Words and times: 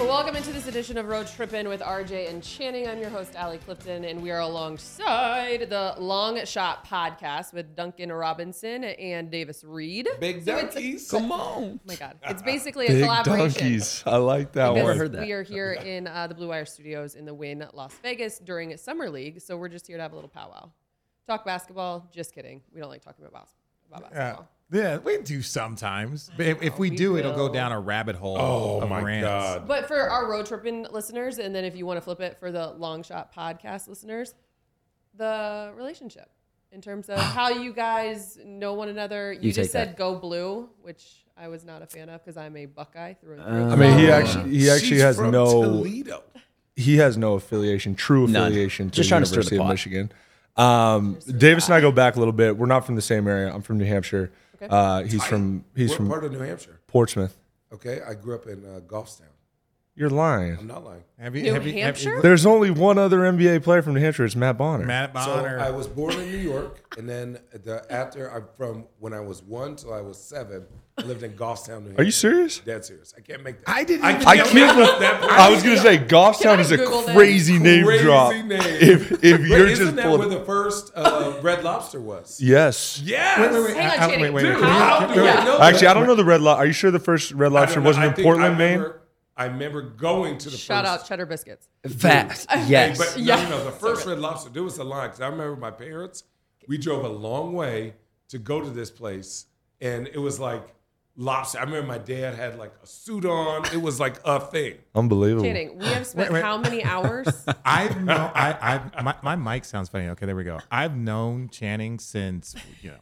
Well, 0.00 0.08
welcome 0.08 0.34
into 0.34 0.50
this 0.50 0.66
edition 0.66 0.96
of 0.96 1.08
Road 1.08 1.26
Trippin' 1.26 1.68
with 1.68 1.82
RJ 1.82 2.30
and 2.30 2.42
Channing. 2.42 2.88
I'm 2.88 2.98
your 3.00 3.10
host, 3.10 3.34
Allie 3.36 3.58
Clifton, 3.58 4.04
and 4.06 4.22
we 4.22 4.30
are 4.30 4.40
alongside 4.40 5.68
the 5.68 5.94
Long 5.98 6.42
Shot 6.46 6.86
podcast 6.86 7.52
with 7.52 7.76
Duncan 7.76 8.10
Robinson 8.10 8.82
and 8.84 9.30
Davis 9.30 9.62
Reed. 9.62 10.08
Big 10.18 10.42
So 10.42 10.58
donkeys. 10.58 11.10
Come 11.10 11.30
on. 11.30 11.40
Oh 11.40 11.80
my 11.84 11.96
God. 11.96 12.16
It's 12.24 12.40
basically 12.40 12.86
a 12.86 13.00
collaboration. 13.02 13.24
Big 13.24 13.24
collaboration. 13.24 13.62
donkeys. 13.62 14.02
I 14.06 14.16
like 14.16 14.52
that 14.52 14.72
Because 14.72 14.84
one. 14.88 14.96
heard 14.96 15.12
that. 15.12 15.20
We 15.26 15.32
are 15.32 15.42
here 15.42 15.72
in 15.74 16.06
uh, 16.06 16.26
the 16.28 16.34
Blue 16.34 16.48
Wire 16.48 16.64
Studios 16.64 17.14
in 17.14 17.26
the 17.26 17.34
Wynn, 17.34 17.66
Las 17.74 17.92
Vegas 18.02 18.38
during 18.38 18.74
Summer 18.78 19.10
League. 19.10 19.42
So 19.42 19.58
we're 19.58 19.68
just 19.68 19.86
here 19.86 19.98
to 19.98 20.02
have 20.02 20.12
a 20.12 20.16
little 20.16 20.30
powwow. 20.30 20.70
Talk 21.26 21.44
basketball. 21.44 22.08
Just 22.10 22.34
kidding. 22.34 22.62
We 22.74 22.80
don't 22.80 22.88
like 22.90 23.02
talking 23.04 23.26
about, 23.26 23.42
bas- 23.44 23.52
about 23.90 24.10
basketball. 24.12 24.48
yeah, 24.48 24.59
we 24.70 25.18
do 25.22 25.42
sometimes. 25.42 26.30
But 26.36 26.46
if, 26.46 26.62
if 26.62 26.78
we 26.78 26.90
we 26.90 26.96
do, 26.96 27.16
it'll 27.16 27.34
go 27.34 27.52
down 27.52 27.72
a 27.72 27.80
rabbit 27.80 28.16
hole. 28.16 28.36
Oh 28.38 28.80
of 28.80 28.88
my 28.88 29.00
rants. 29.02 29.26
god. 29.26 29.68
But 29.68 29.86
for 29.88 29.98
our 29.98 30.30
road 30.30 30.46
tripping 30.46 30.86
listeners, 30.90 31.38
and 31.38 31.54
then 31.54 31.64
if 31.64 31.76
you 31.76 31.86
want 31.86 31.96
to 31.96 32.00
flip 32.02 32.20
it 32.20 32.38
for 32.38 32.50
the 32.52 32.68
long 32.72 33.02
shot 33.02 33.34
podcast 33.34 33.88
listeners, 33.88 34.34
the 35.16 35.72
relationship 35.76 36.28
in 36.72 36.80
terms 36.80 37.08
of 37.08 37.18
how 37.18 37.48
you 37.50 37.72
guys 37.72 38.38
know 38.44 38.74
one 38.74 38.88
another. 38.88 39.32
You, 39.32 39.40
You 39.42 39.52
just 39.52 39.72
take 39.72 39.72
that. 39.72 39.88
said 39.88 39.96
go 39.96 40.14
blue, 40.16 40.68
which 40.82 41.24
I 41.36 41.48
was 41.48 41.64
not 41.64 41.82
a 41.82 41.86
fan 41.86 42.08
of 42.08 42.22
because 42.24 42.36
I'm 42.36 42.56
a 42.56 42.66
Buckeye 42.66 43.14
through 43.14 43.34
and 43.40 43.42
through. 43.44 43.64
Uh, 43.64 43.72
I 43.72 43.76
mean, 43.76 43.98
he 43.98 44.10
actually 44.10 44.50
he 44.56 44.70
actually 44.70 44.88
She's 44.88 45.02
has 45.02 45.16
from 45.16 45.30
no 45.32 45.46
Toledo. 45.62 46.22
he 46.76 46.98
has 46.98 47.16
no 47.16 47.34
affiliation, 47.34 47.94
true 47.94 48.26
None. 48.28 48.46
affiliation 48.48 48.90
to 48.90 48.96
Just 48.96 49.08
the 49.08 49.10
trying 49.10 49.22
to 49.22 49.26
stir 49.26 49.42
the 49.42 49.54
University 49.56 49.56
of. 49.56 49.68
Michigan. 49.68 50.12
Um, 50.56 51.18
Davis 51.38 51.66
and 51.66 51.74
I 51.74 51.80
go 51.80 51.90
back 51.92 52.16
a 52.16 52.18
little 52.18 52.32
bit. 52.32 52.56
We're 52.56 52.66
not 52.66 52.84
from 52.84 52.94
the 52.96 53.02
same 53.02 53.26
area. 53.26 53.52
I'm 53.52 53.62
from 53.62 53.78
New 53.78 53.84
Hampshire. 53.86 54.30
Okay. 54.62 54.74
Uh, 54.74 55.02
he's 55.04 55.24
from 55.24 55.64
he's 55.74 55.90
what 55.90 55.96
from 55.96 56.08
part 56.08 56.24
of 56.24 56.32
New 56.32 56.38
Hampshire? 56.40 56.80
Portsmouth. 56.86 57.36
Okay, 57.72 58.00
I 58.06 58.14
grew 58.14 58.34
up 58.34 58.46
in 58.46 58.64
uh, 58.64 58.80
Goffstown. 58.80 59.32
You're 60.00 60.08
lying. 60.08 60.56
I'm 60.58 60.66
not 60.66 60.82
lying. 60.82 61.02
Have 61.18 61.36
you, 61.36 61.42
New 61.42 61.52
have 61.52 61.66
you, 61.66 61.72
have 61.74 61.76
you- 61.76 61.82
Hampshire? 61.84 62.22
There's 62.22 62.46
only 62.46 62.70
one 62.70 62.96
other 62.96 63.18
NBA 63.18 63.62
player 63.62 63.82
from 63.82 63.92
New 63.92 64.00
Hampshire. 64.00 64.24
It's 64.24 64.34
Matt 64.34 64.56
Bonner. 64.56 64.86
Matt 64.86 65.10
So 65.12 65.26
Bonner. 65.36 65.60
I 65.60 65.70
was 65.70 65.86
born 65.86 66.14
in 66.14 66.30
New 66.30 66.38
York, 66.38 66.80
and 66.96 67.06
then 67.06 67.38
the 67.52 67.84
after 67.92 68.32
I'm 68.32 68.44
from 68.56 68.86
when 68.98 69.12
I 69.12 69.20
was 69.20 69.42
one 69.42 69.76
till 69.76 69.92
I 69.92 70.00
was 70.00 70.16
seven, 70.18 70.64
I 70.96 71.02
lived 71.02 71.22
in 71.22 71.32
Goffstown, 71.32 71.80
New 71.82 71.88
Hampshire. 71.88 72.00
Are 72.00 72.04
you 72.04 72.10
serious? 72.12 72.58
Dead 72.60 72.82
serious. 72.86 73.12
I 73.14 73.20
can't 73.20 73.44
make 73.44 73.58
that. 73.62 73.68
I 73.70 73.84
didn't 73.84 74.06
I 74.06 74.14
even 74.14 74.26
I 74.26 74.36
can't 74.36 74.48
can't. 74.48 75.00
that 75.00 75.22
I 75.24 75.50
was 75.50 75.62
gonna 75.62 75.76
say 75.76 75.98
Goffstown 75.98 76.56
I 76.56 76.60
is 76.60 76.70
a 76.70 76.78
Google 76.78 77.02
that? 77.02 77.14
crazy 77.14 77.58
name 77.58 77.84
Crazy 77.84 78.02
drop. 78.04 78.32
name. 78.32 78.52
If 78.52 79.12
if 79.22 79.22
Wait, 79.22 79.48
you're 79.50 79.66
isn't 79.66 79.84
just 79.84 79.96
that 79.96 80.08
where 80.08 80.16
pulling, 80.16 80.30
the 80.30 80.44
first 80.46 80.92
uh, 80.94 81.34
Red 81.42 81.62
Lobster 81.62 82.00
was? 82.00 82.40
yes. 82.40 83.02
Yes. 83.04 83.38
Wait, 83.38 83.52
wait, 83.52 83.62
wait. 83.66 83.76
Hang 83.76 83.84
on, 83.84 83.90
I- 83.90 83.92
I- 83.92 84.08
Channing. 84.08 84.20
wait, 84.22 84.30
wait, 84.30 84.42
Dude, 84.44 84.64
how 84.64 85.06
do 85.14 85.20
I 85.26 85.44
know 85.44 85.60
Actually, 85.60 85.88
I 85.88 85.92
don't 85.94 86.06
know 86.06 86.14
the 86.14 86.24
red. 86.24 86.40
Lo- 86.40 86.54
Are 86.54 86.64
you 86.64 86.72
sure 86.72 86.90
the 86.90 86.98
first 86.98 87.32
Red 87.32 87.52
I 87.52 87.56
Lobster 87.56 87.74
don't 87.74 87.84
know. 87.84 87.88
wasn't 87.90 88.04
I 88.04 88.08
in 88.08 88.14
think- 88.14 88.24
Portland, 88.24 88.56
Maine? 88.56 88.78
remember, 88.78 88.99
I 89.40 89.46
remember 89.46 89.80
going 89.80 90.36
to 90.38 90.50
the 90.50 90.56
Shout 90.58 90.84
first. 90.84 91.02
out 91.04 91.08
Cheddar 91.08 91.24
Biscuits. 91.26 91.66
Facts. 91.88 92.46
Hey, 92.50 92.66
Yes. 92.68 92.98
but 92.98 93.18
Yeah. 93.18 93.36
no, 93.36 93.42
no, 93.42 93.58
no. 93.58 93.64
The 93.64 93.70
first 93.86 94.06
Red 94.06 94.18
Lobster, 94.18 94.50
there 94.50 94.62
was 94.62 94.76
a 94.78 94.84
line 94.84 95.08
because 95.08 95.22
I 95.22 95.28
remember 95.28 95.56
my 95.56 95.70
parents. 95.70 96.24
We 96.68 96.76
drove 96.76 97.04
a 97.04 97.08
long 97.08 97.54
way 97.54 97.94
to 98.28 98.38
go 98.38 98.60
to 98.60 98.68
this 98.68 98.90
place, 98.90 99.46
and 99.80 100.06
it 100.08 100.18
was 100.18 100.38
like 100.38 100.62
lobster. 101.16 101.58
I 101.58 101.62
remember 101.62 101.86
my 101.88 101.96
dad 101.98 102.34
had 102.34 102.58
like 102.58 102.72
a 102.82 102.86
suit 102.86 103.24
on. 103.24 103.64
It 103.72 103.80
was 103.80 103.98
like 103.98 104.16
a 104.26 104.38
thing. 104.40 104.74
Unbelievable. 104.94 105.44
Channing, 105.46 105.78
we 105.78 105.86
have 105.86 106.06
spent 106.06 106.30
Wait, 106.30 106.34
wait. 106.34 106.44
how 106.44 106.58
many 106.58 106.84
hours? 106.84 107.26
I've 107.64 108.04
known. 108.04 108.30
I, 108.34 108.80
I 108.94 109.02
my, 109.02 109.14
my 109.22 109.36
mic 109.36 109.64
sounds 109.64 109.88
funny. 109.88 110.08
Okay, 110.08 110.26
there 110.26 110.36
we 110.36 110.44
go. 110.44 110.58
I've 110.70 110.96
known 110.96 111.48
Channing 111.48 111.98
since 111.98 112.54
you 112.82 112.90
know 112.90 112.98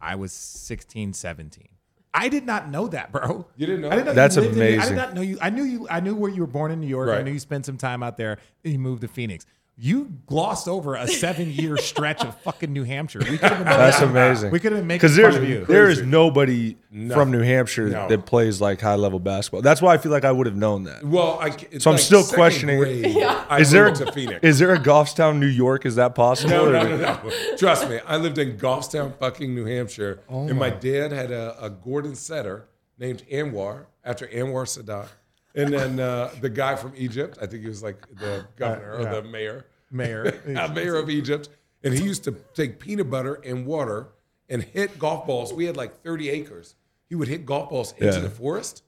I 0.00 0.14
was 0.16 0.32
16, 0.32 1.12
17. 1.12 1.68
I 2.14 2.28
did 2.28 2.44
not 2.44 2.68
know 2.70 2.88
that, 2.88 3.10
bro. 3.10 3.46
You 3.56 3.66
didn't 3.66 3.80
know 3.82 3.88
I 3.88 3.92
didn't 3.92 4.06
know 4.06 4.12
that? 4.12 4.34
That's 4.34 4.36
you 4.36 4.42
lived 4.42 4.56
in- 4.58 4.80
I 4.80 4.88
did 4.88 4.96
not 4.96 5.14
know 5.14 5.22
you. 5.22 5.38
I 5.40 5.50
knew 5.50 5.62
you. 5.64 5.86
I 5.90 6.00
knew 6.00 6.14
where 6.14 6.30
you 6.30 6.42
were 6.42 6.46
born 6.46 6.70
in 6.70 6.80
New 6.80 6.86
York. 6.86 7.08
I 7.08 7.22
knew 7.22 7.32
you 7.32 7.38
spent 7.38 7.64
some 7.64 7.78
time 7.78 8.02
out 8.02 8.16
there. 8.18 8.38
And 8.64 8.72
you 8.72 8.78
moved 8.78 9.00
to 9.02 9.08
Phoenix. 9.08 9.46
You 9.84 10.12
glossed 10.26 10.68
over 10.68 10.94
a 10.94 11.08
seven-year 11.08 11.76
stretch 11.78 12.22
of 12.24 12.38
fucking 12.42 12.72
New 12.72 12.84
Hampshire. 12.84 13.18
We 13.18 13.36
could 13.36 13.50
have 13.50 13.64
That's 13.64 14.00
amazing. 14.00 14.52
We 14.52 14.60
could 14.60 14.70
have 14.70 14.84
made 14.84 14.94
because 15.00 15.16
fun 15.16 15.22
there's 15.22 15.34
of 15.34 15.48
you. 15.48 15.64
there 15.64 15.90
is 15.90 16.02
nobody 16.02 16.76
No. 16.92 17.12
from 17.12 17.32
New 17.32 17.40
Hampshire 17.40 17.88
No. 17.88 18.06
that 18.06 18.24
plays 18.24 18.60
like 18.60 18.80
high 18.80 18.94
level 18.94 19.18
basketball. 19.18 19.60
That's 19.60 19.82
why 19.82 19.94
I 19.94 19.98
feel 19.98 20.12
like 20.12 20.24
I 20.24 20.30
would 20.30 20.46
have 20.46 20.54
known 20.54 20.84
that. 20.84 21.02
Well, 21.02 21.36
I, 21.40 21.48
it's 21.72 21.82
So 21.82 21.90
I'm 21.90 21.98
still 21.98 22.22
questioning- 22.22 22.78
grade, 22.78 23.06
Yeah. 23.08 23.56
Is 23.56 23.72
there 23.72 23.86
moved 23.88 23.96
to 24.06 24.12
Phoenix? 24.12 24.38
is 24.44 24.60
there 24.60 24.72
a 24.72 24.78
Goffstown, 24.78 25.40
New 25.40 25.46
York? 25.48 25.84
Is 25.84 25.96
that 25.96 26.14
possible? 26.14 26.50
no, 26.50 26.70
no, 26.70 26.84
no, 26.84 26.96
no. 26.96 27.56
Trust 27.56 27.88
me, 27.90 27.98
I 28.06 28.18
lived 28.18 28.38
in 28.38 28.56
Goffstown, 28.58 29.18
fucking 29.18 29.52
New 29.52 29.64
Hampshire, 29.64 30.20
Oh 30.28 30.46
and 30.46 30.60
my 30.60 30.70
dad 30.70 31.10
had 31.10 31.32
a, 31.32 31.56
a 31.60 31.68
Gordon 31.70 32.14
setter 32.14 32.68
named 32.98 33.24
Anwar 33.32 33.86
after 34.04 34.28
Anwar 34.28 34.62
Sadat, 34.64 35.08
and 35.56 35.72
then 35.74 35.98
uh, 35.98 36.30
the 36.40 36.48
guy 36.50 36.76
from 36.76 36.92
Egypt. 36.96 37.36
I 37.42 37.46
think 37.46 37.62
he 37.62 37.68
was 37.68 37.82
like 37.82 38.06
the 38.16 38.46
governor 38.56 39.00
yeah. 39.00 39.10
or 39.10 39.22
the 39.22 39.28
mayor. 39.28 39.66
Mayor. 39.92 40.40
mayor 40.74 40.96
of 40.96 41.08
Egypt, 41.10 41.48
and 41.84 41.94
he 41.94 42.02
used 42.04 42.24
to 42.24 42.32
take 42.54 42.80
peanut 42.80 43.10
butter 43.10 43.34
and 43.44 43.66
water 43.66 44.08
and 44.48 44.62
hit 44.62 44.98
golf 44.98 45.26
balls. 45.26 45.52
We 45.52 45.66
had 45.66 45.76
like 45.76 46.02
30 46.02 46.30
acres. 46.30 46.74
He 47.08 47.14
would 47.14 47.28
hit 47.28 47.44
golf 47.46 47.70
balls 47.70 47.92
into 47.98 48.06
Yeah. 48.14 48.20
the 48.20 48.30
forest 48.30 48.82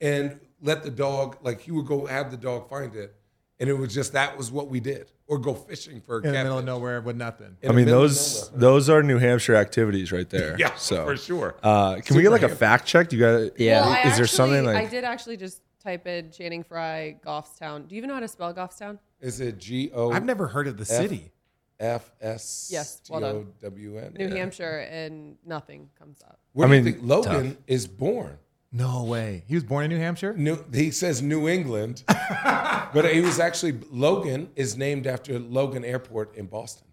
and 0.00 0.38
let 0.62 0.82
the 0.82 0.90
dog, 0.90 1.38
like 1.42 1.60
he 1.62 1.70
would 1.72 1.86
go 1.86 2.06
have 2.06 2.30
the 2.30 2.36
dog 2.36 2.68
find 2.68 2.94
it, 2.94 3.14
and 3.58 3.68
it 3.70 3.74
was 3.74 3.92
just 3.94 4.12
that 4.12 4.36
was 4.36 4.50
what 4.52 4.68
we 4.68 4.80
did, 4.80 5.10
or 5.26 5.38
go 5.38 5.54
fishing 5.54 6.00
for 6.02 6.16
a 6.16 6.18
in 6.18 6.22
the 6.24 6.32
middle 6.32 6.58
of 6.58 6.64
catfish. 6.64 6.66
nowhere 6.66 7.00
with 7.00 7.16
nothing. 7.16 7.56
In 7.62 7.70
I 7.70 7.74
mean 7.74 7.86
those 7.86 8.50
those 8.50 8.88
are 8.90 9.02
New 9.02 9.18
Hampshire 9.18 9.54
activities 9.56 10.12
right 10.12 10.28
there. 10.28 10.56
Yeah, 10.58 10.74
so 10.76 11.04
for 11.06 11.16
sure. 11.16 11.56
Uh, 11.62 11.96
can 12.04 12.16
we 12.16 12.22
get 12.22 12.30
like 12.32 12.42
a 12.42 12.48
fact 12.48 12.86
check? 12.86 13.08
Do 13.08 13.16
you 13.16 13.22
got? 13.22 13.58
Yeah. 13.60 13.80
Well, 13.80 13.90
I 14.04 14.10
Is 14.10 14.16
there 14.18 14.26
something 14.26 14.64
like? 14.64 14.76
I 14.76 14.86
did 14.86 15.04
actually 15.04 15.36
just 15.38 15.62
type 15.82 16.06
in 16.06 16.30
Channing 16.30 16.62
Frye, 16.62 17.16
Goffstown. 17.24 17.88
Do 17.88 17.94
you 17.94 17.98
even 18.00 18.08
know 18.08 18.14
how 18.14 18.20
to 18.20 18.28
spell 18.28 18.52
Goffstown? 18.52 18.98
Is 19.20 19.40
it 19.40 19.58
G 19.58 19.90
O 19.94 20.10
I've 20.12 20.24
never 20.24 20.48
heard 20.48 20.66
of 20.66 20.76
the 20.76 20.84
city. 20.84 21.32
F 21.78 22.10
S 22.20 22.68
Yes, 22.70 23.00
well 23.08 23.20
done. 23.20 23.52
W 23.62 23.98
N? 23.98 24.14
New 24.18 24.28
Hampshire, 24.28 24.86
and 24.90 25.36
nothing 25.46 25.88
comes 25.98 26.20
up. 26.22 26.38
Where 26.52 26.68
I 26.68 26.70
do 26.70 26.76
you 26.76 26.82
mean, 26.82 26.92
think 26.92 27.04
Logan 27.06 27.56
is 27.66 27.86
born? 27.86 28.38
No 28.72 29.02
way. 29.04 29.44
He 29.48 29.54
was 29.54 29.64
born 29.64 29.84
in 29.84 29.90
New 29.90 29.98
Hampshire. 29.98 30.34
New, 30.34 30.62
he 30.72 30.90
says 30.90 31.22
New 31.22 31.48
England, 31.48 32.04
but 32.44 33.10
he 33.12 33.20
was 33.20 33.40
actually 33.40 33.80
Logan 33.90 34.50
is 34.56 34.76
named 34.76 35.06
after 35.06 35.38
Logan 35.38 35.84
Airport 35.84 36.36
in 36.36 36.46
Boston 36.46 36.86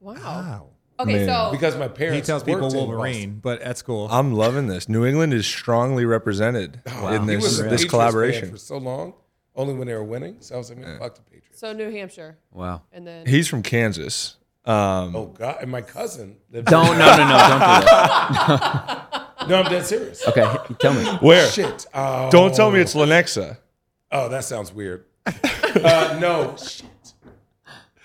Wow. 0.00 0.14
Wow. 0.14 0.66
Okay, 1.00 1.24
Man. 1.24 1.28
so 1.28 1.50
because 1.50 1.76
my 1.76 1.88
parents 1.88 2.16
He 2.18 2.30
tells 2.30 2.42
people 2.42 2.62
worked 2.62 2.74
in 2.74 2.78
Wolverine, 2.88 3.40
but 3.42 3.60
that's 3.60 3.80
cool. 3.80 4.06
I'm 4.10 4.34
loving 4.34 4.66
this. 4.66 4.86
New 4.88 5.06
England 5.06 5.32
is 5.32 5.46
strongly 5.46 6.04
represented 6.04 6.80
oh, 6.86 6.90
in 7.08 7.26
Boston. 7.26 7.28
He 7.28 7.34
this 7.36 7.44
was 7.44 7.60
a 7.60 7.62
this 7.62 7.62
Patriots 7.62 7.82
fan 7.82 7.90
collaboration. 7.90 8.50
for 8.50 8.56
so 8.58 8.76
long, 8.78 9.14
only 9.54 9.74
when 9.74 9.86
they 9.86 9.94
were 9.94 10.04
winning. 10.04 10.36
So 10.40 10.54
I 10.54 10.58
was 10.58 10.70
like, 10.70 10.78
man, 10.78 10.98
fuck 10.98 11.14
the 11.14 11.22
Patriots. 11.22 11.58
so 11.60 11.72
New 11.72 11.90
Hampshire, 11.90 12.38
Wow. 12.52 12.82
and 12.92 13.06
then 13.06 13.26
He's 13.26 13.48
from 13.48 13.62
Kansas. 13.62 14.36
Um, 14.64 15.16
oh 15.16 15.26
God, 15.26 15.58
and 15.62 15.70
my 15.70 15.80
cousin. 15.82 16.36
Lived 16.50 16.68
Don't 16.68 16.98
no 16.98 17.16
no 17.16 17.16
no 17.16 17.38
don't 17.38 17.58
do 17.58 17.86
that. 17.86 19.26
no, 19.48 19.62
I'm 19.62 19.70
dead 19.70 19.86
serious. 19.86 20.26
Okay, 20.28 20.46
tell 20.78 20.92
me. 20.94 21.04
where? 21.20 21.48
Shit. 21.48 21.86
Oh, 21.94 22.30
Don't 22.30 22.54
tell 22.54 22.70
me 22.70 22.80
it's 22.80 22.94
Lenexa. 22.94 23.56
Oh, 24.12 24.28
that 24.28 24.44
sounds 24.44 24.72
weird. 24.72 25.06
uh, 25.26 26.18
no. 26.20 26.54
Shit. 26.56 26.84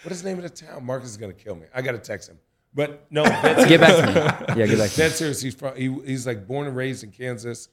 What 0.03 0.12
is 0.12 0.22
the 0.23 0.29
name 0.29 0.38
of 0.38 0.44
the 0.44 0.50
town? 0.50 0.85
Marcus 0.85 1.09
is 1.09 1.17
gonna 1.17 1.33
kill 1.33 1.56
me. 1.56 1.66
I 1.73 1.81
gotta 1.81 1.97
text 1.97 2.29
him. 2.29 2.38
But 2.73 3.06
no, 3.09 3.23
that's 3.41 3.66
Get 3.67 3.81
back 3.81 3.95
to 3.95 4.07
me. 4.56 4.59
Yeah, 4.62 4.67
get 4.67 4.77
back 4.77 4.91
to 4.91 5.01
me. 5.01 5.07
Dead 5.07 5.12
serious. 5.12 5.41
He's 5.41 5.56
from, 5.56 5.75
he, 5.75 5.94
he's 6.06 6.25
like 6.27 6.47
born 6.47 6.67
and 6.67 6.75
raised 6.75 7.03
in 7.03 7.12
Kansas, 7.12 7.69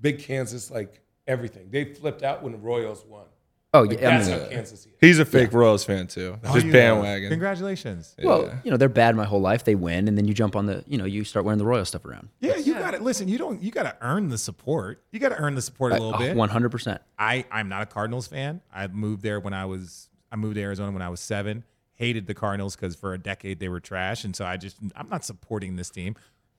big 0.00 0.18
Kansas, 0.18 0.70
like 0.70 1.00
everything. 1.26 1.68
They 1.70 1.84
flipped 1.94 2.22
out 2.22 2.42
when 2.42 2.52
the 2.52 2.58
Royals 2.58 3.04
won. 3.06 3.24
Oh 3.74 3.82
Like, 3.82 4.00
yeah. 4.00 4.08
I 4.08 4.10
that's 4.18 4.28
mean, 4.28 4.38
how 4.38 4.44
uh, 4.44 4.48
Kansas 4.48 4.84
he 4.84 4.90
is. 4.90 4.96
He's 5.00 5.18
a 5.18 5.24
fake 5.24 5.52
Royals 5.52 5.84
fan 5.84 6.06
too. 6.06 6.38
Oh, 6.44 6.54
Just 6.54 6.66
you- 6.66 6.72
bandwagon. 6.72 7.28
Congratulations. 7.30 8.14
well, 8.22 8.50
you 8.64 8.70
know 8.70 8.76
they're 8.76 8.88
bad 8.88 9.14
my 9.16 9.24
whole 9.24 9.40
life. 9.40 9.64
They 9.64 9.74
win, 9.74 10.08
and 10.08 10.16
then 10.16 10.26
you 10.26 10.34
jump 10.34 10.56
on 10.56 10.66
the. 10.66 10.82
You 10.86 10.96
know, 10.98 11.04
you 11.04 11.24
start 11.24 11.44
wearing 11.44 11.58
the 11.58 11.64
royal 11.66 11.84
stuff 11.84 12.04
around. 12.04 12.28
Yeah, 12.40 12.56
you 12.56 12.74
got 12.74 12.92
to 12.92 12.98
listen. 13.02 13.28
You 13.28 13.36
don't. 13.38 13.62
You 13.62 13.70
got 13.70 13.82
to 13.82 13.96
earn 14.00 14.28
the 14.28 14.38
support. 14.38 15.02
You 15.10 15.18
got 15.20 15.30
to 15.30 15.36
earn 15.38 15.54
the 15.56 15.62
support 15.62 15.92
a 15.92 15.96
little 15.96 16.18
bit. 16.18 16.32
Uh, 16.32 16.34
one 16.38 16.48
hundred 16.48 16.70
percent. 16.70 17.02
I 17.18 17.44
I'm 17.50 17.68
not 17.68 17.82
a 17.82 17.86
Cardinals 17.86 18.28
fan. 18.28 18.62
I 18.72 18.86
moved 18.86 19.22
there 19.22 19.40
when 19.40 19.52
I 19.52 19.66
was 19.66 20.08
I 20.32 20.36
moved 20.36 20.54
to 20.54 20.62
Arizona 20.62 20.92
when 20.92 21.02
I 21.02 21.08
was 21.10 21.20
seven. 21.20 21.64
Hated 21.94 22.26
the 22.26 22.34
Cardinals 22.34 22.76
because 22.76 22.94
for 22.94 23.14
a 23.14 23.18
decade 23.18 23.58
they 23.58 23.68
were 23.68 23.80
trash, 23.80 24.24
and 24.24 24.34
so 24.36 24.44
I 24.46 24.56
just 24.58 24.76
I'm 24.94 25.08
not 25.08 25.24
supporting 25.24 25.76
this 25.76 25.90
team. 25.90 26.14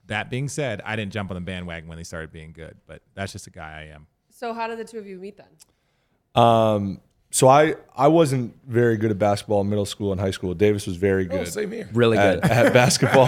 That 0.06 0.30
being 0.30 0.48
said, 0.48 0.82
I 0.84 0.94
didn't 0.96 1.12
jump 1.12 1.30
on 1.30 1.36
the 1.36 1.40
bandwagon 1.40 1.88
when 1.88 1.96
they 1.98 2.04
started 2.04 2.32
being 2.32 2.52
good, 2.52 2.76
but 2.86 3.02
that's 3.14 3.32
just 3.32 3.44
the 3.44 3.50
guy 3.50 3.80
I 3.88 3.94
am. 3.94 4.06
So 4.38 4.52
how 4.54 4.66
did 4.68 4.78
the 4.78 4.84
two 4.84 4.98
of 4.98 5.06
you 5.06 5.18
meet 5.18 5.36
then? 5.36 5.46
Um, 6.42 7.00
so 7.30 7.48
I 7.48 7.74
I 7.96 8.08
wasn't 8.08 8.54
very 8.66 8.96
good 8.96 9.10
at 9.10 9.18
basketball 9.18 9.60
in 9.62 9.68
middle 9.68 9.84
school 9.86 10.12
and 10.12 10.20
high 10.20 10.30
school. 10.30 10.54
Davis 10.54 10.86
was 10.86 10.96
very 10.96 11.24
Oh, 11.26 11.38
good 11.38 11.48
same 11.48 11.72
here. 11.72 11.88
Really 11.92 12.16
at, 12.18 12.42
good. 12.42 12.50
at 12.50 12.72
basketball 12.82 13.26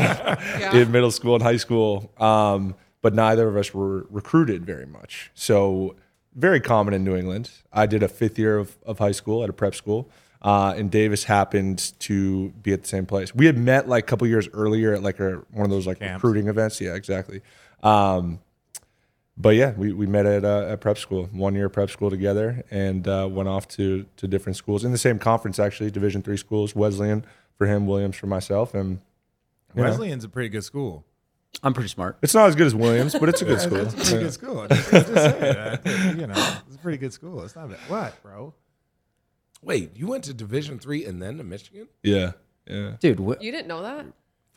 in 0.74 0.90
middle 0.92 1.10
school 1.10 1.34
and 1.34 1.42
high 1.42 1.56
school. 1.58 2.10
Um, 2.18 2.74
but 3.02 3.14
neither 3.14 3.48
of 3.48 3.56
us 3.56 3.72
were 3.74 4.06
recruited 4.10 4.64
very 4.64 4.86
much. 4.86 5.30
So 5.34 5.96
very 6.34 6.60
common 6.60 6.94
in 6.94 7.02
New 7.04 7.16
England. 7.16 7.50
I 7.72 7.86
did 7.86 8.02
a 8.02 8.08
fifth 8.08 8.38
year 8.38 8.58
of, 8.58 8.76
of 8.86 8.98
high 8.98 9.12
school 9.12 9.42
at 9.42 9.50
a 9.50 9.52
prep 9.52 9.74
school. 9.74 10.08
Uh, 10.42 10.72
and 10.76 10.90
Davis 10.90 11.24
happened 11.24 11.92
to 12.00 12.48
be 12.62 12.72
at 12.72 12.82
the 12.82 12.88
same 12.88 13.04
place. 13.04 13.34
We 13.34 13.44
had 13.46 13.58
met 13.58 13.88
like 13.88 14.04
a 14.04 14.06
couple 14.06 14.26
years 14.26 14.48
earlier 14.54 14.94
at 14.94 15.02
like 15.02 15.18
a, 15.20 15.42
one 15.50 15.64
of 15.64 15.70
those 15.70 15.86
like 15.86 15.98
Camps. 15.98 16.22
recruiting 16.22 16.48
events. 16.48 16.80
Yeah, 16.80 16.94
exactly. 16.94 17.42
Um, 17.82 18.38
but 19.40 19.56
yeah, 19.56 19.72
we, 19.72 19.92
we 19.92 20.06
met 20.06 20.26
at 20.26 20.44
uh, 20.44 20.66
at 20.70 20.80
prep 20.80 20.98
school, 20.98 21.28
one 21.32 21.54
year 21.54 21.68
prep 21.68 21.90
school 21.90 22.10
together, 22.10 22.62
and 22.70 23.06
uh, 23.08 23.28
went 23.30 23.48
off 23.48 23.66
to 23.68 24.04
to 24.16 24.28
different 24.28 24.56
schools 24.56 24.84
in 24.84 24.92
the 24.92 24.98
same 24.98 25.18
conference 25.18 25.58
actually, 25.58 25.90
Division 25.90 26.22
three 26.22 26.36
schools, 26.36 26.74
Wesleyan 26.74 27.24
for 27.56 27.66
him, 27.66 27.86
Williams 27.86 28.16
for 28.16 28.26
myself, 28.26 28.74
and 28.74 29.00
you 29.74 29.82
know, 29.82 29.88
Wesleyan's 29.90 30.24
a 30.24 30.28
pretty 30.28 30.48
good 30.48 30.64
school. 30.64 31.04
I'm 31.62 31.74
pretty 31.74 31.88
smart. 31.88 32.16
it's 32.22 32.32
not 32.34 32.48
as 32.48 32.54
good 32.54 32.66
as 32.68 32.74
Williams, 32.74 33.16
but 33.18 33.28
it's 33.28 33.42
a 33.42 33.44
good 33.50 33.58
Yeah, 33.58 33.66
school. 33.66 33.78
It's 33.80 33.92
a 33.94 33.96
pretty 33.96 34.12
Yeah. 34.14 34.20
good 34.20 34.32
school. 34.32 34.66
Just, 34.68 34.90
just 34.90 35.14
saying, 35.14 35.56
I 35.84 36.10
you 36.20 36.26
know, 36.28 36.58
it's 36.66 36.76
a 36.76 36.78
pretty 36.78 36.98
good 36.98 37.12
school. 37.12 37.42
It's 37.42 37.56
not 37.56 37.68
bad. 37.70 37.78
What, 37.88 38.22
bro? 38.22 38.54
Wait, 39.62 39.96
you 39.96 40.06
went 40.06 40.24
to 40.24 40.32
Division 40.34 40.78
three 40.78 41.04
and 41.04 41.20
then 41.20 41.38
to 41.38 41.44
Michigan? 41.44 41.88
Yeah, 42.02 42.32
yeah, 42.66 42.92
Dude, 43.00 43.18
wh- 43.18 43.42
You 43.42 43.50
didn't 43.52 43.66
know 43.66 43.82
that? 43.82 44.06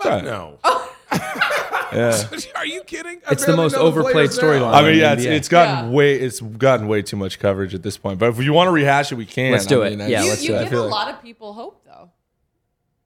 Fuck 0.01 0.11
Right. 0.11 0.23
no. 0.23 0.59
yeah. 1.95 2.39
Are 2.55 2.65
you 2.65 2.83
kidding? 2.83 3.21
I 3.27 3.31
It's 3.33 3.45
the 3.45 3.55
most 3.55 3.75
overplayed 3.75 4.13
players 4.31 4.37
now. 4.37 4.43
storyline. 4.43 4.73
I 4.73 4.81
mean, 4.83 4.97
yeah, 4.99 5.13
it's, 5.13 5.23
it's 5.25 5.47
gotten 5.49 5.85
Yeah. 5.89 5.91
way 5.95 6.15
it's 6.15 6.39
gotten 6.41 6.87
way 6.87 7.01
too 7.01 7.17
much 7.17 7.39
coverage 7.39 7.73
at 7.73 7.83
this 7.83 7.97
point. 7.97 8.19
But 8.19 8.29
if 8.29 8.39
you 8.43 8.53
want 8.53 8.67
to 8.67 8.71
rehash 8.71 9.11
it, 9.11 9.15
we 9.15 9.25
can. 9.25 9.51
Let's 9.51 9.65
do 9.65 9.83
I 9.83 9.87
it. 9.87 9.89
mean, 9.91 10.01
I 10.01 10.07
Yeah, 10.07 10.23
you 10.23 10.29
let's 10.29 10.41
you 10.43 10.49
do 10.49 10.55
it. 10.55 10.57
I 10.57 10.61
give 10.63 10.69
feel 10.71 10.83
a 10.83 10.85
like- 10.85 10.91
lot 11.07 11.13
of 11.15 11.21
people 11.21 11.53
hope, 11.53 11.83
though. 11.85 12.09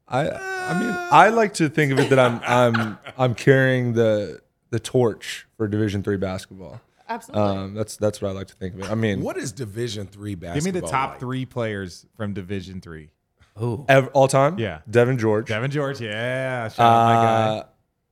I 0.08 0.30
I 0.30 0.80
mean 0.80 0.96
I 1.12 1.30
like 1.30 1.54
to 1.56 1.68
think 1.70 1.92
of 1.92 2.00
it 2.00 2.10
that 2.12 2.20
I'm 2.20 2.40
I'm 2.48 2.98
I'm 3.18 3.36
carrying 3.36 3.94
the 3.94 4.40
the 4.70 4.80
torch 4.80 5.48
for 5.58 5.68
Division 5.68 6.02
three 6.04 6.18
basketball. 6.18 6.80
Absolutely. 7.10 7.58
Um, 7.58 7.74
that's 7.74 7.98
that's 7.98 8.22
what 8.22 8.30
I 8.30 8.32
like 8.34 8.48
to 8.48 8.54
think 8.56 8.76
of 8.76 8.82
it. 8.82 8.90
I 8.92 8.96
mean, 8.96 9.22
What 9.22 9.38
is 9.38 9.52
Division 9.54 10.08
three 10.08 10.36
basketball? 10.36 10.56
Give 10.72 10.74
me 10.76 10.80
the 10.80 10.88
top 10.88 11.10
like? 11.12 11.20
three 11.20 11.46
players 11.46 12.06
from 12.18 12.34
Division 12.34 12.82
Three. 12.82 13.12
oh, 13.56 13.86
ev- 13.88 14.10
all 14.14 14.28
time? 14.28 14.60
Yeah. 14.60 14.80
Devean 14.90 15.18
George. 15.18 15.48
Devean 15.48 15.70
George, 15.70 16.00
yeah. 16.02 16.68
Shout 16.68 16.80
out 16.86 17.06
my 17.06 17.14
guy. 17.14 17.58
Uh, 17.60 17.64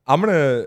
I'm 0.06 0.20
gonna 0.20 0.66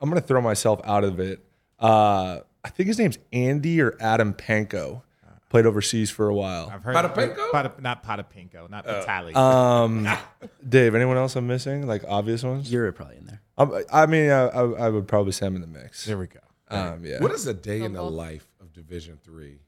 I'm 0.00 0.08
gonna 0.08 0.20
throw 0.20 0.40
myself 0.40 0.80
out 0.84 1.04
of 1.04 1.20
it. 1.20 1.44
Uh, 1.78 2.40
I 2.64 2.68
think 2.68 2.86
his 2.88 2.98
name's 2.98 3.18
Andy 3.32 3.80
or 3.80 3.96
Adam 4.00 4.34
Panko. 4.34 5.02
Played 5.48 5.66
overseas 5.66 6.10
for 6.10 6.28
a 6.30 6.34
while. 6.34 6.70
I've 6.72 6.82
heard 6.82 6.96
Potapenko? 6.96 7.50
Pot- 7.50 7.82
not 7.82 8.02
Potapinko, 8.02 8.70
not 8.70 8.86
Patali. 8.86 9.36
Um, 9.36 10.08
Dave, 10.68 10.94
anyone 10.94 11.18
else 11.18 11.36
I'm 11.36 11.46
missing? 11.46 11.86
Like 11.86 12.04
obvious 12.08 12.42
ones? 12.42 12.72
you're 12.72 12.90
probably 12.92 13.18
in 13.18 13.26
there. 13.26 13.42
Um, 13.58 13.84
I 13.92 14.06
mean, 14.06 14.30
I, 14.30 14.46
I, 14.46 14.86
I 14.86 14.88
would 14.88 15.06
probably 15.06 15.32
say 15.32 15.44
I'm 15.44 15.54
in 15.54 15.60
the 15.60 15.66
mix. 15.66 16.06
there 16.06 16.16
we 16.16 16.26
go. 16.26 16.40
Um, 16.70 17.04
yeah. 17.04 17.20
What 17.20 17.32
is 17.32 17.46
a 17.46 17.52
day 17.52 17.82
in 17.82 17.92
the 17.92 18.02
life 18.02 18.46
of 18.62 18.72
Division 18.72 19.18
three? 19.22 19.58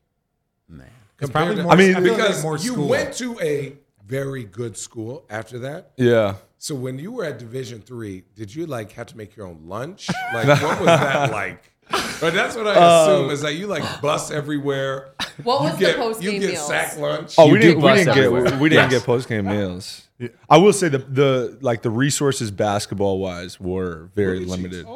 Man. 0.71 0.89
It's 1.21 1.31
probably 1.31 1.57
Compared 1.57 1.65
more. 1.67 1.73
I 1.75 1.77
mean, 1.77 1.95
I 1.97 2.01
feel 2.01 2.13
like 2.15 2.23
because 2.23 2.43
more 2.43 2.57
you 2.57 2.81
went 2.81 3.13
to 3.17 3.39
a 3.41 3.77
very 4.07 4.45
good 4.45 4.79
school 4.79 5.27
after 5.29 5.59
that. 5.61 5.91
Yeah. 5.99 6.37
So 6.65 6.75
when 6.75 6.99
you 6.99 7.13
were 7.13 7.25
at 7.27 7.39
Division 7.39 7.83
three, 7.83 8.23
did 8.37 8.55
you 8.55 8.65
like 8.65 8.93
have 8.93 9.09
to 9.09 9.19
make 9.19 9.37
your 9.37 9.47
own 9.47 9.65
lunch? 9.67 10.09
Like 10.33 10.47
what 10.63 10.79
was 10.79 10.87
that 10.87 11.31
like? 11.31 11.63
But 11.91 12.33
that's 12.33 12.57
what 12.57 12.67
I 12.67 13.03
assume 13.03 13.31
is 13.31 13.43
that 13.43 13.53
you 13.57 13.67
like 13.67 14.01
bus 14.01 14.31
everywhere. 14.31 15.13
what 15.43 15.61
You 15.61 15.69
was 15.69 15.79
get 15.79 15.97
the 15.97 16.03
post 16.03 16.21
game 16.23 16.33
you 16.33 16.41
game 16.41 16.41
get 16.41 16.51
meals? 16.53 16.67
sack 16.67 16.97
lunch. 16.97 17.35
Oh, 17.37 17.49
You 17.49 17.53
we 17.53 17.59
didn't. 17.59 17.83
We 17.83 17.93
didn't 17.93 18.15
get. 18.15 18.61
We 18.61 18.69
didn't 18.71 18.89
get 18.89 19.03
post 19.03 19.29
game 19.29 19.45
meals. 19.45 20.09
I 20.49 20.57
will 20.57 20.73
say 20.73 20.89
the 20.89 21.01
the 21.01 21.59
like 21.61 21.83
the 21.83 21.91
resources 21.91 22.51
basketball 22.51 23.19
wise 23.19 23.61
were 23.61 24.09
very 24.15 24.41
Look 24.41 24.57
at 24.59 24.63
limited. 24.63 24.87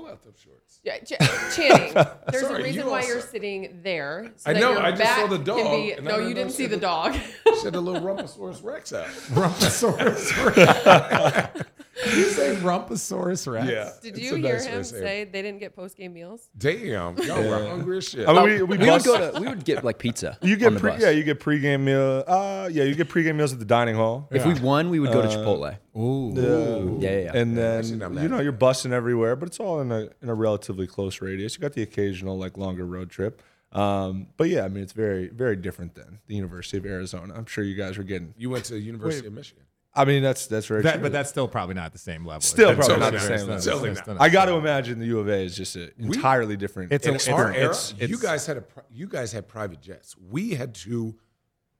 All 0.88 0.94
out 0.94 1.06
them 1.06 1.06
shorts. 1.06 1.10
Yeah, 1.18 1.50
Ch- 1.50 1.56
Channing, 1.56 1.94
there's 2.30 2.46
Sorry, 2.46 2.60
a 2.60 2.64
reason 2.64 2.84
you 2.84 2.90
why 2.90 2.96
also- 2.98 3.08
you're 3.08 3.20
sitting 3.20 3.80
there. 3.82 4.30
So 4.36 4.50
I 4.50 4.54
that 4.54 4.60
know, 4.60 4.72
your 4.72 4.82
I 4.82 4.92
just 4.92 5.14
saw 5.16 5.26
the 5.26 5.38
dog, 5.38 5.58
Can 5.58 5.80
be, 5.80 5.92
and 5.92 6.08
I 6.08 6.12
no, 6.12 6.16
didn't 6.18 6.28
you 6.28 6.34
didn't 6.34 6.52
see 6.52 6.62
she 6.64 6.68
the 6.68 6.76
had 6.76 6.80
dog. 6.82 7.14
She 7.14 7.64
had 7.64 7.74
a 7.74 7.80
little 7.80 8.00
Rumposaurus 8.00 8.62
Rex 8.64 8.92
out. 8.92 9.06
Rumposaurus. 9.06 11.64
you 12.16 12.24
say 12.24 12.54
Rumposaurus 12.56 13.50
Rex? 13.52 13.68
Yeah. 13.70 13.90
Did 14.02 14.14
it's 14.14 14.22
you 14.22 14.34
a 14.34 14.38
hear 14.38 14.52
nice 14.54 14.64
way 14.66 14.70
him 14.70 14.74
to 14.74 14.80
it. 14.80 14.84
say 14.84 15.24
they 15.24 15.42
didn't 15.42 15.58
get 15.60 15.74
post 15.74 15.96
game 15.96 16.12
meals? 16.14 16.48
Damn, 16.56 17.16
y'all 17.18 17.42
were 17.48 17.68
hungry 17.68 17.98
as 17.98 18.08
shit. 18.08 18.28
I 18.28 18.32
mean, 18.32 18.44
we, 18.44 18.62
we, 18.62 18.64
We 18.64 18.78
would 18.78 18.86
bust- 18.86 19.06
go 19.06 19.32
to. 19.32 19.40
We 19.40 19.48
would 19.48 19.64
get 19.64 19.84
like 19.84 19.98
pizza. 19.98 20.38
You 20.42 20.54
on 20.54 20.58
get 20.58 20.74
the 20.74 20.80
pre, 20.80 20.90
bus. 20.92 21.00
yeah, 21.02 21.10
you 21.10 21.24
get 21.24 21.40
pregame 21.40 21.80
meal. 21.80 22.24
Uh, 22.26 22.68
yeah, 22.70 22.84
you 22.84 22.94
get 22.94 23.08
pregame 23.08 23.36
meals 23.36 23.52
at 23.52 23.58
the 23.58 23.64
dining 23.64 23.96
hall. 23.96 24.28
If 24.30 24.46
we 24.46 24.54
won, 24.54 24.90
we 24.90 25.00
would 25.00 25.12
go 25.12 25.22
to 25.22 25.28
Chipotle. 25.28 25.76
Ooh. 25.98 26.98
Yeah, 27.00 27.10
yeah, 27.10 27.18
yeah. 27.24 27.32
And 27.34 27.56
then 27.56 27.84
you 28.22 28.28
know 28.28 28.40
you're 28.40 28.52
busting 28.52 28.92
everywhere, 28.92 29.34
but 29.36 29.48
it's 29.48 29.58
all 29.60 29.80
in 29.80 29.90
a 29.90 30.08
in 30.22 30.28
a 30.28 30.34
relatively 30.34 30.86
close 30.86 31.20
radius. 31.20 31.54
You 31.54 31.60
got 31.60 31.72
the 31.72 31.82
occasional 31.82 32.38
like 32.38 32.56
longer 32.56 32.86
road 32.86 33.10
trip, 33.10 33.42
um, 33.72 34.28
but 34.36 34.48
yeah, 34.48 34.64
I 34.64 34.68
mean 34.68 34.82
it's 34.82 34.92
very 34.92 35.28
very 35.28 35.56
different 35.56 35.94
than 35.94 36.20
the 36.26 36.36
University 36.36 36.76
of 36.78 36.86
Arizona. 36.86 37.34
I'm 37.36 37.46
sure 37.46 37.64
you 37.64 37.74
guys 37.74 37.98
were 37.98 38.04
getting. 38.04 38.34
You 38.38 38.50
went 38.50 38.64
to 38.66 38.74
the 38.74 38.80
University 38.80 39.26
of 39.26 39.32
Michigan. 39.32 39.64
I 39.94 40.04
mean 40.04 40.22
that's 40.22 40.46
that's 40.46 40.66
very 40.66 40.82
That, 40.82 40.94
true. 40.94 41.02
but 41.02 41.12
that's 41.12 41.28
still 41.30 41.48
probably 41.48 41.74
not 41.74 41.92
the 41.92 41.98
same 41.98 42.24
level. 42.24 42.42
Still 42.42 42.70
It's- 42.70 42.86
probably 42.86 43.00
not 43.04 43.12
the 43.14 43.18
same 43.20 43.30
level. 43.48 43.54
it's 43.56 43.64
Totally 43.66 43.90
not- 43.94 44.20
I 44.20 44.28
got 44.28 44.44
to 44.44 44.52
imagine 44.52 45.00
the 45.00 45.06
U 45.06 45.18
of 45.18 45.28
A 45.28 45.38
is 45.42 45.56
just 45.56 45.74
an 45.74 45.90
entirely 45.98 46.56
different. 46.56 46.92
It's 46.92 47.06
a- 47.06 47.08
In 47.08 47.14
it's 47.16 47.26
our 47.28 47.50
era, 47.52 47.64
it's- 47.70 47.94
you 47.98 48.18
guys 48.18 48.46
had 48.46 48.58
a 48.58 48.64
you 48.92 49.08
guys 49.08 49.32
had 49.32 49.48
private 49.48 49.80
jets. 49.80 50.14
We 50.30 50.50
had 50.54 50.74
to 50.76 51.16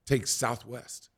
take 0.05 0.27
Southwest. 0.27 1.09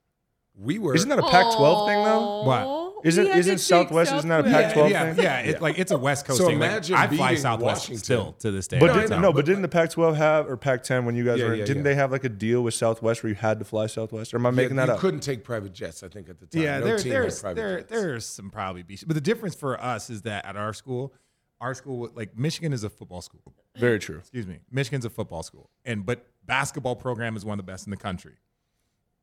We 0.53 0.77
were 0.77 0.93
isn't 0.93 1.09
that 1.09 1.17
a 1.17 1.23
Pac-12 1.23 1.87
thing 1.87 2.03
though? 2.03 2.43
What? 2.43 2.80
Isn't- 3.03 3.25
We 3.25 3.31
isn't 3.31 3.53
take 3.55 3.59
Southwest- 3.59 4.13
isn't 4.13 4.29
that 4.29 4.41
a 4.41 4.43
Pac-12 4.43 4.89
yeah, 4.89 5.13
thing? 5.13 5.23
yeah, 5.23 5.39
it, 5.39 5.61
like 5.61 5.79
it's 5.79 5.91
a 5.91 5.97
West 5.97 6.25
Coast 6.25 6.39
So 6.39 6.47
thing. 6.47 6.59
Like, 6.59 6.69
imagine 6.71 6.95
I 6.95 7.07
fly 7.07 7.35
Southwest 7.35 7.81
Washington. 7.81 8.03
still 8.03 8.31
to 8.39 8.51
this 8.51 8.67
day. 8.67 8.79
But 8.79 8.87
No, 8.87 8.93
didn't, 9.01 9.21
no, 9.21 9.31
but 9.31 9.37
but 9.37 9.45
didn't 9.45 9.61
the 9.63 9.67
Pac-12 9.67 10.15
have 10.15 10.49
or 10.49 10.57
Pac-10 10.57 11.05
when 11.05 11.15
you 11.15 11.23
guys 11.25 11.39
Yeah, 11.39 11.45
were? 11.47 11.55
yeah, 11.55 11.65
didn't 11.65 11.77
yeah. 11.77 11.83
they 11.91 11.95
have 11.95 12.11
like 12.11 12.23
a 12.23 12.29
deal 12.29 12.61
with 12.63 12.73
Southwest 12.73 13.23
where 13.23 13.29
you 13.29 13.35
had 13.35 13.59
to 13.59 13.65
fly 13.65 13.87
Southwest? 13.87 14.33
Or 14.33 14.37
am 14.37 14.45
I 14.45 14.51
making 14.51 14.71
you 14.71 14.75
that 14.77 14.89
up? 14.89 14.99
couldn't 14.99 15.21
take 15.21 15.43
private 15.43 15.73
jets. 15.73 16.03
I 16.03 16.07
think 16.07 16.29
at 16.29 16.39
the 16.39 16.45
time. 16.47 16.61
yeah, 16.61 16.79
no 16.79 16.85
there, 16.85 16.97
team 16.99 17.11
there's 17.11 17.41
there, 17.41 17.77
jets. 17.79 17.89
there's 17.91 18.25
some 18.25 18.49
probably 18.49 18.83
be, 18.83 18.97
but 19.05 19.13
the 19.15 19.21
difference 19.21 19.55
for 19.55 19.81
us 19.81 20.09
is 20.09 20.21
that 20.23 20.45
at 20.45 20.55
our 20.55 20.73
school, 20.73 21.13
our 21.59 21.73
school 21.73 22.09
like 22.15 22.37
Michigan 22.37 22.73
is 22.73 22.83
a 22.83 22.89
football 22.89 23.21
school. 23.21 23.41
Very 23.77 23.99
true. 23.99 24.17
Excuse 24.17 24.47
me, 24.47 24.59
Michigan's 24.71 25.05
a 25.05 25.09
football 25.09 25.43
school, 25.43 25.69
and 25.85 26.05
but 26.05 26.27
basketball 26.45 26.95
program 26.95 27.35
is 27.37 27.45
one 27.45 27.59
of 27.59 27.65
the 27.65 27.71
best 27.71 27.85
in 27.87 27.91
the 27.91 27.97
country. 27.97 28.33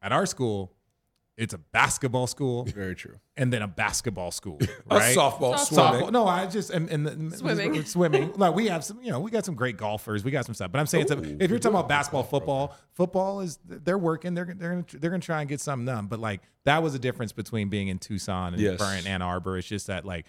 At 0.01 0.13
our 0.13 0.25
school, 0.27 0.73
it's 1.39 1.55
a 1.55 1.59
basketball 1.59 2.27
school 2.27 2.65
Very 2.65 2.95
true. 2.97 3.15
and 3.37 3.53
then 3.53 3.63
a 3.63 3.69
basketball 3.69 4.31
school, 4.33 4.59
A 4.91 4.97
right? 4.97 5.17
softball, 5.17 5.55
Softball. 5.55 5.59
swimming. 5.59 6.07
Softball. 6.09 6.13
No, 6.13 6.27
I 6.27 6.47
just 6.47 6.71
and, 6.71 6.91
and 6.91 7.07
the, 7.07 7.37
Swimming. 7.37 7.85
swimming. 7.85 8.33
Like 8.37 8.55
we 8.55 8.67
have 8.67 8.85
some, 8.85 9.01
you 9.01 9.11
know, 9.13 9.21
we 9.21 9.31
got 9.31 9.45
some 9.45 9.55
great 9.55 9.77
golfers. 9.77 10.25
We 10.25 10.31
got 10.33 10.45
some 10.47 10.55
stuff. 10.55 10.73
But 10.73 10.81
I'm 10.81 10.87
saying, 10.87 11.03
it's 11.03 11.13
a, 11.13 11.43
if 11.43 11.49
you're 11.49 11.59
talking 11.61 11.77
about 11.77 11.89
basketball, 11.89 12.21
a 12.21 12.25
golf 12.25 12.31
football, 12.31 12.77
football 12.93 13.41
is 13.41 13.59
they're 13.65 13.97
working. 13.97 14.35
They're 14.35 14.53
they're 14.53 14.71
gonna, 14.71 14.85
they're 14.95 15.11
gonna 15.11 15.21
try 15.23 15.41
and 15.41 15.49
get 15.49 15.61
something 15.61 15.87
done. 15.87 16.07
But 16.07 16.19
like 16.19 16.41
that 16.65 16.83
was 16.83 16.95
a 16.95 16.99
difference 16.99 17.33
between 17.33 17.69
being 17.69 17.87
in 17.89 17.99
Tucson 17.99 18.55
and 18.55 18.61
Yes. 18.61 18.79
Burnt 18.79 19.07
Ann 19.07 19.23
Arbor. 19.23 19.57
It's 19.59 19.69
just 19.69 19.87
that 19.87 20.05
like 20.05 20.27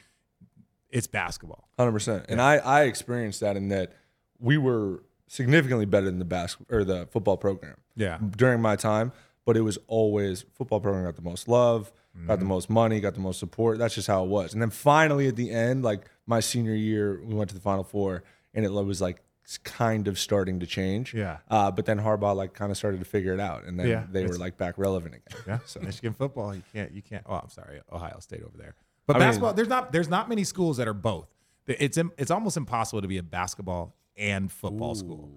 it's 0.91 1.07
basketball. 1.07 1.67
Hundred 1.77 1.91
percent. 1.93 2.25
And 2.29 2.39
I 2.41 2.57
I 2.57 2.83
experienced 2.83 3.39
that 3.39 3.57
in 3.57 3.69
that 3.69 3.93
we 4.39 4.57
were 4.57 5.03
significantly 5.27 5.85
better 5.85 6.05
than 6.05 6.19
the 6.19 6.25
basketball 6.25 6.77
or 6.77 6.83
the 6.83 7.07
football 7.11 7.37
program. 7.37 7.75
Yeah. 7.95 8.17
During 8.37 8.61
my 8.61 8.75
time, 8.75 9.11
but 9.49 9.57
it 9.57 9.61
was 9.61 9.79
always 9.87 10.45
football 10.53 10.79
program 10.79 11.03
got 11.05 11.15
the 11.15 11.23
most 11.23 11.47
love, 11.47 11.91
got 12.27 12.37
the 12.37 12.45
most 12.45 12.69
money, 12.69 12.99
got 12.99 13.15
the 13.15 13.19
most 13.19 13.39
support. 13.39 13.79
That's 13.79 13.95
just 13.95 14.05
how 14.07 14.23
it 14.23 14.29
was. 14.29 14.53
And 14.53 14.61
then 14.61 14.69
finally 14.69 15.27
at 15.27 15.35
the 15.37 15.49
end, 15.49 15.83
like 15.83 16.01
my 16.27 16.39
senior 16.39 16.75
year, 16.75 17.19
we 17.25 17.33
went 17.33 17.49
to 17.49 17.55
the 17.55 17.59
Final 17.61 17.83
Four, 17.83 18.21
and 18.53 18.63
it 18.63 18.69
was 18.69 19.01
like 19.01 19.23
kind 19.63 20.07
of 20.07 20.19
starting 20.19 20.59
to 20.59 20.67
change. 20.67 21.15
Yeah. 21.15 21.37
Uh, 21.49 21.71
but 21.71 21.87
then 21.87 21.97
Harbaugh 21.99 22.35
like 22.35 22.53
kind 22.53 22.69
of 22.69 22.77
started 22.77 22.99
to 22.99 23.05
figure 23.05 23.33
it 23.33 23.39
out, 23.39 23.63
and 23.63 23.79
then 23.79 23.87
Yeah, 23.87 24.03
they 24.11 24.27
were 24.27 24.37
like 24.37 24.55
back 24.55 24.75
relevant 24.77 25.15
again. 25.15 25.41
Yeah, 25.47 25.59
So 25.65 25.79
Michigan 25.79 26.13
football. 26.13 26.53
You 26.53 26.61
can't. 26.71 26.91
You 26.91 27.01
can't. 27.01 27.23
Oh, 27.25 27.33
I'm 27.37 27.49
sorry, 27.49 27.81
Ohio 27.91 28.19
State 28.19 28.43
over 28.43 28.55
there. 28.55 28.75
But 29.07 29.15
I 29.15 29.19
mean- 29.19 29.29
basketball, 29.29 29.53
there's 29.53 29.67
not. 29.67 29.91
There's 29.91 30.09
not 30.09 30.29
many 30.29 30.43
schools 30.43 30.77
that 30.77 30.87
are 30.87 30.93
both. 30.93 31.27
It's 31.65 31.97
it's 31.97 32.29
almost 32.29 32.55
impossible 32.55 33.01
to 33.01 33.07
be 33.07 33.17
a 33.17 33.23
basketball 33.23 33.95
and 34.15 34.51
football 34.51 34.93
school. 34.93 35.31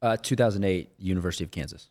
Uh, 0.00 0.16
2008, 0.16 0.92
University 0.98 1.42
of 1.42 1.50
Kansas. 1.50 1.90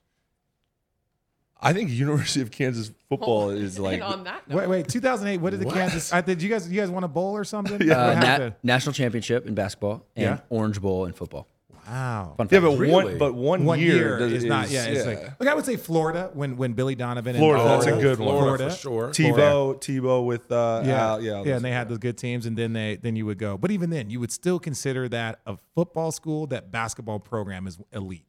I 1.65 1.74
think 1.74 1.89
University 1.89 2.41
of 2.41 2.51
Kansas 2.51 2.91
football 3.10 3.50
is 3.50 3.79
like 3.79 3.95
and 3.95 4.03
on 4.03 4.24
that 4.25 4.48
note, 4.48 4.57
Wait, 4.57 4.67
wait. 4.69 4.88
2008. 4.88 5.38
What 5.41 5.50
did 5.51 5.60
the 5.62 5.65
Kansas? 5.65 6.13
I, 6.13 6.22
did 6.22 6.41
you 6.41 6.50
guys? 6.50 6.69
You 6.72 6.79
guys 6.79 6.89
won 6.89 7.03
a 7.03 7.07
bowl 7.07 7.36
or 7.36 7.43
something? 7.43 7.75
Uh, 7.81 7.95
What 8.07 8.15
na- 8.19 8.25
happened? 8.25 8.55
national 8.63 8.93
championship 8.93 9.48
in 9.48 9.55
basketball 9.55 10.05
and 10.15 10.24
Yeah. 10.25 10.39
Orange 10.50 10.79
Bowl 10.79 11.05
in 11.05 11.13
football. 11.13 11.48
wow. 11.88 12.34
Fun 12.38 12.48
yeah, 12.51 12.60
fact. 12.60 12.72
but 12.72 12.77
Really? 12.79 12.91
one 12.93 13.17
but 13.17 13.34
one, 13.36 13.63
One 13.65 13.79
year, 13.79 13.95
year 13.95 14.19
does- 14.19 14.34
is 14.34 14.43
not. 14.43 14.69
Yeah, 14.69 14.86
it's 14.86 15.05
yeah. 15.05 15.34
like. 15.39 15.48
I 15.48 15.53
would 15.53 15.65
say 15.65 15.75
Florida 15.75 16.29
when 16.34 16.57
when 16.57 16.74
Billy 16.74 16.95
Donovan. 16.95 17.36
Florida, 17.36 17.63
and 17.63 17.72
that's 17.72 17.86
a 17.88 17.91
good 18.01 18.19
one. 18.19 18.27
Florida, 18.38 18.69
for 18.69 18.75
sure. 18.75 19.07
Tebow, 19.10 19.75
Tebow 19.79 20.25
with 20.25 20.51
uh, 20.51 20.81
Yeah, 20.86 21.07
Al, 21.12 21.22
yeah, 21.24 21.43
yeah, 21.45 21.55
and 21.55 21.63
they 21.65 21.72
had 21.72 21.88
those 21.89 21.98
good 22.00 22.17
teams, 22.17 22.45
and 22.45 22.57
then 22.57 22.74
they 22.74 22.98
then 23.01 23.15
you 23.15 23.25
would 23.25 23.38
go. 23.39 23.57
But 23.57 23.72
even 23.72 23.89
then, 23.89 24.10
you 24.10 24.19
would 24.19 24.31
still 24.31 24.60
consider 24.60 25.07
that 25.10 25.39
a 25.45 25.57
football 25.75 26.12
school. 26.12 26.48
That 26.48 26.72
basketball 26.72 27.19
program 27.19 27.67
is 27.67 27.77
elite, 27.91 28.25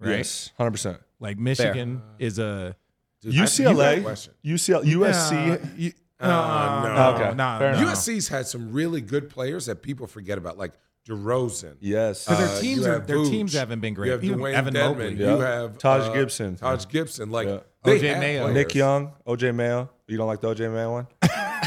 right? 0.00 0.18
yes, 0.18 0.50
hundred 0.56 0.72
percent. 0.72 0.98
Like 1.20 1.38
Michigan 1.38 2.02
is 2.18 2.38
a 2.38 2.76
Dude, 3.20 3.34
I- 3.34 3.36
you 3.36 3.42
got 3.42 3.98
a 3.98 4.20
UCLA, 4.44 4.82
USC. 4.84 5.94
Uh, 6.20 6.24
Uh, 6.24 6.80
no, 6.82 6.94
no. 6.94 7.10
Okay, 7.14 7.36
no, 7.36 7.56
fair 7.58 7.72
no. 7.74 7.88
USC's 7.92 8.26
had 8.28 8.46
some 8.46 8.72
really 8.72 9.00
good 9.00 9.28
players 9.30 9.66
that 9.66 9.82
people 9.82 10.06
forget 10.08 10.36
about, 10.38 10.58
like 10.58 10.72
DeRozan. 11.08 11.76
Yes, 11.80 12.26
But 12.26 12.38
their 12.38 12.48
Uh, 12.48 12.60
teams 12.60 12.80
you 12.80 12.86
are 12.86 12.92
have 12.94 13.06
their 13.06 13.16
Vooch. 13.18 13.30
teams 13.30 13.52
haven't 13.54 13.80
been 13.80 13.94
great. 13.94 14.06
You 14.06 14.12
have 14.12 14.24
Even 14.24 14.38
Dwayne 14.40 14.54
Evan 14.54 14.74
Dedmon. 14.74 14.88
Mobley. 14.88 15.14
Yeah. 15.14 15.34
You 15.34 15.40
have 15.40 15.78
Taj 15.78 16.08
uh, 16.08 16.12
Gibson. 16.12 16.56
Taj 16.56 16.86
Gibson. 16.88 17.30
Like 17.30 17.46
Yeah. 17.48 17.58
OJ 17.84 18.02
Mayo. 18.18 18.42
players. 18.42 18.54
Nick 18.54 18.74
Young, 18.74 19.12
OJ 19.26 19.54
Mayo. 19.54 19.90
You 20.08 20.16
don't 20.16 20.26
like 20.26 20.40
the 20.40 20.48
OJ 20.48 20.68
Mayo 20.72 20.90
one? 20.92 21.06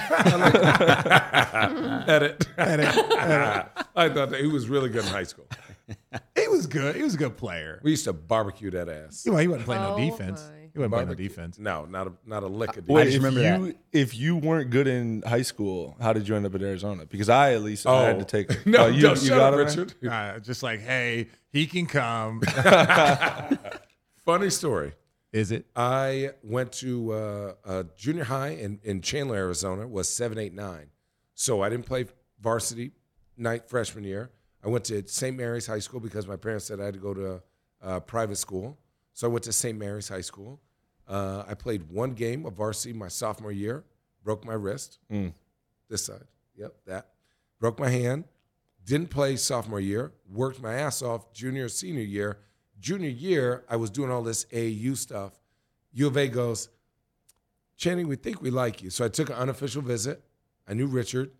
Edit. 2.08 2.48
I 2.58 4.10
thought 4.10 4.30
that 4.32 4.40
he 4.42 4.48
was 4.48 4.68
really 4.70 4.90
good 4.90 5.04
in 5.06 5.10
high 5.12 5.24
school. 5.24 5.46
He 6.36 6.48
was 6.48 6.68
good. 6.68 6.96
He 6.96 7.04
was 7.04 7.16
a 7.16 7.18
good 7.18 7.38
player. 7.38 7.80
We 7.84 7.92
used 7.92 8.06
to 8.06 8.14
barbecue 8.14 8.72
that 8.72 8.88
ass. 8.90 9.26
Well, 9.28 9.38
he 9.38 9.48
wasn't 9.48 9.66
playing 9.66 9.84
no 9.84 9.94
Oh, 9.96 9.98
defense. 9.98 10.42
my. 10.50 10.58
He 10.74 10.80
wasn't 10.80 10.94
playing 10.94 11.08
no 11.08 11.10
Barbecue. 11.10 11.28
defense. 11.28 11.60
No, 11.60 11.84
not 11.86 12.08
a 12.08 12.14
not 12.26 12.44
a 12.44 12.48
lick 12.48 12.78
of 12.78 12.88
Wait, 12.88 13.06
defense. 13.06 13.16
just 13.16 13.26
if 13.28 13.36
remember 13.36 13.68
you 13.68 13.76
if 13.92 14.16
you 14.18 14.38
weren't 14.38 14.70
good 14.70 14.88
in 14.88 15.22
high 15.24 15.42
school, 15.42 15.98
how 16.00 16.14
did 16.14 16.28
you 16.30 16.36
end 16.36 16.46
up 16.46 16.56
at 16.56 16.62
Arizona? 16.62 17.06
Because 17.06 17.28
I 17.28 17.54
at 17.56 17.62
least 17.62 17.86
I 17.86 17.90
Oh. 17.92 18.06
had 18.06 18.20
to 18.20 18.26
take. 18.26 18.66
No, 18.66 18.84
Oh, 18.86 18.88
you, 18.88 19.02
no, 19.04 19.10
you 19.10 19.16
shut 19.18 19.30
got 19.38 19.54
up, 19.54 19.60
it, 19.60 19.64
man? 19.78 19.86
Richard. 19.88 19.94
Uh, 20.10 20.40
just 20.40 20.64
like, 20.64 20.80
hey, 20.80 21.28
he 21.52 21.68
can 21.68 21.88
come. 21.88 22.42
Funny 24.26 24.50
story. 24.50 24.94
Is 25.32 25.52
it? 25.52 25.66
I 25.76 26.32
went 26.44 26.74
to 26.74 27.14
uh, 27.14 27.54
uh, 27.66 27.84
junior 27.96 28.26
high 28.26 28.50
in, 28.50 28.80
in 28.84 29.02
Chandler, 29.02 29.38
Arizona, 29.38 29.88
was 29.88 30.10
789. 30.10 30.88
So 31.34 31.62
I 31.62 31.70
didn't 31.70 31.86
play 31.86 32.06
varsity 32.42 32.92
night 33.38 33.70
freshman 33.70 34.04
year. 34.04 34.32
I 34.64 34.68
went 34.68 34.86
to 34.86 35.08
St. 35.08 35.36
Mary's 35.36 35.66
High 35.68 35.80
School 35.80 36.00
because 36.00 36.28
my 36.28 36.36
parents 36.36 36.66
said 36.66 36.80
I 36.80 36.86
had 36.86 36.94
to 36.96 37.00
go 37.00 37.14
to 37.14 37.42
uh, 37.82 38.00
private 38.02 38.38
school. 38.38 38.78
So 39.14 39.28
I 39.28 39.32
went 39.32 39.44
to 39.46 39.54
St. 39.54 39.78
Mary's 39.78 40.10
High 40.10 40.22
School. 40.22 40.60
Uh, 41.08 41.44
I 41.48 41.54
played 41.56 41.90
one 41.90 42.12
game 42.12 42.46
of 42.46 42.54
varsity 42.54 42.94
my 42.94 43.08
sophomore 43.08 43.52
year, 43.52 43.84
broke 44.24 44.46
my 44.46 44.54
wrist. 44.54 45.00
This 45.90 46.06
side. 46.06 46.24
Yep, 46.58 46.74
that. 46.88 47.08
Broke 47.60 47.80
my 47.80 47.90
hand. 47.90 48.26
Didn't 48.86 49.10
play 49.10 49.36
sophomore 49.36 49.80
year. 49.80 50.12
Worked 50.32 50.62
my 50.62 50.74
ass 50.74 51.02
off 51.02 51.34
junior, 51.34 51.70
senior 51.70 52.04
year. 52.04 52.40
Junior 52.82 53.10
year, 53.10 53.64
I 53.70 53.78
was 53.78 53.90
doing 53.90 54.12
all 54.12 54.24
this 54.24 54.46
AU 54.54 54.96
stuff. 54.96 55.40
U 55.94 56.08
of 56.08 56.18
A 56.18 56.28
goes, 56.28 56.68
Channing, 57.78 58.08
we 58.08 58.16
think 58.16 58.42
we 58.42 58.52
like 58.52 58.82
you. 58.84 58.90
So 58.90 59.06
I 59.06 59.08
took 59.08 59.30
an 59.30 59.36
unofficial 59.36 59.82
visit. 59.82 60.22
I 60.68 60.74
knew 60.74 60.88
Richard, 60.88 61.32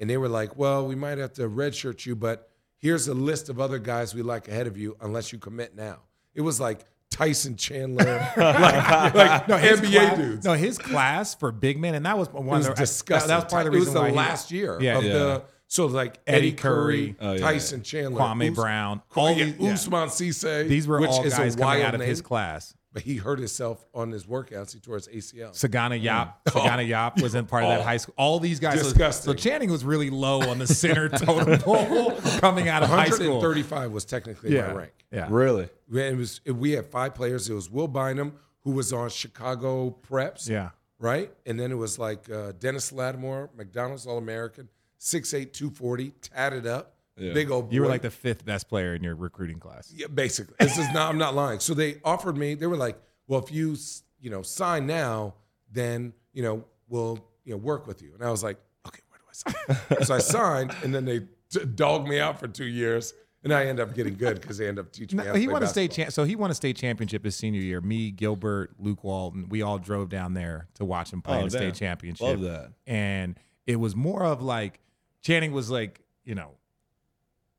and 0.00 0.08
they 0.10 0.16
were 0.16 0.28
like, 0.28 0.56
well, 0.56 0.86
we 0.86 0.94
might 0.94 1.18
have 1.18 1.32
to 1.34 1.48
redshirt 1.48 2.06
you, 2.06 2.14
but 2.16 2.50
here's 2.78 3.08
a 3.08 3.14
list 3.14 3.48
of 3.48 3.60
other 3.60 3.78
guys 3.78 4.14
we 4.14 4.22
like 4.22 4.48
ahead 4.48 4.66
of 4.66 4.76
you 4.76 4.96
unless 5.00 5.32
you 5.32 5.38
commit 5.38 5.74
now. 5.74 5.98
It 6.34 6.40
was 6.42 6.60
like 6.60 6.84
Tyson 7.10 7.56
Chandler, 7.56 8.04
like, 8.36 9.48
like 9.48 9.60
his 9.62 9.80
NBA 9.80 9.92
class, 9.92 10.16
dudes. 10.16 10.44
No, 10.46 10.52
his 10.54 10.78
class 10.78 11.34
for 11.34 11.50
big 11.52 11.78
men, 11.78 11.94
and 11.94 12.06
that 12.06 12.16
was 12.18 12.28
one 12.32 12.46
It 12.46 12.50
was 12.50 12.66
of 12.68 12.76
the, 12.76 12.82
disgusting. 12.82 13.28
That, 13.28 13.36
that 13.38 13.44
was 13.44 13.52
part 13.52 13.66
of 13.66 13.72
the 13.72 13.78
reason 13.78 13.96
it 13.96 14.00
reason 14.00 14.02
was 14.04 14.12
the 14.12 14.16
why 14.16 14.24
he- 14.24 14.30
last 14.30 14.50
year 14.50 14.78
Yeah. 14.80 14.98
of 14.98 15.04
Yeah. 15.04 15.12
the 15.12 15.42
so 15.68 15.86
like 15.86 16.20
Eddie 16.26 16.48
Eddie 16.48 16.52
Curry, 16.52 17.14
Curry, 17.14 17.16
Oh, 17.20 17.32
yeah, 17.32 17.40
Tyson 17.40 17.82
Chandler, 17.82 18.20
Kwame 18.20 18.50
Us- 18.50 18.56
Brown, 18.56 19.02
all 19.16 19.26
all 19.28 19.32
yeah, 19.32 19.46
these- 19.46 19.70
Usman 19.86 20.08
Cisse. 20.08 20.68
These 20.68 20.86
were 20.86 21.00
which 21.00 21.10
all 21.10 21.24
is 21.24 21.34
a 21.34 21.36
guys 21.36 21.56
coming 21.56 21.82
out 21.82 21.94
of 21.94 22.00
his 22.00 22.20
class. 22.20 22.74
But 22.92 23.02
he 23.02 23.16
hurt 23.16 23.40
himself 23.40 23.84
on 23.92 24.12
his 24.12 24.24
workouts. 24.24 24.72
He 24.72 24.78
tore 24.78 24.94
his 24.94 25.08
ACL. 25.08 25.50
Sagana 25.50 26.00
Yop, 26.00 26.44
Sagana 26.48 26.86
Yap 26.86 27.20
was 27.20 27.34
in 27.34 27.44
part 27.44 27.64
of 27.64 27.70
that 27.70 27.80
high 27.82 27.96
school. 27.96 28.14
All 28.16 28.38
these 28.38 28.60
guys, 28.60 28.78
so- 28.78 28.84
Disgusting. 28.84 29.32
So, 29.32 29.34
Channing 29.36 29.68
was 29.68 29.84
really 29.84 30.10
low 30.10 30.48
on 30.48 30.60
the 30.60 30.66
center 30.68 31.08
totem 31.24 31.58
pole 31.58 32.12
coming 32.38 32.68
out 32.68 32.84
of 32.84 32.90
high 32.90 33.06
school. 33.08 33.38
135 33.40 33.90
was 33.90 34.04
technically 34.04 34.54
Yeah, 34.54 34.68
my 34.68 34.72
rank. 34.74 34.92
yeah. 35.10 35.26
Really? 35.28 35.68
We- 35.90 36.02
It 36.02 36.16
was 36.16 36.40
we 36.46 36.70
had 36.70 36.86
five 36.86 37.16
players. 37.16 37.50
It 37.50 37.54
was 37.54 37.68
Will 37.68 37.88
Bynum, 37.88 38.34
who 38.62 38.70
was 38.70 38.92
on 38.92 39.10
Chicago 39.10 39.90
Preps. 40.08 40.48
Yeah. 40.48 40.70
Right? 41.00 41.32
And 41.46 41.58
then 41.58 41.72
it 41.72 41.76
was 41.78 41.98
like 41.98 42.30
uh, 42.30 42.52
Dennis 42.60 42.92
Latimore, 42.92 43.48
McDonald's 43.56 44.06
All 44.06 44.18
American, 44.18 44.68
6'8, 45.04 45.52
240, 45.52 46.10
tatted 46.22 46.66
up, 46.66 46.94
big 47.16 47.50
old 47.50 47.68
boy. 47.68 47.74
You 47.74 47.82
were 47.82 47.88
like 47.88 48.00
the 48.02 48.10
fifth 48.10 48.44
best 48.44 48.68
player 48.68 48.94
in 48.94 49.02
your 49.04 49.14
recruiting 49.14 49.58
class. 49.60 49.92
Yeah, 49.94 50.06
basically. 50.06 50.56
This 50.58 50.78
is 50.78 50.90
not. 50.94 51.10
I'm 51.10 51.18
not 51.18 51.34
lying. 51.34 51.60
So 51.60 51.74
they 51.74 52.00
offered 52.04 52.36
me. 52.38 52.54
They 52.54 52.66
were 52.66 52.76
like, 52.76 52.98
"Well, 53.28 53.40
if 53.44 53.52
you 53.52 53.76
you 54.20 54.30
know 54.30 54.40
sign 54.42 54.86
now, 54.86 55.34
then 55.70 56.14
you 56.32 56.42
know 56.42 56.64
we'll 56.88 57.18
you 57.44 57.52
know 57.52 57.58
work 57.58 57.86
with 57.86 58.00
you." 58.02 58.14
And 58.14 58.22
I 58.24 58.30
was 58.30 58.42
like, 58.42 58.56
"Okay, 58.86 59.00
where 59.10 59.18
do 59.18 59.24
I 59.28 59.76
sign?" 59.92 60.02
so 60.04 60.14
I 60.14 60.18
signed, 60.18 60.74
and 60.82 60.94
then 60.94 61.04
they 61.04 61.18
d- 61.50 61.66
dogged 61.74 62.08
me 62.08 62.18
out 62.18 62.40
for 62.40 62.48
two 62.48 62.64
years, 62.64 63.12
and 63.42 63.52
I 63.52 63.66
end 63.66 63.80
up 63.80 63.94
getting 63.94 64.14
good 64.16 64.40
because 64.40 64.56
they 64.56 64.66
end 64.68 64.78
up 64.78 64.90
teaching 64.90 65.18
me. 65.18 65.24
No, 65.24 65.28
how 65.28 65.34
to 65.34 65.38
he 65.38 65.44
play 65.46 65.52
won 65.52 65.62
a 65.62 65.66
state 65.66 65.90
basketball. 65.90 66.04
champ. 66.06 66.12
So 66.14 66.24
he 66.24 66.34
won 66.34 66.50
a 66.50 66.54
state 66.54 66.76
championship 66.76 67.24
his 67.26 67.36
senior 67.36 67.60
year. 67.60 67.82
Me, 67.82 68.10
Gilbert, 68.10 68.72
Luke 68.78 69.04
Walton, 69.04 69.50
we 69.50 69.60
all 69.60 69.78
drove 69.78 70.08
down 70.08 70.32
there 70.32 70.66
to 70.76 70.84
watch 70.86 71.12
him 71.12 71.20
play 71.20 71.36
Oh, 71.36 71.40
in 71.40 71.48
the 71.48 71.58
damn. 71.58 71.68
state 71.74 71.74
championship. 71.78 72.26
Love 72.26 72.40
that. 72.40 72.72
And 72.86 73.38
it 73.66 73.76
was 73.76 73.94
more 73.94 74.24
of 74.24 74.42
like 74.42 74.80
Channing 75.24 75.52
was 75.52 75.70
like, 75.70 76.02
you 76.24 76.34
know, 76.36 76.52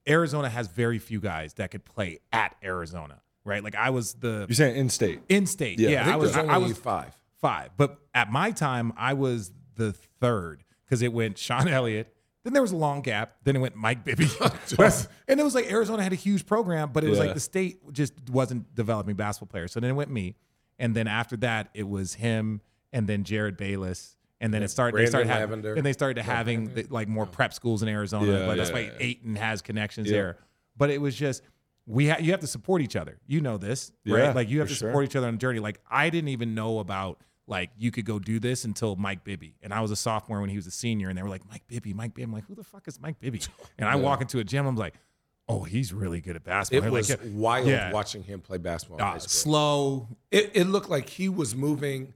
Arizona 0.08 0.50
has 0.50 0.68
very 0.68 1.00
few 1.00 1.20
guys 1.20 1.56
that 1.56 1.72
could 1.72 1.84
play 1.84 2.20
at 2.32 2.56
Arizona, 2.64 3.22
right? 3.44 3.64
Like 3.64 3.76
I 3.76 3.90
was 3.90 4.14
the 4.14 4.46
You're 4.48 4.56
saying 4.56 4.76
in 4.78 4.90
state? 4.90 5.22
in 5.30 5.46
state. 5.48 5.80
Yeah, 5.80 5.90
I 5.90 5.92
Yeah, 5.92 6.10
I 6.10 6.14
I 6.14 6.16
was. 6.18 6.34
there's 6.34 6.48
I, 6.48 6.56
only 6.56 6.70
was 6.70 6.78
five. 6.78 7.14
five. 7.42 7.70
But 7.76 7.98
at 8.14 8.32
my 8.32 8.52
time, 8.52 8.94
I 8.98 9.14
was 9.14 9.52
the 9.76 9.94
third 9.94 10.64
because 10.86 11.02
it 11.02 11.12
went 11.12 11.38
Sean 11.38 11.68
Elliott. 11.68 12.12
Then 12.44 12.54
there 12.54 12.62
was 12.62 12.72
a 12.72 12.76
long 12.78 13.02
gap. 13.02 13.38
Then 13.44 13.56
it 13.56 13.60
went 13.60 13.76
Mike 13.76 14.06
Bibby. 14.06 14.28
And 15.28 15.40
it 15.40 15.44
was 15.44 15.56
like 15.56 15.72
Arizona 15.72 16.04
had 16.04 16.14
a 16.14 16.18
huge 16.18 16.46
program, 16.46 16.92
but 16.94 17.04
it 17.04 17.10
was 17.10 17.18
Yeah. 17.18 17.26
like 17.26 17.34
the 17.34 17.40
state 17.40 17.80
just 17.92 18.14
wasn't 18.30 18.76
developing 18.76 19.16
basketball 19.16 19.52
players. 19.52 19.72
So 19.72 19.80
then 19.80 19.90
it 19.90 19.94
went 19.94 20.12
me. 20.12 20.36
And 20.78 20.96
then 20.96 21.08
after 21.08 21.36
that, 21.38 21.70
it 21.74 21.88
was 21.90 22.14
him 22.16 22.62
and 22.94 23.08
then 23.08 23.24
Jerryd 23.24 23.58
Bayless. 23.58 24.16
And 24.42 24.54
then 24.54 24.64
it 24.64 24.70
started. 24.70 24.98
they 24.98 25.06
started 25.06 25.28
having, 25.28 25.42
Lavender. 25.50 25.74
and 25.76 25.86
they 25.86 25.94
started 25.94 26.22
having 26.22 26.74
the, 26.74 26.86
like 26.90 27.08
more 27.08 27.26
prep 27.26 27.54
schools 27.54 27.82
in 27.84 27.88
Arizona. 27.90 28.32
Yeah, 28.40 28.46
but 28.46 28.58
that's 28.58 28.70
yeah, 28.70 28.76
why. 28.76 28.92
Ayton 29.00 29.36
has 29.38 29.62
connections 29.62 30.08
Yeah. 30.08 30.18
there. 30.18 30.38
But 30.78 30.90
it 30.90 31.00
was 31.00 31.16
just 31.16 31.42
we 31.88 32.10
ha- 32.10 32.18
you 32.20 32.32
have 32.32 32.42
to 32.42 32.48
support 32.48 32.82
each 32.82 32.96
other. 32.96 33.18
You 33.28 33.40
know 33.42 33.58
this, 33.58 33.92
Yeah, 34.04 34.18
right? 34.18 34.36
Like 34.36 34.50
you 34.50 34.60
have 34.60 34.68
for 34.68 34.74
to 34.74 34.78
sure. 34.80 34.90
support 34.90 35.06
each 35.06 35.16
other 35.16 35.28
on 35.28 35.36
the 35.36 35.40
journey. 35.40 35.60
Like 35.60 35.80
I 35.90 36.10
didn't 36.10 36.30
even 36.30 36.54
know 36.54 36.80
about 36.80 37.22
like 37.48 37.70
you 37.78 37.92
could 37.92 38.06
go 38.06 38.20
do 38.20 38.40
this 38.40 38.66
until 38.66 38.96
Mike 38.98 39.24
Bibby, 39.24 39.56
and 39.62 39.72
I 39.74 39.80
was 39.82 39.92
a 39.92 39.96
sophomore 39.96 40.42
when 40.42 40.50
he 40.50 40.56
was 40.58 40.68
a 40.68 40.72
senior, 40.72 41.10
and 41.10 41.18
they 41.18 41.22
were 41.24 41.30
like 41.30 41.48
Mike 41.50 41.64
Bibby, 41.68 41.94
Mike 41.94 42.14
Bibby. 42.14 42.24
I'm 42.24 42.34
like, 42.34 42.46
who 42.48 42.56
the 42.56 42.64
fuck 42.64 42.88
is 42.88 43.00
Mike 43.00 43.20
Bibby? 43.20 43.42
And 43.78 43.88
I 43.88 43.96
walk 43.96 44.20
into 44.22 44.40
a 44.40 44.44
gym, 44.44 44.66
I'm 44.66 44.76
like, 44.76 44.96
oh, 45.48 45.64
he's 45.64 45.94
really 45.94 46.20
good 46.22 46.36
at 46.36 46.44
basketball. 46.44 46.80
It 46.80 46.82
They're 46.82 46.92
was 46.92 47.10
like, 47.12 47.20
wild 47.34 47.68
yeah. 47.68 47.92
watching 47.92 48.24
him 48.24 48.42
play 48.42 48.58
basketball. 48.58 48.98
in 48.98 49.04
uh, 49.06 49.20
school. 49.20 49.30
slow. 49.30 50.08
It, 50.32 50.52
it 50.56 50.64
looked 50.66 50.90
like 50.90 51.08
he 51.08 51.30
was 51.30 51.56
moving 51.56 52.14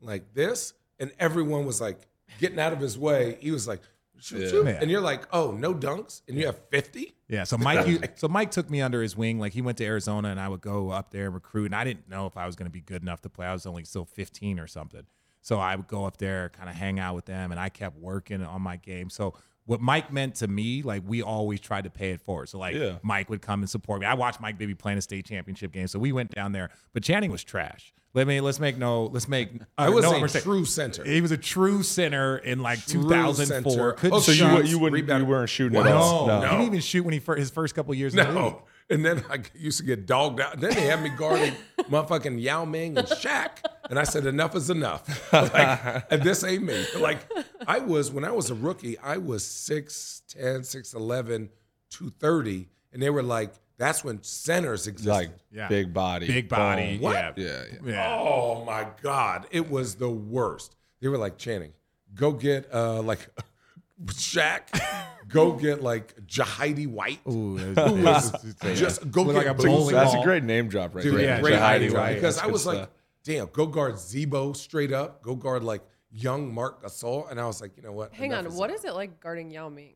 like 0.00 0.34
this, 0.34 0.74
and 0.98 1.12
everyone 1.18 1.66
was 1.66 1.80
like 1.80 1.98
getting 2.38 2.58
out 2.58 2.72
of 2.72 2.80
his 2.80 2.98
way. 2.98 3.38
He 3.40 3.50
was 3.50 3.66
like, 3.68 3.80
shoot, 4.18 4.50
shoot. 4.50 4.66
Yeah. 4.66 4.78
and 4.80 4.90
you're 4.90 5.00
like, 5.00 5.26
oh, 5.32 5.52
no 5.52 5.74
dunks, 5.74 6.22
and 6.28 6.36
you 6.36 6.46
have 6.46 6.58
50. 6.70 7.14
Yeah, 7.28 7.44
so 7.44 7.58
Mike, 7.58 7.86
you, 7.86 8.00
so 8.14 8.28
Mike 8.28 8.50
took 8.50 8.70
me 8.70 8.80
under 8.80 9.02
his 9.02 9.16
wing. 9.16 9.38
Like 9.38 9.52
he 9.52 9.62
went 9.62 9.78
to 9.78 9.84
Arizona, 9.84 10.28
and 10.28 10.40
I 10.40 10.48
would 10.48 10.60
go 10.60 10.90
up 10.90 11.10
there 11.10 11.26
and 11.26 11.34
recruit. 11.34 11.66
And 11.66 11.74
I 11.74 11.84
didn't 11.84 12.08
know 12.08 12.26
if 12.26 12.36
I 12.36 12.46
was 12.46 12.56
going 12.56 12.66
to 12.66 12.72
be 12.72 12.80
good 12.80 13.02
enough 13.02 13.22
to 13.22 13.28
play. 13.28 13.46
I 13.46 13.52
was 13.52 13.66
only 13.66 13.84
still 13.84 14.04
15 14.04 14.58
or 14.58 14.66
something. 14.66 15.02
So 15.42 15.58
I 15.58 15.76
would 15.76 15.86
go 15.86 16.04
up 16.04 16.16
there, 16.16 16.48
kind 16.48 16.68
of 16.68 16.74
hang 16.74 16.98
out 16.98 17.14
with 17.14 17.26
them, 17.26 17.52
and 17.52 17.60
I 17.60 17.68
kept 17.68 17.96
working 17.98 18.42
on 18.42 18.62
my 18.62 18.76
game. 18.76 19.10
So 19.10 19.34
what 19.66 19.80
Mike 19.80 20.12
meant 20.12 20.36
to 20.36 20.48
me, 20.48 20.82
like 20.82 21.02
we 21.06 21.22
always 21.22 21.60
tried 21.60 21.84
to 21.84 21.90
pay 21.90 22.10
it 22.10 22.20
forward. 22.20 22.48
So 22.48 22.58
like 22.58 22.74
Yeah. 22.74 22.96
Mike 23.02 23.28
would 23.30 23.42
come 23.42 23.60
and 23.60 23.68
support 23.70 24.00
me. 24.00 24.06
I 24.06 24.14
watched 24.14 24.40
Mike 24.40 24.56
Bibby 24.58 24.74
playing 24.74 24.98
a 24.98 25.02
state 25.02 25.26
championship 25.26 25.72
game, 25.72 25.86
so 25.88 25.98
we 25.98 26.12
went 26.12 26.30
down 26.34 26.52
there. 26.52 26.70
But 26.94 27.02
Channing 27.02 27.30
was 27.30 27.44
trash. 27.44 27.92
Let 28.14 28.26
me 28.26 28.40
let's 28.40 28.58
make 28.58 28.78
no 28.78 29.04
let's 29.06 29.28
make. 29.28 29.50
I 29.78 29.90
was 29.90 30.04
no 30.04 30.14
a 30.14 30.20
mistake. 30.22 30.42
true 30.44 30.64
center. 30.64 31.04
He 31.04 31.20
was 31.20 31.32
a 31.32 31.36
true 31.36 31.82
center 31.82 32.38
in 32.38 32.60
like 32.62 32.78
True 32.86 33.02
2004. 33.02 33.70
center. 33.72 33.92
Couldn't 33.92 34.16
Oh, 34.16 34.20
So 34.20 34.32
you, 34.32 34.62
you 34.62 34.78
wouldn't 34.78 34.94
rebound. 35.02 35.24
you 35.24 35.28
weren't 35.28 35.50
shooting 35.50 35.78
at 35.78 35.86
all? 35.88 36.26
no, 36.26 36.40
he 36.40 36.46
didn't 36.48 36.62
even 36.66 36.80
shoot 36.80 37.04
when 37.04 37.12
he 37.12 37.20
fir- 37.20 37.36
his 37.36 37.50
first 37.50 37.74
couple 37.74 37.92
years 37.94 38.14
in 38.14 38.18
the 38.18 38.24
league. 38.26 38.34
No. 38.34 38.62
And 38.88 39.04
then 39.04 39.22
I 39.28 39.40
used 39.54 39.78
to 39.80 39.84
get 39.84 40.06
dogged 40.06 40.40
out. 40.40 40.60
Then 40.60 40.72
they 40.72 40.82
had 40.86 41.02
me 41.02 41.10
guarding 41.10 41.52
motherfucking 41.90 42.40
Yao 42.40 42.64
Ming 42.64 42.96
and 42.98 43.06
Shaq. 43.08 43.50
And 43.88 43.98
I 43.98 44.04
said, 44.04 44.26
enough 44.26 44.54
is 44.56 44.70
enough. 44.70 45.04
Like, 45.32 46.04
and 46.12 46.22
this 46.22 46.42
ain't 46.44 46.64
me. 46.64 46.84
Like, 46.98 47.18
I 47.66 47.78
was, 47.78 48.10
when 48.10 48.24
I 48.24 48.30
was 48.32 48.50
a 48.50 48.54
rookie, 48.54 48.98
I 48.98 49.16
was 49.18 49.44
6'10, 49.44 50.60
6'11, 50.60 51.48
230. 51.90 52.68
And 52.92 53.02
they 53.02 53.10
were 53.10 53.22
like, 53.22 53.52
that's 53.78 54.02
when 54.02 54.22
centers 54.22 54.86
existed. 54.86 55.10
Like 55.10 55.30
Yeah. 55.52 55.68
big 55.68 55.92
body, 55.92 56.26
Big 56.26 56.48
body. 56.48 56.94
bone. 56.96 57.00
What? 57.02 57.14
Yeah. 57.14 57.44
Yeah, 57.46 57.62
yeah. 57.84 57.90
Yeah. 57.92 58.16
Oh 58.18 58.64
my 58.64 58.86
God. 59.02 59.46
It 59.50 59.70
was 59.70 59.96
the 59.96 60.08
worst. 60.10 60.74
They 61.00 61.08
were 61.08 61.18
like, 61.18 61.36
Channing, 61.36 61.72
go 62.14 62.32
get 62.32 62.72
uh 62.72 63.02
like 63.02 63.28
Shaq, 64.04 64.78
go 65.28 65.52
get 65.52 65.82
like 65.82 66.14
Jahidi 66.26 66.86
White. 66.86 67.20
Ooh, 67.28 67.56
who 67.58 68.02
was 68.02 68.30
just 68.74 69.10
go 69.10 69.22
Look 69.22 69.34
get 69.36 69.46
like 69.46 69.58
a 69.58 69.58
Boosie. 69.60 69.66
bowling 69.66 69.94
That's 69.94 70.12
ball. 70.12 70.20
a 70.22 70.24
great 70.24 70.42
name 70.44 70.68
drop 70.68 70.94
right 70.94 71.02
Dude, 71.02 71.14
there. 71.14 71.22
yeah, 71.22 71.40
great 71.40 71.54
Jahidi 71.54 71.60
idea, 71.60 71.94
White. 71.94 72.14
Because 72.14 72.38
I 72.38 72.44
good 72.44 72.52
was 72.52 72.66
like, 72.66 72.88
damn, 73.24 73.46
go 73.52 73.66
guard 73.66 73.98
Z-Bo 73.98 74.52
straight 74.52 74.92
up. 74.92 75.22
Go 75.22 75.34
guard 75.34 75.64
like 75.64 75.82
young 76.12 76.52
Marc 76.52 76.82
Gasol. 76.82 77.30
And 77.30 77.40
I 77.40 77.46
was 77.46 77.60
like, 77.60 77.76
you 77.76 77.82
know 77.82 77.92
what? 77.92 78.12
Hang 78.12 78.32
Enough 78.32 78.38
on, 78.40 78.46
is 78.52 78.54
what 78.54 78.70
enough. 78.70 78.80
is 78.80 78.84
it 78.84 78.94
like 78.94 79.18
guarding 79.20 79.50
Yao 79.50 79.68
Ming? 79.70 79.94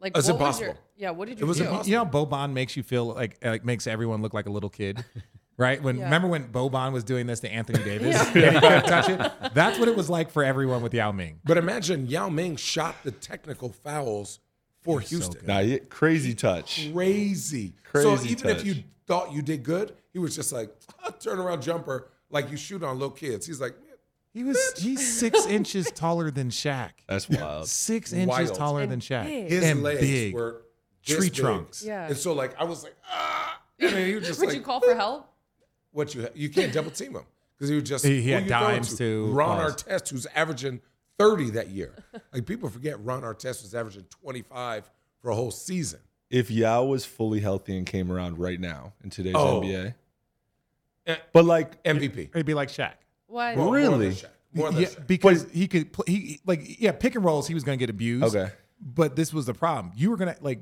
Like, 0.00 0.16
It's 0.16 0.28
what 0.30 0.40
was 0.40 0.58
your- 0.60 0.68
impossible. 0.70 0.88
yeah, 0.96 1.10
what 1.10 1.28
did 1.28 1.38
you 1.38 1.44
It 1.44 1.48
was 1.48 1.58
do? 1.58 1.64
impossible. 1.64 1.90
You 1.90 1.96
know, 1.98 2.04
how 2.04 2.10
Boban 2.10 2.52
makes 2.52 2.76
you 2.76 2.82
feel 2.82 3.04
like 3.06 3.38
like 3.44 3.64
makes 3.64 3.86
everyone 3.86 4.20
look 4.22 4.34
like 4.34 4.46
a 4.46 4.50
little 4.50 4.70
kid, 4.70 5.04
right? 5.56 5.82
When 5.82 5.98
Yeah. 5.98 6.04
remember 6.04 6.28
when 6.28 6.48
Boban 6.48 6.92
was 6.92 7.04
doing 7.04 7.26
this 7.26 7.40
to 7.40 7.52
Anthony 7.52 7.82
Davis, 7.84 8.16
and 8.16 8.28
he 8.54 8.60
couldn't 8.60 8.84
touch 8.84 9.08
it. 9.08 9.32
That's 9.54 9.78
what 9.78 9.88
it 9.88 9.96
was 9.96 10.08
like 10.10 10.30
for 10.30 10.42
everyone 10.44 10.82
with 10.82 10.94
Yao 10.94 11.12
Ming. 11.12 11.40
But 11.44 11.56
imagine 11.56 12.06
Yao 12.08 12.28
Ming 12.28 12.56
shot 12.56 12.96
the 13.04 13.10
technical 13.10 13.70
fouls 13.70 14.40
for 14.80 15.00
Houston. 15.00 15.46
Nah, 15.46 15.58
yeah, 15.60 15.78
crazy 15.88 16.34
touch. 16.34 16.90
Crazy. 16.92 17.74
Crazy. 17.84 18.04
so 18.04 18.16
Crazy 18.16 18.30
even 18.32 18.50
if 18.50 18.64
you 18.64 18.82
thought 19.06 19.32
you 19.32 19.42
did 19.42 19.62
good, 19.62 19.94
he 20.12 20.18
was 20.18 20.34
just 20.34 20.52
like, 20.52 20.70
turn 21.20 21.38
around 21.38 21.62
jumper, 21.62 22.08
like 22.30 22.50
you 22.50 22.56
shoot 22.56 22.82
on 22.82 22.98
little 22.98 23.10
kids. 23.14 23.46
He's 23.46 23.60
like, 23.60 23.74
He 24.32 24.42
was 24.44 24.58
he's 24.78 25.18
six 25.18 25.46
inches 25.46 25.90
taller 25.92 26.30
than 26.30 26.48
Shaq. 26.50 26.90
That's 27.06 27.28
wild. 27.28 27.68
Six 27.68 28.12
inches 28.12 28.28
Wild. 28.48 28.54
taller 28.54 28.80
And 28.82 28.90
than 28.92 29.00
Shaq. 29.00 29.24
big. 29.26 29.48
His 29.50 29.62
and 29.64 29.82
legs 29.82 30.00
big. 30.00 30.34
were 30.34 30.62
this 31.06 31.16
Tree 31.16 31.26
big. 31.28 31.34
trunks. 31.34 31.84
Yeah. 31.84 32.06
And 32.08 32.16
so 32.16 32.32
like 32.32 32.58
I 32.60 32.64
was 32.64 32.82
like, 32.82 32.96
ah. 33.08 33.60
And 33.78 33.90
then 33.92 34.06
he 34.08 34.14
was 34.14 34.26
just 34.26 34.40
Would 34.40 34.48
like, 34.50 34.56
you 34.56 34.62
call 34.62 34.80
for 34.80 34.94
help? 34.94 35.28
What 35.92 36.14
you 36.14 36.28
you 36.34 36.48
can't 36.50 36.72
double 36.74 36.90
team 36.90 37.14
him 37.14 37.22
because 37.56 37.68
he 37.68 37.74
was 37.76 37.84
just 37.88 38.04
He- 38.04 38.20
he 38.22 38.30
had 38.30 38.42
you 38.44 38.48
throwing 38.48 38.74
dimes 38.76 38.96
too. 38.98 39.30
Ron 39.32 39.58
Pause. 39.58 39.82
Artest, 39.84 40.08
who's 40.10 40.26
averaging 40.34 40.80
thirty 41.18 41.50
that 41.50 41.68
year. 41.68 41.94
Like 42.32 42.46
people 42.46 42.68
forget 42.68 42.98
Ron 43.04 43.22
Artest 43.22 43.62
was 43.62 43.74
averaging 43.74 44.04
twenty 44.10 44.42
five 44.42 44.90
for 45.20 45.30
a 45.30 45.34
whole 45.34 45.50
season. 45.50 46.00
If 46.30 46.50
Yao 46.50 46.84
was 46.84 47.04
fully 47.04 47.40
healthy 47.40 47.76
and 47.76 47.86
came 47.86 48.10
around 48.10 48.38
right 48.38 48.58
now 48.58 48.94
in 49.04 49.10
today's 49.10 49.34
Oh. 49.36 49.60
NBA, 49.60 49.94
Eh, 51.06 51.16
but 51.32 51.44
like 51.44 51.82
MVP. 51.84 52.34
He'd 52.34 52.46
be 52.46 52.54
like 52.54 52.68
Shaq. 52.68 52.92
What? 53.26 53.56
More- 53.56 53.66
more 53.66 53.74
Really? 53.74 54.08
than 54.08 54.16
Shaq. 54.16 54.26
More 54.54 54.70
than 54.70 54.82
Yeah, 54.82 54.88
Shaq. 54.88 55.06
because 55.06 55.46
he 55.52 55.66
could 55.66 55.92
play, 55.92 56.04
he 56.06 56.40
like 56.46 56.80
yeah 56.80 56.92
pick 56.92 57.14
and 57.14 57.24
rolls 57.24 57.48
he 57.48 57.54
was 57.54 57.64
going 57.64 57.78
to 57.78 57.82
get 57.82 57.90
abused. 57.90 58.24
Okay. 58.36 58.52
but 58.80 59.14
this 59.16 59.32
was 59.32 59.46
the 59.46 59.54
problem. 59.54 59.92
You 59.96 60.10
were 60.10 60.16
gonna 60.16 60.36
like, 60.40 60.60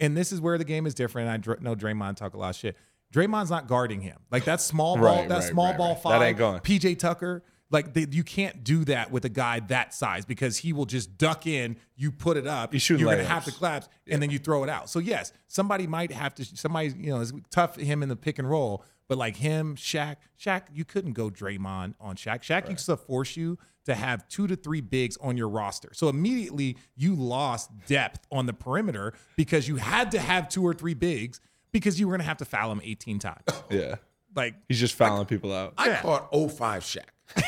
and 0.00 0.16
this 0.16 0.30
is 0.32 0.40
where 0.40 0.58
the 0.58 0.64
game 0.64 0.86
is 0.86 0.94
different. 0.94 1.28
I 1.28 1.36
know 1.62 1.74
Draymond 1.74 2.16
talk 2.16 2.34
a 2.34 2.38
lot 2.38 2.50
of 2.50 2.56
shit. 2.56 2.76
Draymond's 3.12 3.50
not 3.50 3.68
guarding 3.68 4.00
him. 4.00 4.18
Like 4.30 4.44
that 4.46 4.60
small 4.60 4.96
ball, 4.96 5.04
Right, 5.04 5.28
that 5.28 5.34
right, 5.40 5.44
small 5.44 5.68
right, 5.68 5.78
ball 5.78 5.94
five. 5.94 6.18
That 6.20 6.26
ain't 6.26 6.38
going. 6.38 6.60
PJ 6.60 6.98
Tucker. 6.98 7.44
Like 7.70 7.94
they, 7.94 8.06
you 8.10 8.22
can't 8.22 8.62
do 8.64 8.84
that 8.84 9.10
with 9.10 9.24
a 9.24 9.30
guy 9.30 9.60
that 9.60 9.94
size 9.94 10.26
because 10.26 10.58
he 10.58 10.74
will 10.74 10.84
just 10.84 11.16
duck 11.16 11.46
in. 11.46 11.76
You 11.96 12.12
put 12.12 12.36
it 12.36 12.46
up. 12.46 12.72
He's 12.72 12.82
shooting 12.82 13.06
You're 13.06 13.16
gonna 13.16 13.24
have 13.24 13.46
to 13.46 13.52
collapse, 13.52 13.88
and 14.06 14.22
then 14.22 14.30
you 14.30 14.38
throw 14.38 14.62
it 14.62 14.68
out. 14.68 14.90
So 14.90 14.98
yes, 14.98 15.32
somebody 15.46 15.86
might 15.86 16.12
have 16.12 16.34
to. 16.34 16.44
Somebody 16.44 16.92
you 16.98 17.10
know 17.10 17.20
is 17.20 17.32
tough 17.50 17.76
him 17.76 18.02
in 18.02 18.10
the 18.10 18.16
pick 18.16 18.38
and 18.38 18.48
roll, 18.48 18.84
but 19.08 19.16
like 19.16 19.36
him, 19.36 19.74
Shaq, 19.76 20.16
Shaq, 20.38 20.64
you 20.72 20.84
couldn't 20.84 21.12
go 21.14 21.30
Draymond 21.30 21.94
on 21.98 22.16
Shaq. 22.16 22.42
Shaq 22.42 22.68
used 22.68 22.84
to 22.86 22.96
force 22.96 23.38
you 23.38 23.58
to 23.84 23.94
have 23.94 24.28
two 24.28 24.46
to 24.46 24.54
three 24.56 24.80
bigs 24.80 25.16
on 25.20 25.36
your 25.36 25.48
roster. 25.48 25.90
So 25.92 26.08
immediately 26.08 26.76
you 26.94 27.14
lost 27.14 27.70
depth 27.86 28.26
on 28.30 28.46
the 28.46 28.52
perimeter 28.52 29.14
because 29.36 29.66
you 29.66 29.76
had 29.76 30.10
to 30.12 30.20
have 30.20 30.48
two 30.48 30.64
or 30.64 30.74
three 30.74 30.94
bigs 30.94 31.40
because 31.72 31.98
you 31.98 32.06
were 32.08 32.14
gonna 32.14 32.24
have 32.24 32.38
to 32.38 32.44
foul 32.44 32.70
him 32.72 32.80
18 32.84 33.18
times. 33.18 33.42
yeah, 33.70 33.96
Like 34.36 34.54
he's 34.68 34.78
just 34.80 34.94
fouling 34.94 35.26
people 35.26 35.52
out. 35.52 35.74
I 35.78 35.94
caught 35.96 36.30
05 36.32 36.82
Shaq. 36.82 36.98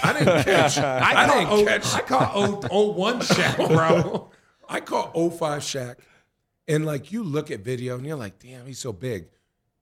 I 0.02 0.12
didn't 0.14 0.42
catch. 0.44 0.78
I, 0.78 1.26
caught 1.26 1.48
didn't 1.50 1.66
catch. 1.66 1.94
I 1.94 2.00
caught 2.00 2.68
0, 2.70 2.92
01 2.92 3.20
Shaq, 3.20 3.68
bro. 3.68 4.30
I 4.68 4.80
caught 4.80 5.12
05 5.14 5.60
Shaq, 5.62 5.96
and 6.66 6.86
like 6.86 7.12
you 7.12 7.22
look 7.22 7.50
at 7.50 7.60
video 7.60 7.96
and 7.96 8.06
you're 8.06 8.16
like, 8.16 8.38
damn, 8.38 8.66
he's 8.66 8.78
so 8.78 8.92
big. 8.92 9.26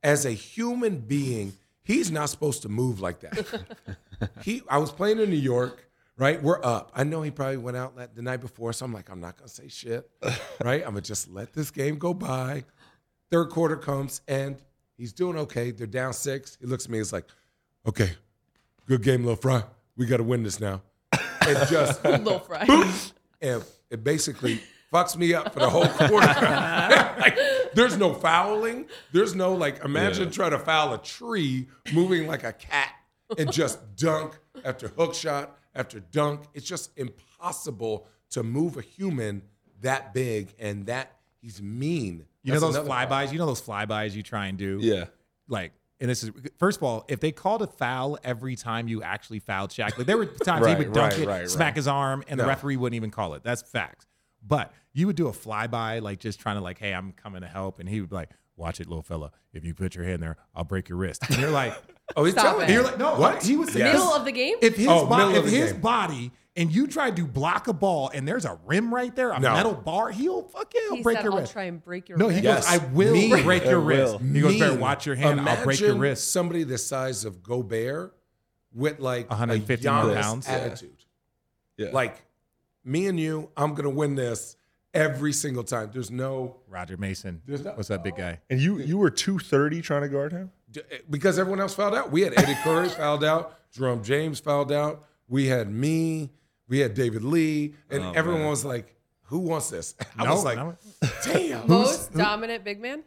As 0.03 0.27
a 0.27 0.33
human 0.33 0.99
being, 0.99 1.53
he's 1.85 2.11
not 2.11 2.29
supposed 2.31 2.63
to 2.63 2.69
move 2.69 3.01
like 3.01 3.21
that. 3.21 3.47
he, 4.43 4.63
I 4.69 4.79
was 4.79 4.91
playing 4.91 5.21
in 5.21 5.31
New 5.31 5.37
York, 5.37 5.89
right? 6.19 6.43
We're 6.43 6.61
up. 6.65 6.91
I 6.97 7.05
know 7.05 7.23
he 7.23 7.31
probably 7.31 7.59
went 7.59 7.77
out 7.77 7.95
that- 7.97 8.17
the 8.17 8.23
night 8.23 8.41
before, 8.41 8.73
so 8.73 8.85
I'm 8.85 8.93
like, 8.93 9.09
I'm 9.11 9.21
not 9.21 9.37
gonna 9.37 9.49
say 9.49 9.69
shit, 9.69 10.11
right? 10.65 10.83
I'm 10.83 10.91
gonna 10.95 11.03
just 11.03 11.31
let 11.31 11.53
this 11.53 11.71
game 11.71 11.99
go 11.99 12.13
by. 12.13 12.65
Third 13.33 13.49
quarter 13.49 13.77
comes 13.77 14.21
and 14.29 14.57
he's 14.99 15.15
doing 15.15 15.39
okay. 15.39 15.71
They're 15.71 15.87
down 15.87 16.13
six. 16.13 16.59
He 16.61 16.67
looks 16.67 16.85
at 16.85 16.91
me. 16.91 16.99
He's 16.99 17.15
like, 17.15 17.25
okay, 17.89 18.11
good 18.87 19.03
game, 19.03 19.25
Lil 19.25 19.37
Fry. 19.37 19.65
We 19.97 20.05
got 20.05 20.19
to 20.19 20.23
win 20.23 20.43
this 20.43 20.61
now. 20.61 20.83
And 21.13 21.69
just 21.71 22.05
Little 22.05 22.41
fry. 22.41 22.67
and 23.41 23.65
it 23.91 24.05
basically 24.05 24.61
fucks 24.93 25.17
me 25.17 25.33
up 25.33 25.55
for 25.55 25.61
the 25.61 25.71
whole 25.71 25.89
quarter. 25.89 26.11
like, 27.21 27.39
there's 27.73 27.97
no 27.97 28.13
fouling. 28.13 28.85
There's 29.13 29.35
no 29.35 29.55
like. 29.55 29.83
Imagine 29.83 30.31
trying 30.31 30.51
to 30.51 30.59
foul 30.59 30.93
a 30.93 30.99
tree 30.99 31.69
moving 31.95 32.27
like 32.27 32.45
a 32.45 32.53
cat 32.53 32.91
and 33.39 33.51
just 33.51 33.97
dunk 33.97 34.39
after 34.63 34.89
hook 34.89 35.15
shot 35.15 35.59
after 35.75 36.01
dunk. 36.01 36.43
It's 36.53 36.67
just 36.67 36.91
impossible 36.99 38.07
to 38.31 38.43
move 38.43 38.77
a 38.77 38.83
human 38.83 39.43
that 39.81 40.13
big 40.13 40.55
and 40.59 40.85
that 40.85 41.17
he's 41.41 41.63
mean. 41.63 42.27
You 42.45 42.53
know 42.53 42.61
those 42.61 42.75
another 42.77 42.89
problem. 42.89 43.09
flybys. 43.29 43.33
You 43.33 43.39
know 43.39 43.47
those 43.47 43.63
flybys 43.63 44.13
you 44.15 44.23
try 44.23 44.47
and 44.47 44.59
do. 44.59 44.79
Yeah, 44.81 45.05
like 45.49 45.73
and 46.01 46.11
this 46.11 46.23
is 46.25 46.31
first 46.59 46.79
of 46.79 46.83
all, 46.83 47.05
if 47.09 47.21
they 47.21 47.31
called 47.33 47.63
a 47.63 47.67
foul 47.67 48.19
every 48.25 48.57
time 48.57 48.89
you 48.89 49.03
actually 49.03 49.39
fouled 49.39 49.71
Shaq, 49.71 49.97
like 49.97 50.07
there 50.07 50.17
were 50.19 50.27
times 50.45 50.67
he 50.67 50.75
would 50.75 50.93
dunk 50.93 51.13
right, 51.13 51.19
it, 51.21 51.27
right, 51.29 51.51
smack 51.51 51.67
right. 51.69 51.77
his 51.77 51.87
arm, 51.89 52.25
and 52.29 52.39
the 52.41 52.47
referee 52.47 52.77
wouldn't 52.77 52.97
even 52.97 53.11
call 53.11 53.35
it. 53.35 53.43
That's 53.45 53.63
facts. 53.63 54.07
But 54.45 54.73
you 54.93 55.07
would 55.07 55.15
do 55.17 55.29
a 55.29 55.33
flyby, 55.33 56.03
like 56.03 56.19
just 56.19 56.41
trying 56.41 56.57
to 56.57 56.63
like, 56.63 56.79
hey, 56.79 56.93
I'm 56.93 57.13
coming 57.13 57.43
to 57.43 57.47
help, 57.49 57.79
and 57.79 57.89
he 57.89 58.01
would 58.01 58.11
be 58.11 58.17
like, 58.17 58.31
watch 58.57 58.81
it, 58.81 58.89
little 58.89 59.03
fella. 59.03 59.31
If 59.53 59.65
you 59.65 59.73
put 59.75 59.95
your 59.95 60.05
hand 60.05 60.21
there, 60.23 60.37
I'll 60.55 60.65
break 60.65 60.89
your 60.89 60.99
wrist. 60.99 61.23
And 61.29 61.39
you're 61.39 61.51
like, 61.51 61.75
Oh, 62.17 62.25
he's 62.25 62.35
Stop 62.35 62.45
telling 62.45 62.63
it. 62.69 62.69
you. 62.69 62.75
you're 62.75 62.85
like, 62.85 62.99
no, 62.99 63.15
What? 63.15 63.43
He 63.45 63.57
was 63.57 63.75
Yes. 63.75 63.95
Middle 63.95 64.13
of 64.13 64.25
the 64.25 64.33
game? 64.33 64.57
If 64.61 64.77
his 64.77 64.89
Oh, 64.89 65.07
body, 65.07 65.37
if 65.39 65.45
his 65.45 65.73
game. 65.73 65.81
body. 65.81 66.33
And 66.55 66.71
you 66.71 66.87
try 66.87 67.11
to 67.11 67.27
block 67.27 67.67
a 67.69 67.73
ball, 67.73 68.11
and 68.13 68.29
there's 68.29 68.45
a 68.45 68.59
rim 68.67 68.93
right 68.95 69.15
there, 69.17 69.31
a 69.33 69.41
No. 69.41 69.55
metal 69.55 69.73
bar. 69.73 70.11
He'll 70.11 70.43
fuck 70.43 70.73
yeah, 70.75 70.81
he'll 70.89 70.97
He 70.97 71.03
break 71.03 71.17
said, 71.17 71.25
your 71.25 71.33
I'll 71.33 71.39
wrist. 71.41 71.53
try 71.53 71.63
and 71.65 71.83
break 71.83 72.11
your 72.11 72.19
No, 72.19 72.29
he 72.29 72.35
wrist. 72.37 72.45
Yes. 72.45 72.71
goes, 72.71 72.81
I 72.83 72.87
will 72.93 73.13
Me. 73.15 73.43
break 73.43 73.65
your 73.65 73.81
wrist. 73.81 74.13
will. 74.13 74.19
He 74.19 74.41
goes, 74.43 74.59
better 74.59 74.77
watch 74.77 75.07
your 75.07 75.15
hand. 75.15 75.41
I'll 75.41 75.65
break 75.65 75.81
your 75.81 75.95
wrist. 75.97 76.31
Somebody 76.31 76.65
the 76.65 76.77
size 76.77 77.25
of 77.25 77.43
Gobert 77.43 78.15
with 78.75 79.01
like 79.01 79.31
150 79.31 79.87
a 79.87 79.93
more 79.93 80.15
pounds. 80.15 80.47
Yeah. 80.47 80.55
attitude. 80.57 81.05
yeah. 81.79 81.89
Like 81.91 82.23
me 82.85 83.07
and 83.07 83.19
you, 83.19 83.49
I'm 83.57 83.73
gonna 83.75 83.89
win 83.89 84.15
this 84.15 84.57
every 84.93 85.33
single 85.33 85.65
time. 85.65 85.89
There's 85.91 86.11
no 86.11 86.57
Roger 86.69 86.99
Mason. 86.99 87.41
There's 87.47 87.65
no- 87.65 87.73
What's 87.73 87.89
that 87.89 88.05
big 88.05 88.17
guy? 88.17 88.41
and 88.51 88.61
you 88.61 88.79
you 88.79 88.99
were 88.99 89.09
two 89.11 89.39
thirty 89.39 89.81
trying 89.81 90.03
to 90.03 90.09
guard 90.11 90.33
him. 90.33 90.51
Eh, 90.77 90.99
because 91.09 91.39
everyone 91.39 91.61
else 91.61 91.75
fouled 91.75 91.95
out. 91.95 92.11
We 92.13 92.21
had 92.23 92.35
Eddie 92.39 92.57
Curry 92.63 92.89
fouled 92.91 93.25
out, 93.25 93.59
Jerome 93.71 94.03
James 94.03 94.39
fouled 94.39 94.71
out. 94.71 95.05
We 95.29 95.47
had 95.47 95.71
me, 95.71 96.31
we 96.73 96.79
had 96.79 96.95
David 96.95 97.23
Lee, 97.23 97.75
and 97.91 98.03
Oh, 98.03 98.13
everyone 98.17 98.41
man. 98.41 98.51
was 98.51 98.65
like, 98.65 98.95
"Who 99.25 99.41
wants 99.41 99.69
this?" 99.69 99.95
I 100.19 100.25
No, 100.25 100.31
was 100.33 100.45
like, 100.45 100.57
no. 100.57 100.75
"Damn." 101.25 101.69
Most 101.69 102.15
dominant 102.15 102.65
big 102.65 102.81
man? 102.81 103.03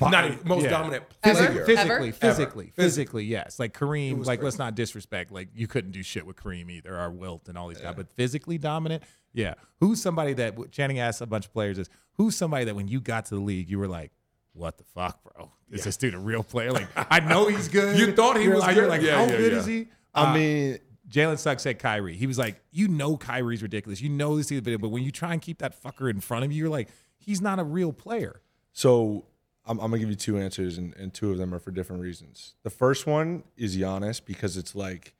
Not 0.00 0.24
even 0.24 0.38
most 0.44 0.64
Yeah. 0.64 0.70
dominant 0.70 1.04
Ever? 1.22 1.34
physically, 1.38 1.58
Ever? 1.60 2.12
physically, 2.12 2.64
Ever. 2.66 2.72
physically, 2.82 3.24
yes. 3.26 3.58
Like 3.60 3.72
Kareem, 3.72 4.18
like 4.26 4.38
crazy. 4.40 4.44
let's 4.44 4.58
not 4.58 4.74
disrespect. 4.74 5.30
Like 5.30 5.48
you 5.54 5.66
couldn't 5.66 5.92
do 5.92 6.02
shit 6.02 6.26
with 6.26 6.36
Kareem 6.36 6.70
either, 6.70 6.98
or 6.98 7.10
Wilt 7.10 7.48
and 7.48 7.56
all 7.56 7.68
these 7.68 7.80
guys. 7.80 7.94
But 7.94 8.10
physically 8.16 8.58
dominant, 8.58 9.02
yeah. 9.32 9.54
Who's 9.80 10.02
somebody 10.02 10.32
that 10.34 10.72
Channing 10.72 10.98
asked 10.98 11.20
a 11.20 11.26
bunch 11.26 11.46
of 11.46 11.52
players 11.52 11.78
is 11.78 11.88
who's 12.14 12.34
somebody 12.34 12.64
that 12.64 12.74
when 12.74 12.88
you 12.88 13.00
got 13.00 13.26
to 13.26 13.34
the 13.36 13.40
league 13.40 13.70
you 13.70 13.78
were 13.78 13.86
like, 13.88 14.10
what 14.54 14.76
the 14.78 14.84
fuck, 14.84 15.22
bro? 15.22 15.52
Is 15.70 15.84
this 15.84 15.96
dude 15.98 16.14
a 16.14 16.18
real 16.18 16.42
player? 16.42 16.72
Like 16.72 16.88
I 16.96 17.20
know 17.20 17.46
he's 17.48 17.68
good. 17.78 17.96
You 17.98 18.12
thought 18.12 18.38
he 18.38 18.44
You're 18.44 18.54
was 18.54 18.62
like, 18.62 18.74
You're 18.76 18.84
good? 18.86 18.90
like, 18.90 19.02
Yeah, 19.02 19.16
how 19.16 19.22
yeah, 19.26 19.36
good 19.36 19.52
yeah. 19.52 19.58
is 19.58 19.66
he? 19.66 19.88
I 20.14 20.30
Uh, 20.30 20.34
mean, 20.34 20.78
Jalen 21.08 21.38
Suggs 21.38 21.62
said 21.62 21.78
Kyrie. 21.78 22.16
He 22.16 22.26
was 22.26 22.38
like, 22.38 22.60
you 22.70 22.88
know 22.88 23.16
Kyrie's 23.16 23.62
ridiculous. 23.62 24.00
You 24.00 24.08
know 24.08 24.36
this 24.36 24.46
is 24.46 24.50
the 24.50 24.60
video, 24.60 24.78
but 24.78 24.88
when 24.88 25.02
you 25.02 25.10
try 25.10 25.32
and 25.32 25.42
keep 25.42 25.58
that 25.58 25.80
fucker 25.80 26.10
in 26.10 26.20
front 26.20 26.44
of 26.44 26.52
you, 26.52 26.58
you're 26.58 26.70
like, 26.70 26.88
he's 27.18 27.40
not 27.40 27.58
a 27.58 27.64
real 27.64 27.92
player. 27.92 28.40
So 28.72 29.26
I'm, 29.66 29.78
I'm 29.78 29.90
gonna 29.90 29.98
give 30.00 30.08
you 30.08 30.16
two 30.16 30.38
answers, 30.38 30.78
and, 30.78 30.94
and 30.96 31.12
two 31.12 31.30
of 31.30 31.38
them 31.38 31.54
are 31.54 31.58
for 31.58 31.70
different 31.70 32.02
reasons. 32.02 32.54
The 32.62 32.70
first 32.70 33.06
one 33.06 33.44
is 33.56 33.76
Giannis 33.76 34.20
because 34.24 34.56
it's 34.56 34.74
like 34.74 35.14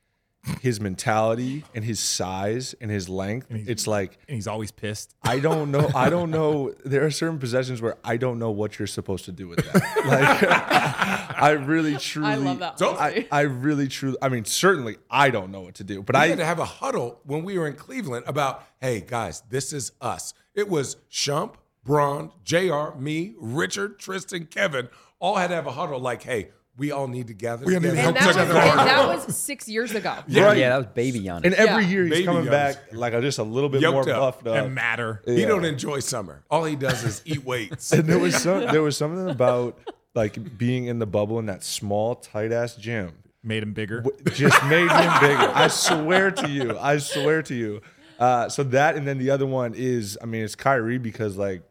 his 0.61 0.80
mentality 0.80 1.64
and 1.74 1.85
his 1.85 2.00
size 2.00 2.74
and 2.80 2.90
his 2.90 3.09
length. 3.09 3.46
It's 3.50 3.87
like 3.87 4.18
And 4.28 4.35
he's 4.35 4.46
always 4.46 4.70
pissed. 4.70 5.14
I 5.22 5.40
don't 5.40 5.70
know. 5.70 5.90
I 5.94 6.11
don't 6.11 6.30
know. 6.30 6.72
There 6.85 7.04
are 7.04 7.11
certain 7.11 7.38
possessions 7.38 7.80
where 7.80 7.96
I 8.04 8.16
don't 8.18 8.38
know 8.38 8.50
what 8.50 8.78
you're 8.78 8.87
supposed 8.87 9.24
to 9.24 9.33
do 9.33 9.48
with 9.48 9.59
that. 9.64 9.74
Like, 10.07 10.42
I 11.42 11.50
really, 11.52 11.96
truly, 11.96 12.28
I 12.28 12.35
love 12.37 12.59
that. 12.59 12.76
Don't- 12.76 13.00
I, 13.00 13.26
I 13.33 13.40
really, 13.42 13.88
truly. 13.88 14.16
I 14.20 14.28
mean, 14.28 14.44
certainly, 14.44 14.96
I 15.11 15.30
don't 15.30 15.50
know 15.50 15.62
what 15.62 15.74
to 15.76 15.85
do. 15.85 16.02
But 16.02 16.14
We 16.16 16.20
I, 16.20 16.28
had 16.28 16.38
to 16.38 16.44
have 16.44 16.59
a 16.59 16.64
huddle 16.64 17.20
when 17.24 17.42
we 17.42 17.59
were 17.59 17.66
in 17.66 17.74
Cleveland 17.74 18.24
about, 18.28 18.64
hey 18.80 19.00
guys, 19.07 19.42
this 19.48 19.72
is 19.72 19.92
us. 20.00 20.35
It 20.54 20.68
was 20.68 20.96
Shump, 21.11 21.54
Bron, 21.85 22.30
Jr., 22.44 22.96
me, 22.98 23.35
Richard, 23.38 23.98
Tristan, 23.98 24.46
Kevin, 24.46 24.88
all 25.18 25.37
had 25.37 25.48
to 25.48 25.54
have 25.54 25.66
a 25.66 25.72
huddle. 25.72 25.98
Like, 26.00 26.22
hey, 26.22 26.50
we 26.76 26.90
all 26.90 27.06
need 27.08 27.28
to 27.28 27.34
gather. 27.34 27.64
We 27.64 27.74
all 27.74 27.80
need 27.80 27.90
to 27.90 27.96
together. 27.96 28.08
and 28.08 28.16
help 28.16 28.18
that 28.18 28.26
was, 28.26 28.37
each 28.37 28.42
other 28.42 28.84
that 28.84 29.26
was 29.26 29.37
six 29.37 29.68
years 29.68 29.92
ago. 29.94 30.14
Right. 30.28 30.58
Yeah, 30.58 30.70
that 30.70 30.76
was 30.78 30.87
baby 30.94 31.20
Giannis. 31.20 31.44
and 31.44 31.54
every 31.54 31.84
Yeah. 31.84 31.90
year 31.90 32.02
he's 32.04 32.12
Baby 32.12 32.24
coming 32.24 32.44
Giannis. 32.46 32.50
back 32.50 32.76
like 32.92 33.12
a, 33.12 33.20
just 33.20 33.38
a 33.38 33.42
little 33.44 33.68
bit 33.68 33.80
Yoked 33.82 33.92
more 34.06 34.10
up 34.10 34.20
buffed 34.42 34.46
up. 34.48 34.56
and 34.64 34.74
matter. 34.74 35.22
He 35.24 35.44
don't 35.44 35.64
enjoy 35.64 36.00
summer. 36.00 36.42
All 36.50 36.64
he 36.64 36.74
does 36.76 37.04
is 37.04 37.22
eat 37.24 37.44
weights. 37.44 37.92
And 37.94 38.04
there 38.08 38.18
was 38.18 38.34
some, 38.37 38.60
there 38.62 38.82
was 38.82 38.96
something 38.96 39.28
about 39.30 39.78
like 40.14 40.58
being 40.58 40.87
in 40.87 40.98
the 40.98 41.06
bubble 41.06 41.38
in 41.38 41.46
that 41.46 41.62
small, 41.62 42.16
tight 42.16 42.50
ass 42.52 42.74
gym. 42.76 43.12
Made 43.42 43.62
him 43.62 43.72
bigger. 43.72 44.04
just 44.32 44.64
made 44.64 44.90
him 44.90 45.12
bigger. 45.20 45.52
I 45.54 45.68
swear 45.68 46.30
to 46.30 46.48
you. 46.48 46.78
I 46.78 46.98
swear 46.98 47.42
to 47.42 47.54
you. 47.54 47.82
Uh, 48.18 48.48
so 48.48 48.62
that 48.64 48.96
and 48.96 49.06
then 49.06 49.18
the 49.18 49.30
other 49.30 49.44
one 49.46 49.74
is, 49.76 50.16
I 50.22 50.26
mean, 50.26 50.42
it's 50.44 50.54
Kyrie 50.54 50.98
because 50.98 51.37
like 51.37 51.62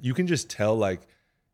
you 0.00 0.14
can 0.14 0.26
just 0.26 0.48
tell 0.48 0.76
like 0.76 1.00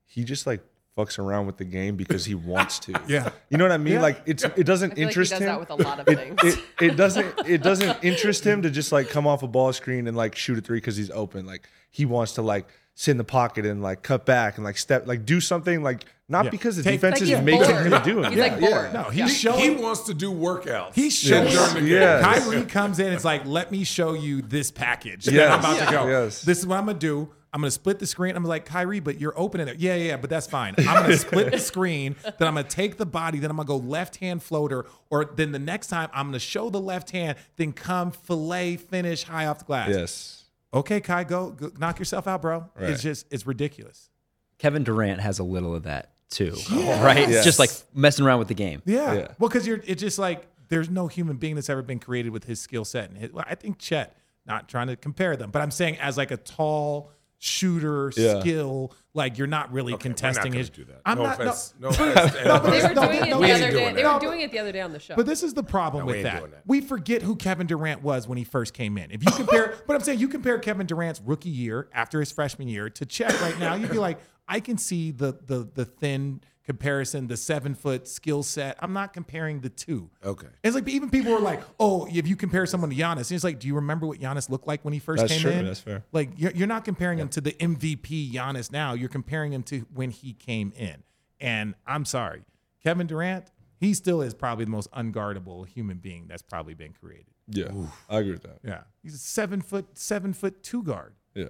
he 0.07 0.25
just 0.25 0.47
like 0.47 0.61
fucks 0.97 1.19
around 1.19 1.47
with 1.47 1.57
the 1.57 1.65
game 1.65 1.97
because 1.97 2.25
he 2.25 2.35
wants 2.35 2.79
to. 2.81 2.93
Yeah. 3.09 3.31
You 3.51 3.59
know 3.59 3.65
what 3.65 3.73
I 3.73 3.79
mean? 3.79 4.01
Like 4.01 4.23
it's 4.27 4.45
it 4.45 4.65
doesn't 4.65 4.93
I 4.93 4.95
feel 4.95 5.05
like 5.07 5.15
he 5.15 5.21
does 5.21 5.33
him. 5.33 5.41
that 5.45 5.61
with 5.61 5.71
a 5.71 5.75
lot 5.75 6.01
of 6.01 6.09
it, 6.09 6.19
things. 6.19 6.39
it, 6.45 6.65
it 6.81 6.97
doesn't 6.97 7.35
it 7.49 7.63
doesn't 7.63 8.03
interest 8.05 8.45
him 8.45 8.63
to 8.63 8.71
just 8.71 8.93
like 8.93 9.09
come 9.09 9.27
off 9.27 9.43
a 9.43 9.49
ball 9.49 9.73
screen 9.73 10.07
and 10.07 10.17
like 10.17 10.35
shoot 10.37 10.59
a 10.59 10.61
three 10.61 10.79
because 10.79 10.97
he's 10.97 11.11
open. 11.11 11.47
Like 11.47 11.69
he 11.91 12.05
wants 12.05 12.35
to 12.35 12.43
like 12.43 12.67
sit 12.95 13.13
in 13.13 13.17
the 13.17 13.25
pocket 13.25 13.65
and 13.65 13.83
like 13.83 14.03
cut 14.03 14.27
back 14.27 14.57
and 14.57 14.65
like 14.65 14.77
step, 14.77 15.07
like 15.07 15.25
do 15.25 15.41
something 15.41 15.83
like 15.83 16.05
not 16.29 16.45
Yeah. 16.45 16.51
because 16.51 16.77
the 16.77 16.83
Take- 16.83 17.01
defense 17.01 17.21
Like 17.21 17.31
is 17.31 17.41
making 17.43 17.63
bored. 17.63 17.87
him 17.93 18.03
do 18.03 18.23
it. 18.23 18.29
He's 18.29 18.37
yeah, 18.37 18.43
like 18.45 18.61
bored. 18.61 18.73
yeah. 18.73 18.93
No, 18.93 19.03
he's 19.11 19.45
Yeah. 19.45 19.53
showing. 19.53 19.61
He 19.61 19.83
wants 19.83 20.01
to 20.03 20.15
do 20.15 20.31
workouts. 20.33 20.95
He 20.95 21.09
showed 21.11 21.49
during 21.51 21.75
the 21.75 21.81
game. 21.81 21.89
Yeah. 21.89 22.21
Kyrie 22.21 22.65
comes 22.65 22.99
in. 22.99 23.13
It's 23.13 23.25
like, 23.25 23.45
let 23.47 23.71
me 23.73 23.85
show 23.85 24.13
you 24.15 24.41
this 24.43 24.71
package. 24.71 25.25
that 25.25 25.33
Yes. 25.35 25.53
I'm 25.53 25.59
about 25.61 25.87
to 25.87 25.93
go. 25.93 26.07
Yes. 26.07 26.43
This 26.43 26.59
is 26.59 26.67
what 26.67 26.79
I'm 26.79 26.87
gonna 26.87 26.99
do. 26.99 27.31
I'm 27.53 27.61
gonna 27.61 27.71
split 27.71 27.99
the 27.99 28.07
screen. 28.07 28.35
I'm 28.35 28.45
like 28.45 28.65
Kyrie, 28.65 29.01
but 29.01 29.21
you're 29.21 29.39
open 29.39 29.61
in 29.61 29.67
there. 29.67 29.75
Yeah, 29.77 29.95
yeah, 29.95 30.05
yeah, 30.05 30.17
but 30.17 30.31
that's 30.31 30.47
fine. 30.47 30.75
I'm 30.79 31.03
gonna 31.03 31.17
split 31.19 31.53
the 31.53 31.59
screen. 31.59 32.17
Then 32.23 32.49
I'm 32.49 32.55
gonna 32.55 32.65
take 32.65 32.97
the 32.97 33.05
body. 33.05 33.39
Then 33.39 33.51
I'm 33.51 33.57
gonna 33.59 33.67
go 33.67 33.77
left 33.77 34.17
hand 34.17 34.43
floater. 34.43 34.87
Or 35.11 35.27
then 35.27 35.53
the 35.53 35.59
next 35.59 35.89
time 35.89 36.09
I'm 36.15 36.29
gonna 36.29 36.39
show 36.39 36.71
the 36.71 36.81
left 36.81 37.11
hand. 37.11 37.37
Then 37.57 37.73
come 37.73 38.11
fillet 38.11 38.77
finish 38.77 39.25
high 39.25 39.47
off 39.47 39.59
the 39.59 39.65
glass. 39.67 39.91
Yes. 39.91 40.45
Okay, 40.73 41.01
Kai, 41.01 41.25
go, 41.25 41.51
go 41.51 41.71
knock 41.79 41.99
yourself 41.99 42.27
out, 42.27 42.41
bro. 42.41 42.71
Right. 42.75 42.91
It's 42.91 43.03
just 43.03 43.27
it's 43.31 43.47
ridiculous. 43.47 44.09
Kevin 44.57 44.83
Durant 44.83 45.21
has 45.21 45.39
a 45.39 45.45
little 45.45 45.75
of 45.75 45.83
that 45.83 46.13
too, 46.31 46.55
right? 46.71 47.29
Yes. 47.29 47.45
Just 47.45 47.59
like 47.59 47.71
messing 47.93 48.25
around 48.25 48.39
with 48.39 48.49
the 48.49 48.55
game. 48.55 48.81
Yeah. 48.87 49.13
Yeah. 49.13 49.29
Well, 49.39 49.51
because 49.51 49.67
you're 49.67 49.83
it's 49.85 50.01
just 50.01 50.19
like 50.19 50.47
there's 50.69 50.89
no 50.89 51.07
human 51.07 51.37
being 51.37 51.55
that's 51.57 51.69
ever 51.69 51.83
been 51.83 51.99
created 51.99 52.31
with 52.33 52.45
his 52.45 52.61
skill 52.61 52.87
set 52.87 53.11
and 53.11 53.19
his, 53.19 53.33
well, 53.33 53.45
I 53.47 53.55
think 53.57 53.79
Chet. 53.79 54.17
Not 54.45 54.69
trying 54.69 54.89
to 54.89 54.97
compare 54.97 55.37
them, 55.37 55.53
but 55.53 55.63
I'm 55.63 55.71
saying 55.71 55.99
as 55.99 56.17
like 56.17 56.33
a 56.33 56.37
tall 56.37 57.13
shooter 57.45 58.13
Yeah. 58.17 58.39
skill, 58.39 58.93
like 59.15 59.37
you're 59.37 59.49
not 59.49 59.73
really 59.73 59.95
Okay, 59.95 60.03
contesting 60.05 60.53
gonna 60.53 60.59
his. 60.59 60.71
do 60.71 60.85
that. 60.85 61.01
I'm 61.05 61.19
no 61.19 61.25
not. 61.25 61.39
no- 61.41 61.45
offense. 61.47 61.75
No, 61.81 61.89
offense. 61.89 62.35
No. 62.45 62.59
They 62.61 62.83
were 62.83 62.95
No, 62.95 63.03
doing 63.03 63.19
it 63.19 63.25
the 63.25 63.33
other 63.53 63.71
day. 63.73 63.93
They 63.95 64.05
were 64.05 64.21
doing 64.21 64.41
it 64.43 64.53
the 64.53 64.59
other 64.61 64.71
day 64.71 64.81
on 64.81 64.93
the 64.93 65.01
show. 65.01 65.17
But 65.17 65.27
this 65.27 65.43
is 65.43 65.53
the 65.53 65.65
problem 65.65 66.07
No, 66.07 66.13
with 66.13 66.23
that. 66.23 66.49
that. 66.49 66.63
We 66.67 66.81
forget 66.81 67.23
who 67.23 67.35
Kevin 67.35 67.67
Durant 67.67 68.01
was 68.01 68.29
when 68.29 68.39
he 68.39 68.45
first 68.45 68.75
came 68.75 68.97
in. 68.97 69.11
If 69.11 69.25
you 69.25 69.33
compare, 69.33 69.75
but 69.89 69.95
I'm 69.97 70.03
saying 70.03 70.21
you 70.21 70.29
compare 70.29 70.57
Kevin 70.61 70.87
Durant's 70.87 71.21
rookie 71.21 71.51
year 71.51 71.89
after 71.93 72.21
his 72.21 72.31
freshman 72.31 72.69
year 72.69 72.89
to 72.91 73.05
Chet 73.05 73.39
right 73.41 73.59
now, 73.59 73.75
you'd 73.75 73.91
be 73.91 73.99
like, 73.99 74.19
I 74.47 74.61
can 74.61 74.79
see 74.79 75.11
the 75.11 75.37
the 75.45 75.69
the 75.75 75.85
thin 75.85 76.43
comparison, 76.65 77.27
the 77.27 77.37
seven 77.37 77.75
foot 77.75 78.07
skill 78.07 78.43
set. 78.43 78.77
I'm 78.81 78.93
not 78.93 79.13
comparing 79.13 79.61
the 79.61 79.69
two. 79.69 80.11
Okay. 80.25 80.47
It's 80.63 80.75
like 80.75 80.89
even 80.89 81.11
people 81.11 81.33
were 81.33 81.41
like, 81.41 81.61
"Oh, 81.81 82.07
if 82.11 82.27
you 82.27 82.37
compare 82.37 82.67
someone 82.67 82.91
to 82.91 82.97
Giannis, 82.97 83.33
it's 83.33 83.45
like, 83.45 83.59
do 83.59 83.67
you 83.67 83.75
remember 83.75 84.07
what 84.07 84.21
Giannis 84.21 84.49
looked 84.49 84.67
like 84.67 84.85
when 84.85 84.93
he 84.93 84.99
first 85.01 85.23
That's 85.23 85.33
came 85.33 85.43
true, 85.43 85.51
in? 85.51 85.65
that's 85.67 85.81
fair. 85.81 86.05
Like 86.13 86.31
you're, 86.37 86.53
you're 86.53 86.67
not 86.69 86.85
comparing 86.85 87.19
him 87.19 87.29
to 87.31 87.41
the 87.41 87.53
MVP 87.53 88.33
Giannis 88.33 88.71
now. 88.71 88.93
You're 88.95 89.09
comparing 89.09 89.53
him 89.53 89.63
to 89.65 89.87
when 89.95 90.11
he 90.11 90.33
came 90.35 90.73
in. 90.77 91.03
And 91.41 91.75
I'm 91.87 92.05
sorry, 92.05 92.43
Kevin 92.85 93.07
Durant, 93.09 93.47
he 93.81 93.95
still 93.95 94.23
is 94.23 94.33
probably 94.33 94.65
the 94.65 94.71
most 94.71 94.91
unguardable 94.93 95.67
human 95.67 95.97
being 95.99 96.27
that's 96.29 96.43
probably 96.43 96.75
been 96.75 96.93
created. 96.93 97.27
Yeah. 97.49 97.73
I 98.09 98.19
agree 98.21 98.33
with 98.33 98.43
that. 98.45 98.59
Yeah, 98.65 98.83
he's 99.03 99.15
a 99.15 99.19
seven 99.19 99.61
foot 99.61 99.99
seven 99.99 100.33
foot 100.33 100.63
two 100.63 100.85
guard 100.85 101.15
Yeah. 101.35 101.47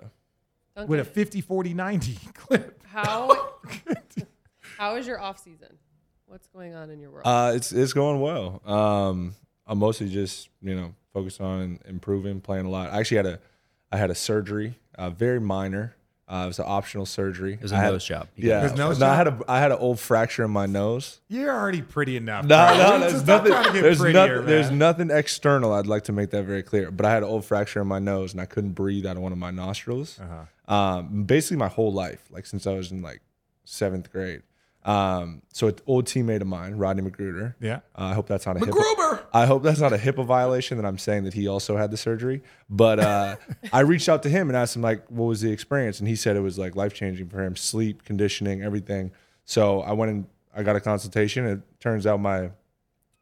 Duncan, 0.74 0.88
with 0.90 1.00
a 1.00 1.04
50 1.04 1.42
40 1.42 1.74
90 1.74 2.18
clip. 2.34 2.82
how 2.86 3.28
how 4.82 4.96
is 4.96 5.06
your 5.06 5.20
off 5.20 5.38
season? 5.38 5.78
What's 6.26 6.48
going 6.48 6.74
on 6.74 6.90
in 6.90 6.98
your 6.98 7.10
world? 7.10 7.22
Uh, 7.24 7.52
it's 7.54 7.70
it's 7.70 7.92
going 7.92 8.20
well. 8.20 8.60
Um, 8.66 9.34
I'm 9.64 9.78
mostly 9.78 10.08
just 10.08 10.48
you 10.60 10.74
know 10.74 10.94
focused 11.12 11.40
on 11.40 11.78
improving, 11.86 12.40
playing 12.40 12.66
a 12.66 12.68
lot. 12.68 12.90
I 12.90 12.98
actually 12.98 13.18
had 13.18 13.26
a 13.26 13.38
I 13.92 13.96
had 13.98 14.10
a 14.10 14.14
surgery, 14.14 14.74
uh, 14.96 15.10
very 15.10 15.40
minor. 15.40 15.94
Uh, 16.26 16.44
it 16.44 16.46
was 16.48 16.58
an 16.58 16.64
optional 16.66 17.06
surgery. 17.06 17.54
It 17.54 17.62
was 17.62 17.72
a 17.72 17.80
nose 17.80 18.04
job. 18.04 18.26
You 18.34 18.48
Yeah, 18.48 18.62
His 18.62 18.74
nose 18.74 18.98
no, 18.98 19.06
I 19.06 19.14
had 19.14 19.28
a 19.28 19.38
I 19.46 19.60
had 19.60 19.70
an 19.70 19.78
old 19.78 20.00
fracture 20.00 20.44
in 20.44 20.50
my 20.50 20.66
nose. 20.66 21.20
You're 21.28 21.54
already 21.54 21.82
pretty 21.82 22.16
enough. 22.16 22.44
No, 22.46 22.66
bro. 22.66 22.76
no, 22.76 22.98
there's 22.98 23.24
nothing. 23.24 23.52
trying 23.52 23.64
to 23.66 23.72
get 23.72 23.82
There's 23.82 23.98
prettier, 24.00 24.36
nothing. 24.36 24.46
There's 24.46 24.70
nothing 24.72 25.10
external. 25.10 25.74
I'd 25.74 25.86
like 25.86 26.04
to 26.04 26.12
make 26.12 26.30
that 26.30 26.42
very 26.42 26.64
clear. 26.64 26.90
But 26.90 27.06
I 27.06 27.12
had 27.12 27.22
an 27.22 27.28
old 27.28 27.44
fracture 27.44 27.82
in 27.82 27.86
my 27.86 28.00
nose, 28.00 28.32
and 28.32 28.40
I 28.40 28.46
couldn't 28.46 28.72
breathe 28.72 29.06
out 29.06 29.16
of 29.16 29.22
one 29.22 29.30
of 29.30 29.38
my 29.38 29.52
nostrils. 29.52 30.18
Uh-huh. 30.18 30.74
Um, 30.74 31.22
basically, 31.22 31.58
my 31.58 31.68
whole 31.68 31.92
life, 31.92 32.24
like 32.30 32.46
since 32.46 32.66
I 32.66 32.72
was 32.74 32.90
in 32.90 33.00
like 33.00 33.20
seventh 33.64 34.10
grade. 34.10 34.42
Um, 34.84 35.42
so 35.52 35.68
an 35.68 35.76
old 35.86 36.06
teammate 36.06 36.40
of 36.40 36.46
mine, 36.46 36.74
Rodney 36.74 37.08
McGruder. 37.08 37.54
Yeah. 37.60 37.76
Uh, 37.96 38.06
I 38.06 38.14
hope 38.14 38.26
that's 38.26 38.46
not 38.46 38.56
a 38.56 38.60
HIPAA. 38.60 38.72
McGruber. 38.72 39.20
I 39.32 39.46
hope 39.46 39.62
that's 39.62 39.80
not 39.80 39.92
a 39.92 39.96
HIPAA 39.96 40.26
violation 40.26 40.76
that 40.78 40.86
I'm 40.86 40.98
saying 40.98 41.24
that 41.24 41.34
he 41.34 41.46
also 41.46 41.76
had 41.76 41.90
the 41.90 41.96
surgery. 41.96 42.42
But 42.68 42.98
uh, 42.98 43.36
I 43.72 43.80
reached 43.80 44.08
out 44.08 44.22
to 44.24 44.28
him 44.28 44.48
and 44.48 44.56
asked 44.56 44.74
him 44.74 44.82
like, 44.82 45.06
what 45.08 45.26
was 45.26 45.40
the 45.40 45.52
experience? 45.52 46.00
And 46.00 46.08
he 46.08 46.16
said 46.16 46.36
it 46.36 46.40
was 46.40 46.58
like 46.58 46.74
life 46.74 46.94
changing 46.94 47.28
for 47.28 47.42
him, 47.42 47.54
sleep, 47.54 48.04
conditioning, 48.04 48.62
everything. 48.62 49.12
So 49.44 49.82
I 49.82 49.92
went 49.92 50.10
and 50.10 50.26
I 50.54 50.62
got 50.62 50.76
a 50.76 50.80
consultation. 50.80 51.46
It 51.46 51.60
turns 51.80 52.06
out 52.06 52.20
my 52.20 52.50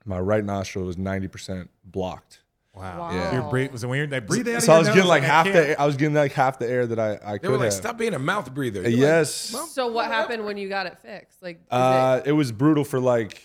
my 0.06 0.18
right 0.18 0.44
nostril 0.44 0.86
was 0.86 0.96
90% 0.96 1.68
blocked. 1.84 2.40
Wow. 2.74 3.10
Yeah. 3.12 3.32
Your 3.34 3.50
breathe 3.50 3.72
was 3.72 3.82
it 3.84 3.88
weird. 3.88 4.10
They 4.10 4.20
breathe 4.20 4.48
out 4.48 4.56
of 4.56 4.62
So 4.62 4.72
I 4.72 4.78
was 4.78 4.88
getting 4.88 5.04
like 5.06 5.22
I 5.22 5.26
half 5.26 5.46
can't- 5.46 5.54
the 5.68 5.80
I 5.80 5.86
was 5.86 5.96
getting 5.96 6.14
like 6.14 6.32
half 6.32 6.58
the 6.58 6.68
air 6.68 6.86
that 6.86 6.98
I 6.98 7.18
I 7.22 7.32
They 7.32 7.38
could 7.40 7.50
were 7.50 7.56
like, 7.56 7.64
have. 7.64 7.72
stop 7.74 7.98
being 7.98 8.14
a 8.14 8.18
mouth 8.18 8.52
breather. 8.54 8.82
You're 8.82 8.90
yes. 8.90 9.52
well, 9.52 9.66
so 9.66 9.88
what 9.88 10.06
happened 10.06 10.44
when 10.44 10.56
you 10.56 10.68
got 10.68 10.86
it 10.86 10.96
fixed? 10.98 11.42
Like, 11.42 11.60
Uh, 11.70 12.20
it 12.24 12.32
was 12.32 12.52
brutal 12.52 12.84
for 12.84 13.00
like 13.00 13.42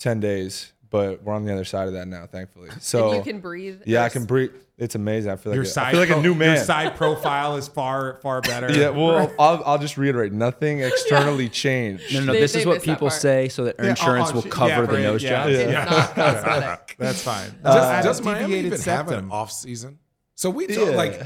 10 0.00 0.20
days, 0.20 0.72
but 0.90 1.22
we're 1.22 1.32
on 1.34 1.44
the 1.44 1.52
other 1.52 1.64
side 1.64 1.88
of 1.88 1.94
that 1.94 2.06
now, 2.08 2.26
thankfully. 2.26 2.68
So 2.80 3.08
and 3.12 3.16
you 3.16 3.32
can 3.32 3.40
breathe. 3.40 3.82
yeah, 3.86 4.04
I 4.04 4.10
can 4.10 4.26
breathe. 4.26 4.50
It's 4.78 4.94
amazing. 4.94 5.32
I 5.32 5.36
feel 5.36 5.50
like 5.50 5.56
Your 5.56 5.64
a, 5.64 5.66
side 5.66 5.88
I 5.88 5.90
feel 5.90 6.00
like 6.00 6.10
a 6.10 6.22
new 6.22 6.36
man. 6.36 6.54
Your 6.54 6.64
side 6.64 6.94
profile 6.94 7.56
is 7.56 7.66
far 7.66 8.14
far 8.22 8.40
better. 8.40 8.72
Yeah, 8.72 8.90
well, 8.90 9.32
I'll, 9.38 9.60
I'll 9.66 9.78
just 9.78 9.98
reiterate. 9.98 10.32
Nothing 10.32 10.78
externally 10.82 11.48
changed. 11.48 12.14
No, 12.14 12.20
no, 12.20 12.26
no. 12.26 12.32
They- 12.34 12.40
this 12.40 12.52
they 12.52 12.60
is 12.60 12.66
what 12.66 12.82
people 12.84 13.10
say 13.10 13.48
so 13.48 13.64
that 13.64 13.74
Yeah, 13.80 13.90
insurance 13.90 14.30
oh, 14.30 14.34
will 14.34 14.44
oh, 14.46 14.50
cover 14.50 14.70
yeah, 14.70 14.80
the 14.82 14.92
right, 14.92 15.02
nose 15.02 15.22
yeah. 15.22 15.30
job. 15.30 15.48
It's 15.50 15.72
Yeah. 15.72 15.84
not. 15.84 16.92
That's 16.98 17.22
fine. 17.22 17.50
Does, 17.62 17.74
I 17.74 18.02
does 18.02 18.22
Miami 18.22 18.44
deviated 18.46 18.72
even 18.74 18.80
have 18.84 19.10
an 19.10 19.30
off 19.32 19.50
season? 19.50 19.98
So 20.36 20.48
we 20.48 20.68
talk, 20.68 20.76
Yeah. 20.90 20.96
like 20.96 21.22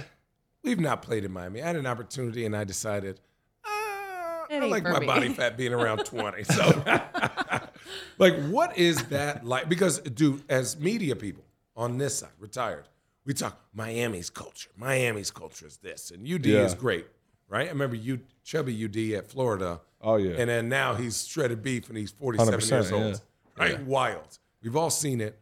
we've 0.64 0.80
not 0.80 1.02
played 1.02 1.24
in 1.26 1.32
Miami. 1.32 1.62
I 1.62 1.66
had 1.66 1.76
an 1.76 1.86
opportunity 1.86 2.46
and 2.46 2.56
I 2.56 2.64
decided 2.64 3.20
uh, 3.64 3.68
I 3.68 4.46
It 4.48 4.62
ain't 4.62 4.70
like 4.70 4.84
my 4.84 4.98
me. 5.00 5.06
body 5.06 5.28
fat 5.28 5.58
being 5.58 5.74
around 5.74 6.06
20. 6.06 6.44
So 6.44 6.82
like 8.16 8.34
what 8.46 8.78
is 8.78 8.96
that 9.08 9.44
like? 9.44 9.68
Because 9.68 9.98
dude, 10.00 10.42
as 10.48 10.78
media 10.78 11.14
people 11.16 11.44
on 11.76 11.98
this 11.98 12.18
side, 12.20 12.30
retired, 12.38 12.88
we 13.24 13.34
talk 13.34 13.60
Miami's 13.74 14.30
culture. 14.30 14.70
Miami's 14.76 15.30
culture 15.30 15.66
is 15.66 15.76
this 15.78 16.10
and 16.10 16.26
UD 16.26 16.46
Yeah. 16.46 16.64
is 16.64 16.74
great. 16.74 17.06
Right? 17.48 17.66
I 17.66 17.70
remember 17.70 17.96
you 17.96 18.20
Chubby 18.44 18.84
UD 18.84 19.14
at 19.18 19.28
Florida. 19.28 19.80
Oh, 20.00 20.16
yeah. 20.16 20.36
And 20.38 20.48
then 20.48 20.68
now 20.68 20.94
he's 20.94 21.26
shredded 21.26 21.62
beef 21.62 21.88
and 21.88 21.98
he's 21.98 22.10
47 22.10 22.54
100%, 22.60 22.70
years 22.70 22.92
old. 22.92 23.04
yeah. 23.58 23.62
Right? 23.64 23.80
Wild. 23.84 24.38
We've 24.62 24.74
all 24.76 24.90
seen 24.90 25.20
it 25.20 25.38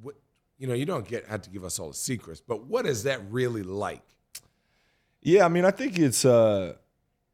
what 0.00 0.14
you 0.58 0.66
know, 0.68 0.74
you 0.74 0.86
don't 0.86 1.06
get 1.06 1.26
have 1.26 1.42
to 1.42 1.50
give 1.50 1.64
us 1.64 1.78
all 1.78 1.88
the 1.88 1.94
secrets, 1.94 2.40
but 2.40 2.64
what 2.66 2.86
is 2.86 3.02
that 3.02 3.20
really 3.30 3.62
like? 3.64 4.02
Yeah, 5.22 5.44
I 5.44 5.48
mean, 5.48 5.64
I 5.64 5.70
think 5.70 5.98
it's. 5.98 6.24
uh 6.24 6.74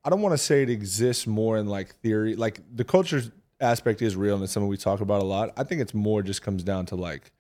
I 0.03 0.09
don't 0.09 0.23
want 0.23 0.33
to 0.33 0.39
say 0.39 0.63
it 0.63 0.71
exists 0.71 1.27
more 1.27 1.59
in 1.59 1.67
like 1.67 1.95
theory. 1.97 2.35
Like 2.35 2.61
the 2.75 2.85
culture 2.85 3.23
aspect 3.61 4.01
is 4.01 4.17
real 4.17 4.35
and 4.37 4.43
it's 4.45 4.53
something 4.55 4.69
we 4.69 4.79
talk 4.79 5.03
about 5.03 5.21
a 5.21 5.27
lot. 5.27 5.53
I 5.59 5.65
think 5.65 5.83
it's 5.83 5.93
more 5.93 6.23
just 6.23 6.41
comes 6.41 6.63
down 6.63 6.87
to 6.87 6.97
like 6.97 7.33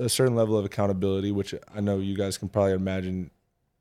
a 0.00 0.08
certain 0.08 0.34
level 0.34 0.56
of 0.56 0.64
accountability, 0.64 1.32
which 1.32 1.54
I 1.74 1.80
know 1.80 1.98
you 1.98 2.16
guys 2.16 2.38
can 2.38 2.48
probably 2.48 2.72
imagine 2.72 3.30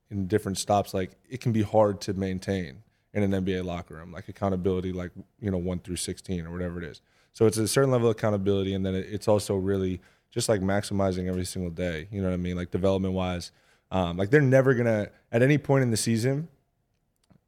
in 0.10 0.28
different 0.28 0.58
stops. 0.58 0.94
Like 0.94 1.12
it 1.30 1.42
can 1.42 1.52
be 1.52 1.62
hard 1.62 2.02
to 2.02 2.14
maintain 2.14 2.84
in 3.14 3.24
an 3.24 3.46
NBA 3.46 3.66
locker 3.66 3.96
room, 3.96 4.12
like 4.12 4.28
accountability, 4.28 4.94
like 4.94 5.12
you 5.40 5.50
know 5.50 5.58
one 5.58 5.80
through 5.80 5.96
sixteen 5.96 6.46
or 6.46 6.52
whatever 6.52 6.82
it 6.82 6.86
is. 6.86 7.02
So 7.34 7.46
it's 7.46 7.58
a 7.58 7.68
certain 7.68 7.92
level 7.92 8.10
of 8.10 8.16
accountability, 8.18 8.74
and 8.74 8.86
then 8.86 8.94
it's 8.94 9.28
also 9.28 9.56
really 9.56 10.02
just 10.30 10.50
like 10.50 10.62
maximizing 10.62 11.28
every 11.28 11.46
single 11.46 11.72
day. 11.72 12.08
You 12.12 12.22
know 12.22 12.28
what 12.28 12.34
I 12.34 12.38
mean? 12.38 12.56
Like 12.56 12.72
development 12.72 13.14
wise, 13.14 13.52
um, 13.90 14.18
like 14.18 14.30
they're 14.30 14.42
never 14.42 14.74
gonna 14.74 15.10
at 15.32 15.42
any 15.42 15.58
point 15.58 15.84
in 15.84 15.92
the 15.92 15.98
season, 15.98 16.48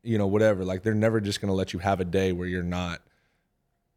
you 0.04 0.18
know, 0.18 0.28
whatever. 0.28 0.64
Like 0.64 0.84
they're 0.84 0.94
never 0.94 1.20
just 1.20 1.42
gonna 1.42 1.54
let 1.54 1.74
you 1.74 1.80
have 1.80 2.00
a 2.00 2.06
day 2.06 2.32
where 2.32 2.48
you're 2.48 2.64
not 2.64 3.02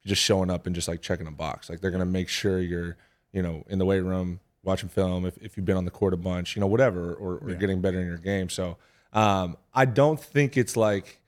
just 0.05 0.23
showing 0.23 0.51
up 0.51 0.67
and 0.67 0.75
just 0.75 0.89
like 0.89 1.03
checking 1.03 1.27
a 1.27 1.33
box. 1.33 1.71
Like 1.71 1.81
they're 1.81 1.91
gonna 1.91 2.05
make 2.05 2.29
sure 2.29 2.61
you're, 2.61 2.97
you 3.33 3.43
know, 3.43 3.65
in 3.69 3.79
the 3.79 3.85
weight 3.85 4.01
room 4.01 4.41
watching 4.67 4.89
film. 4.89 5.25
If, 5.25 5.39
if 5.39 5.57
you've 5.57 5.65
been 5.67 5.77
on 5.77 5.85
the 5.85 5.91
court 5.91 6.13
a 6.13 6.17
bunch, 6.17 6.57
you 6.57 6.61
know, 6.61 6.67
whatever, 6.67 7.15
or, 7.15 7.37
or 7.39 7.55
getting 7.55 7.81
better 7.81 8.01
in 8.01 8.07
your 8.07 8.19
game. 8.19 8.49
So 8.49 8.77
um, 9.13 9.57
I 9.75 9.85
don't 9.85 10.21
think 10.21 10.57
it's 10.57 10.77
like. 10.77 11.21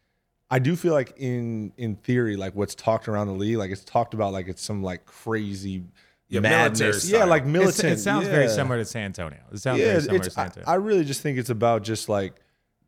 I 0.51 0.59
do 0.59 0.77
feel 0.77 0.95
like 0.95 1.13
in 1.19 1.73
in 1.77 1.97
theory, 1.97 2.37
like 2.37 2.55
what's 2.55 2.75
talked 2.75 3.07
around 3.07 3.27
the 3.27 3.35
league, 3.35 3.57
like 3.59 3.71
it's 3.71 3.85
talked 3.85 4.15
about 4.15 4.33
like 4.33 4.49
it's 4.49 4.63
some 4.63 4.83
like 4.83 5.05
crazy 5.05 5.85
Yeah, 6.29 6.41
madness. 6.41 7.09
Yeah, 7.09 7.25
like 7.25 7.43
It's- 7.43 7.53
militant. 7.53 7.93
it 7.93 7.99
sounds 8.01 8.29
very 8.29 8.49
similar 8.49 8.79
to 8.79 8.85
San 8.87 9.05
Antonio. 9.05 9.41
It 9.53 9.59
sounds 9.59 9.79
Yeah, 9.81 9.89
very 9.89 10.01
similar 10.03 10.25
to 10.25 10.31
San 10.31 10.43
I, 10.43 10.47
Antonio. 10.47 10.65
I 10.67 10.75
really 10.77 11.05
just 11.05 11.21
think 11.21 11.37
it's 11.37 11.51
about 11.51 11.83
just 11.83 12.09
like 12.09 12.33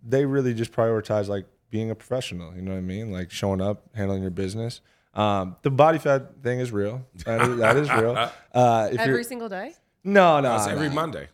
they 0.03 0.25
really 0.25 0.55
just 0.55 0.73
prioritize 0.73 1.29
like 1.29 1.45
being 1.71 1.91
a 1.91 1.95
professional. 1.95 2.55
You 2.55 2.63
know 2.63 2.71
what 2.73 2.79
I 2.79 2.81
mean? 2.81 3.13
Like 3.13 3.31
showing 3.31 3.61
up, 3.61 3.85
handling 3.95 4.23
your 4.23 4.31
business. 4.31 4.81
Um, 5.13 5.57
the 5.61 5.71
body 5.71 5.99
fat 5.99 6.43
thing 6.43 6.61
is 6.61 6.73
real. 6.73 7.05
That 7.27 7.43
is, 7.43 7.57
that 7.59 7.77
is 7.77 7.93
real. 7.93 8.31
Uh, 8.55 8.89
if 8.91 8.99
Every 9.01 9.23
single 9.25 9.49
day. 9.51 9.75
No, 10.05 10.41
no, 10.41 10.57
It's 10.57 10.67
every 10.67 10.89
no. 10.89 10.95
Monday. 10.95 11.29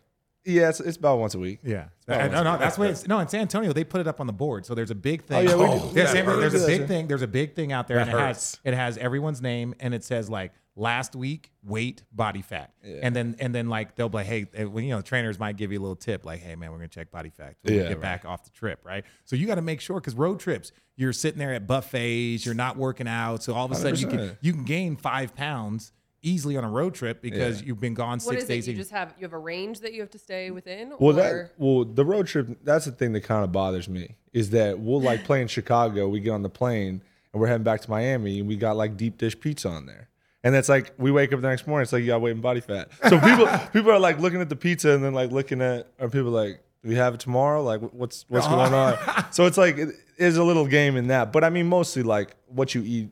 Yeah, 0.45 0.69
it's, 0.69 0.79
it's 0.79 0.95
about 0.95 1.19
once 1.19 1.35
a 1.35 1.39
week. 1.39 1.59
Yeah. 1.61 1.87
Oh, 2.07 2.13
Uh, 2.13 2.27
no, 2.27 2.41
no, 2.43 2.57
that's 2.57 2.77
what 2.77 2.89
it's 2.89 3.05
no 3.05 3.19
in 3.19 3.27
San 3.27 3.41
Antonio. 3.41 3.73
They 3.73 3.83
put 3.83 3.99
it 3.99 4.07
up 4.07 4.21
on 4.21 4.27
the 4.27 4.33
board, 4.33 4.65
so 4.65 4.73
there's 4.73 4.91
a 4.91 4.95
big 4.95 5.23
thing. 5.25 5.45
yeah, 5.45 5.55
we 5.57 5.65
do. 5.65 5.71
Yeah, 5.71 6.03
Yeah, 6.03 6.05
San- 6.05 6.25
that 6.25 6.35
there's 6.37 6.53
hurts. 6.53 6.63
a 6.63 6.67
big 6.67 6.87
thing. 6.87 7.07
There's 7.07 7.21
a 7.21 7.27
big 7.27 7.53
thing 7.53 7.73
out 7.73 7.89
there, 7.89 7.97
That 7.97 8.07
and 8.07 8.17
it 8.17 8.21
hurts. 8.21 8.51
has 8.63 8.73
it 8.73 8.73
has 8.73 8.97
everyone's 8.97 9.41
name, 9.41 9.75
and 9.81 9.93
it 9.93 10.05
says 10.05 10.29
like 10.29 10.53
last 10.77 11.15
week 11.17 11.51
weight 11.63 12.03
body 12.11 12.43
fat 12.43 12.71
and 13.01 13.15
then 13.15 13.35
and 13.39 13.53
then 13.53 13.67
like 13.67 13.95
they'll 13.95 14.09
be 14.09 14.17
like 14.19 14.27
hey 14.27 14.45
eh, 14.53 14.63
when 14.63 14.83
you 14.83 14.91
know 14.91 15.01
trainers 15.01 15.39
might 15.39 15.57
give 15.57 15.71
you 15.71 15.79
a 15.79 15.81
little 15.81 15.95
tip 15.95 16.23
like 16.23 16.39
hey 16.39 16.55
man 16.55 16.69
we're 16.71 16.77
gonna 16.77 16.87
check 16.87 17.09
body 17.09 17.31
fat 17.31 17.55
when 17.63 17.73
we 17.73 17.79
Yeah, 17.81 17.87
get 17.87 17.93
right. 17.93 18.01
back 18.03 18.25
off 18.25 18.43
the 18.43 18.51
trip 18.51 18.79
right 18.83 19.03
so 19.25 19.35
you 19.35 19.47
got 19.47 19.55
to 19.55 19.63
make 19.63 19.81
sure 19.81 19.99
because 19.99 20.13
road 20.13 20.39
trips 20.39 20.71
you're 20.95 21.13
sitting 21.13 21.39
there 21.39 21.51
at 21.55 21.65
buffets 21.65 22.45
you're 22.45 22.53
not 22.53 22.77
working 22.77 23.07
out 23.07 23.41
so 23.41 23.55
all 23.55 23.65
of 23.65 23.71
a 23.71 23.75
sudden 23.75 23.97
you 23.99 24.05
can 24.05 24.19
100%. 24.19 24.37
you 24.41 24.53
can 24.53 24.65
gain 24.65 24.95
five 24.95 25.33
pounds 25.35 25.93
easily 26.21 26.57
on 26.57 26.63
a 26.63 26.69
road 26.69 26.93
trip 26.95 27.21
because 27.21 27.61
Yeah. 27.61 27.67
you've 27.67 27.79
been 27.79 27.93
gone 27.93 28.19
What 28.19 28.21
six 28.21 28.43
is 28.43 28.49
it? 28.49 28.53
days 28.53 28.67
You 28.67 28.71
and- 28.71 28.79
just 28.79 28.91
have 28.91 29.13
you 29.19 29.23
have 29.25 29.33
a 29.33 29.37
range 29.37 29.79
that 29.81 29.93
you 29.93 30.01
have 30.01 30.09
to 30.11 30.19
stay 30.19 30.51
within, 30.51 30.89
Well, 30.99 31.11
or 31.11 31.13
that 31.13 31.51
well, 31.57 31.85
the 31.85 32.03
road 32.05 32.27
trip. 32.27 32.57
That's 32.63 32.85
the 32.85 32.91
thing 32.91 33.13
that 33.13 33.21
kind 33.21 33.43
of 33.43 33.51
bothers 33.51 33.87
me 33.87 34.15
is 34.33 34.49
that 34.51 34.79
we'll 34.79 35.01
like 35.01 35.23
play 35.23 35.41
in 35.41 35.47
Chicago. 35.47 36.07
We 36.07 36.19
get 36.19 36.31
on 36.31 36.41
the 36.43 36.49
plane 36.49 37.01
and 37.33 37.41
we're 37.41 37.47
heading 37.47 37.63
back 37.63 37.81
to 37.81 37.89
Miami, 37.89 38.39
and 38.39 38.47
we 38.47 38.55
got 38.55 38.77
like 38.77 38.97
deep 38.97 39.17
dish 39.17 39.39
pizza 39.39 39.69
on 39.69 39.85
there. 39.85 40.09
And 40.43 40.55
it's 40.55 40.69
like 40.69 40.93
we 40.97 41.11
wake 41.11 41.33
up 41.33 41.41
the 41.41 41.47
next 41.49 41.67
morning. 41.67 41.83
It's 41.83 41.91
like 41.93 42.01
you 42.01 42.07
got 42.07 42.21
weight 42.21 42.31
and 42.31 42.41
body 42.41 42.61
fat. 42.61 42.89
So 43.09 43.19
people 43.19 43.47
people 43.73 43.91
are 43.91 43.99
like 43.99 44.19
looking 44.19 44.41
at 44.41 44.49
the 44.49 44.55
pizza 44.55 44.91
and 44.91 45.03
then 45.03 45.13
like 45.13 45.31
looking 45.31 45.61
at 45.61 45.87
are 45.99 46.09
people 46.09 46.31
like 46.31 46.61
we 46.83 46.95
have 46.95 47.13
it 47.15 47.19
tomorrow? 47.19 47.63
Like 47.63 47.81
what's 47.93 48.25
what's 48.29 48.47
going 48.55 48.73
on? 48.73 48.97
So 49.31 49.45
it's 49.45 49.57
like 49.57 49.77
it 49.77 49.89
is 50.17 50.37
a 50.37 50.43
little 50.43 50.65
game 50.65 50.95
in 50.95 51.07
that. 51.07 51.31
But 51.33 51.43
I 51.43 51.49
mean, 51.49 51.67
mostly 51.67 52.01
like 52.03 52.35
what 52.47 52.73
you 52.75 52.81
eat. 52.83 53.09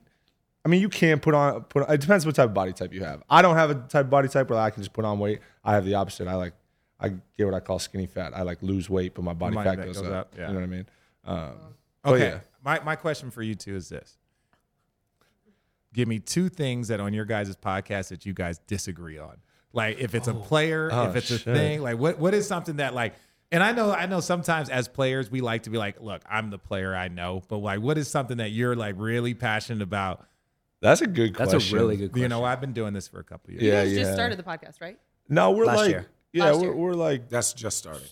I 0.66 0.68
mean, 0.68 0.82
you 0.82 0.90
can 0.90 1.20
put 1.20 1.36
on 1.36 1.62
put. 1.66 1.84
On, 1.84 1.94
it 1.94 2.02
depends 2.02 2.26
what 2.26 2.34
type 2.36 2.46
of 2.50 2.54
body 2.56 2.74
type 2.74 2.92
you 2.92 3.04
have. 3.04 3.22
I 3.30 3.42
don't 3.44 3.56
have 3.56 3.70
a 3.70 3.76
type 3.76 4.06
of 4.06 4.10
body 4.10 4.28
type 4.28 4.50
where 4.50 4.58
I 4.60 4.72
can 4.72 4.82
just 4.82 4.94
put 4.94 5.06
on 5.06 5.20
weight. 5.20 5.40
I 5.64 5.74
have 5.74 5.86
the 5.86 5.94
opposite. 5.94 6.28
I 6.28 6.34
like 6.34 6.54
I 7.00 7.10
get 7.38 7.46
what 7.46 7.54
I 7.54 7.60
call 7.60 7.78
skinny 7.78 8.08
fat. 8.08 8.34
I 8.36 8.42
like 8.42 8.64
lose 8.64 8.90
weight, 8.90 9.14
but 9.14 9.24
my 9.24 9.34
body 9.34 9.56
fat 9.58 9.76
goes, 9.76 9.98
goes 10.00 10.08
up. 10.08 10.14
up, 10.14 10.34
yeah. 10.38 10.48
You 10.48 10.54
know 10.54 10.60
what 10.62 10.66
I 10.66 10.68
mean? 10.68 10.86
Um, 11.26 11.52
Okay. 12.06 12.28
yeah. 12.30 12.40
My 12.64 12.80
my 12.82 12.96
question 12.96 13.30
for 13.32 13.44
you 13.44 13.54
two 13.56 13.76
is 13.76 13.90
this. 13.90 14.18
Give 15.94 16.08
me 16.08 16.20
two 16.20 16.50
things 16.50 16.90
that 16.90 17.00
on 17.00 17.14
your 17.14 17.26
guys' 17.26 17.56
podcast 17.56 18.10
that 18.10 18.26
you 18.26 18.34
guys 18.34 18.60
disagree 18.68 19.18
on. 19.18 19.38
Like 19.72 20.00
if 20.00 20.16
it's 20.16 20.28
a 20.28 20.34
player, 20.34 20.90
Oh, 20.92 21.10
if 21.10 21.16
it's 21.16 21.32
a 21.32 21.38
thing, 21.40 21.82
like 21.82 21.98
what 21.98 22.18
what 22.18 22.34
is 22.34 22.48
something 22.48 22.78
that 22.78 22.94
like 22.96 23.14
and 23.52 23.62
I 23.64 23.72
know 23.72 23.92
I 23.92 24.06
know 24.08 24.20
sometimes 24.20 24.70
as 24.70 24.88
players 24.88 25.30
we 25.30 25.42
like 25.42 25.64
to 25.64 25.70
be 25.70 25.78
like, 25.78 26.02
look, 26.02 26.22
I'm 26.30 26.50
the 26.50 26.58
player 26.58 26.96
I 26.96 27.08
know, 27.08 27.44
but 27.48 27.58
like 27.58 27.82
what 27.82 27.98
is 27.98 28.08
something 28.08 28.38
that 28.38 28.50
you're 28.52 28.76
like 28.76 28.96
really 28.98 29.34
passionate 29.34 29.82
about? 29.84 30.26
That's 30.82 31.02
a 31.02 31.08
good 31.08 31.36
That's 31.36 31.52
question. 31.52 31.78
a 31.78 31.82
really 31.82 31.98
good 31.98 32.12
question. 32.12 32.22
You 32.24 32.28
know, 32.30 32.44
I've 32.44 32.62
been 32.62 32.74
doing 32.74 32.94
this 32.94 33.08
for 33.08 33.20
a 33.20 33.24
couple 33.24 33.52
years. 33.52 33.64
you 33.64 33.70
Yeah, 33.70 33.84
guys 33.84 33.94
yeah. 33.94 34.00
just 34.02 34.14
started 34.14 34.38
the 34.38 34.44
podcast, 34.44 34.82
right? 34.82 34.98
No, 35.30 35.52
we're 35.52 35.66
Last 35.66 35.78
like 35.78 35.90
year. 35.90 36.06
yeah, 36.34 36.46
Last 36.46 36.58
we're, 36.58 36.64
year. 36.66 36.76
we're 36.76 36.94
like 36.94 37.30
That's 37.30 37.54
just 37.54 37.78
starting. 37.78 38.04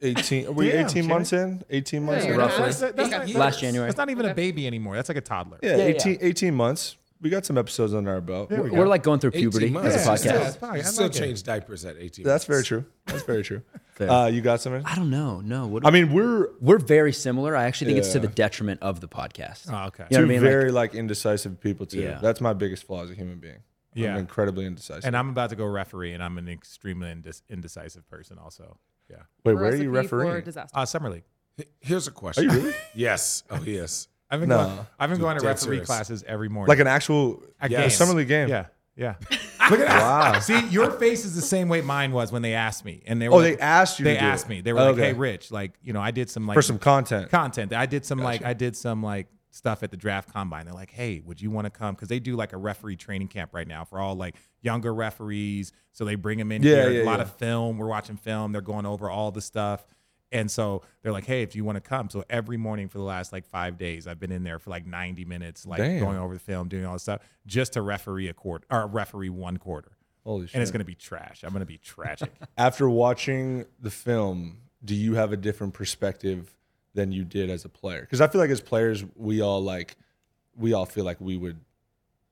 eighteen. 0.00 0.46
Are 0.46 0.52
we 0.52 0.70
Damn, 0.70 0.86
eighteen 0.86 1.06
months 1.06 1.32
in? 1.32 1.62
Eighteen 1.68 2.04
months 2.04 2.24
you're 2.24 2.34
in. 2.34 2.40
not- 2.40 2.46
Roughly. 2.50 2.64
That's, 2.64 2.80
that's 2.80 3.10
not, 3.10 3.28
Last 3.30 3.60
January. 3.60 3.88
That's 3.88 3.98
not 3.98 4.08
even 4.10 4.26
a 4.26 4.34
baby 4.34 4.66
anymore. 4.66 4.94
That's 4.96 5.08
like 5.08 5.18
a 5.18 5.22
toddler. 5.22 5.58
Yeah, 5.62 5.76
Yeah, 5.76 5.86
yeah. 5.88 5.94
18, 5.96 6.18
18 6.22 6.54
months. 6.54 6.96
We 7.22 7.30
got 7.30 7.46
some 7.46 7.56
episodes 7.56 7.94
under 7.94 8.10
our 8.10 8.20
belt. 8.20 8.48
There 8.50 8.60
we 8.62 8.70
We're 8.70 8.84
go. 8.84 8.90
like 8.90 9.02
going 9.04 9.20
through 9.20 9.30
18 9.34 9.40
puberty 9.42 9.70
months. 9.70 9.94
as 9.94 10.06
a 10.06 10.10
Yeah, 10.28 10.32
podcast. 10.34 10.44
yeah. 10.44 10.50
fine. 10.52 10.72
I 10.72 10.76
You 10.78 10.82
still 10.82 11.06
like 11.06 11.14
it. 11.16 11.18
change 11.18 11.42
diapers 11.44 11.84
at 11.84 11.96
18 11.96 12.24
That's 12.24 12.44
very 12.46 12.64
true. 12.64 12.84
That's 13.06 13.22
very 13.22 13.42
true. 13.44 13.62
Fair. 13.92 14.10
Uh, 14.10 14.26
you 14.26 14.40
got 14.40 14.60
something? 14.60 14.84
I 14.84 14.96
don't 14.96 15.10
know. 15.10 15.40
No. 15.40 15.66
What 15.68 15.82
do 15.84 15.88
I 15.88 15.92
mean, 15.92 16.12
we're 16.12 16.48
we're 16.60 16.78
very 16.78 17.12
similar. 17.12 17.54
I 17.56 17.64
actually 17.64 17.88
think 17.92 17.98
it's 17.98 18.12
to 18.12 18.18
the 18.20 18.26
detriment 18.28 18.82
of 18.82 19.00
the 19.00 19.06
podcast. 19.08 19.68
Oh, 19.72 19.86
okay. 19.88 20.04
You 20.10 20.16
know 20.18 20.22
two 20.24 20.26
what 20.26 20.32
I 20.32 20.34
mean? 20.34 20.40
Like- 20.42 20.50
very 20.50 20.72
like, 20.72 20.94
indecisive 20.94 21.60
people 21.60 21.86
too. 21.86 22.00
Yeah. 22.00 22.18
That's 22.20 22.40
my 22.40 22.54
biggest 22.54 22.84
flaw 22.88 23.04
as 23.04 23.10
a 23.10 23.14
human 23.14 23.38
being. 23.38 23.58
Yeah. 23.94 24.14
I'm 24.14 24.18
incredibly 24.20 24.64
indecisive. 24.66 25.04
And 25.04 25.16
I'm 25.16 25.28
about 25.28 25.50
to 25.50 25.56
go 25.56 25.66
referee, 25.66 26.14
and 26.14 26.22
I'm 26.24 26.38
an 26.38 26.48
extremely 26.48 27.08
indec- 27.08 27.42
indecisive 27.50 28.08
person, 28.08 28.38
also. 28.38 28.78
Yeah. 29.10 29.16
Wait, 29.44 29.52
where 29.54 29.66
are 29.66 29.74
you 29.76 29.90
recipe 29.90 30.08
for 30.08 30.16
refereing? 30.18 30.44
disaster. 30.44 30.76
Uh, 30.76 30.86
Summer 30.86 31.10
League. 31.10 31.24
Here's 31.80 32.06
a 32.08 32.10
question. 32.10 32.48
Are 32.50 32.54
you 32.54 32.60
really? 32.62 32.74
Yes. 32.94 33.42
Oh, 33.50 33.60
yes. 33.62 34.08
I've 34.32 34.40
been 34.40 34.48
No. 34.48 34.64
going. 34.64 34.86
I've 34.98 35.10
been 35.10 35.20
going 35.20 35.36
to 35.36 35.42
dead 35.42 35.48
referee 35.48 35.76
serious. 35.76 35.86
classes 35.86 36.24
every 36.26 36.48
morning. 36.48 36.68
Like 36.68 36.80
an 36.80 36.86
actual 36.88 37.42
At 37.60 37.70
Yeah, 37.70 37.82
games. 37.82 37.94
summer 37.96 38.14
league 38.14 38.28
game. 38.28 38.48
Yeah, 38.48 38.66
yeah. 38.96 39.14
Look 39.70 39.78
at 39.78 39.86
that. 39.86 40.00
Wow. 40.34 40.40
See, 40.40 40.58
your 40.68 40.90
face 40.90 41.24
is 41.24 41.36
the 41.36 41.42
same 41.42 41.68
way 41.68 41.82
mine 41.82 42.10
was 42.12 42.32
when 42.32 42.42
they 42.42 42.54
asked 42.54 42.84
me, 42.84 43.02
and 43.06 43.22
they 43.22 43.28
oh, 43.28 43.32
were 43.32 43.36
Oh, 43.36 43.40
like- 43.40 43.56
they 43.58 43.62
asked 43.62 43.98
you. 44.00 44.04
They 44.04 44.14
to 44.14 44.20
do 44.20 44.26
asked 44.26 44.46
it. 44.46 44.48
me. 44.48 44.60
They 44.62 44.72
were 44.72 44.80
like, 44.80 44.94
Okay. 44.94 45.02
"Hey, 45.08 45.12
Rich, 45.12 45.50
like 45.52 45.74
you 45.82 45.92
know, 45.92 46.00
I 46.00 46.10
did 46.10 46.28
some 46.30 46.46
like 46.48 46.54
for 46.56 46.62
some 46.62 46.78
content. 46.78 47.30
content. 47.30 47.72
I 47.72 47.86
did 47.86 48.04
some 48.04 48.18
like 48.18 48.44
I 48.44 48.54
did 48.54 48.76
some 48.76 49.02
like 49.02 49.28
stuff 49.54 49.82
at 49.82 49.90
the 49.90 49.96
draft 49.98 50.32
combine. 50.32 50.64
They're 50.64 50.74
like, 50.74 50.90
"Hey, 50.90 51.20
would 51.24 51.40
you 51.40 51.50
want 51.50 51.66
to 51.66 51.70
come?" 51.70 51.94
Because 51.94 52.08
they 52.08 52.18
do 52.18 52.34
like 52.36 52.52
a 52.54 52.56
referee 52.56 52.96
training 52.96 53.28
camp 53.28 53.50
right 53.52 53.68
now 53.68 53.84
for 53.84 54.00
all 54.00 54.14
like 54.16 54.34
younger 54.62 54.92
referees. 54.94 55.72
So 55.92 56.04
they 56.04 56.14
bring 56.16 56.38
them 56.38 56.50
in 56.50 56.62
Yeah, 56.62 56.70
here. 56.84 56.90
yeah, 56.90 57.02
a 57.02 57.04
lot 57.04 57.18
yeah. 57.18 57.22
of 57.24 57.32
film. 57.36 57.76
We're 57.78 57.86
watching 57.86 58.16
film. 58.16 58.52
They're 58.52 58.62
going 58.62 58.86
over 58.86 59.08
all 59.10 59.30
the 59.30 59.42
stuff. 59.42 59.84
And 60.32 60.50
so 60.50 60.82
they're 61.02 61.12
like, 61.12 61.26
"Hey, 61.26 61.42
if 61.42 61.54
you 61.54 61.64
want 61.64 61.76
to 61.76 61.80
come." 61.80 62.10
So 62.10 62.24
every 62.30 62.56
morning 62.56 62.88
for 62.88 62.98
the 62.98 63.04
last 63.04 63.32
like 63.32 63.44
five 63.44 63.76
days, 63.76 64.06
I've 64.06 64.18
been 64.18 64.32
in 64.32 64.42
there 64.44 64.58
for 64.58 64.70
like 64.70 64.86
ninety 64.86 65.24
minutes, 65.24 65.66
like 65.66 65.78
Damn. 65.78 66.00
going 66.00 66.18
over 66.18 66.34
the 66.34 66.40
film, 66.40 66.68
doing 66.68 66.86
all 66.86 66.94
this 66.94 67.02
stuff, 67.02 67.20
just 67.46 67.74
to 67.74 67.82
referee 67.82 68.28
a 68.28 68.32
quarter 68.32 68.66
or 68.70 68.86
referee 68.86 69.28
one 69.28 69.58
quarter. 69.58 69.92
Holy 70.24 70.46
shit. 70.46 70.54
And 70.54 70.62
it's 70.62 70.70
gonna 70.70 70.84
be 70.84 70.94
trash. 70.94 71.42
I'm 71.44 71.52
gonna 71.52 71.66
be 71.66 71.78
tragic. 71.78 72.32
After 72.56 72.88
watching 72.88 73.66
the 73.80 73.90
film, 73.90 74.58
do 74.84 74.94
you 74.94 75.14
have 75.14 75.32
a 75.32 75.36
different 75.36 75.74
perspective 75.74 76.54
than 76.94 77.12
you 77.12 77.24
did 77.24 77.50
as 77.50 77.64
a 77.64 77.68
player? 77.68 78.00
Because 78.00 78.20
I 78.20 78.28
feel 78.28 78.40
like 78.40 78.50
as 78.50 78.60
players, 78.60 79.04
we 79.16 79.40
all 79.40 79.60
like, 79.60 79.96
we 80.56 80.72
all 80.72 80.86
feel 80.86 81.04
like 81.04 81.20
we 81.20 81.36
would 81.36 81.60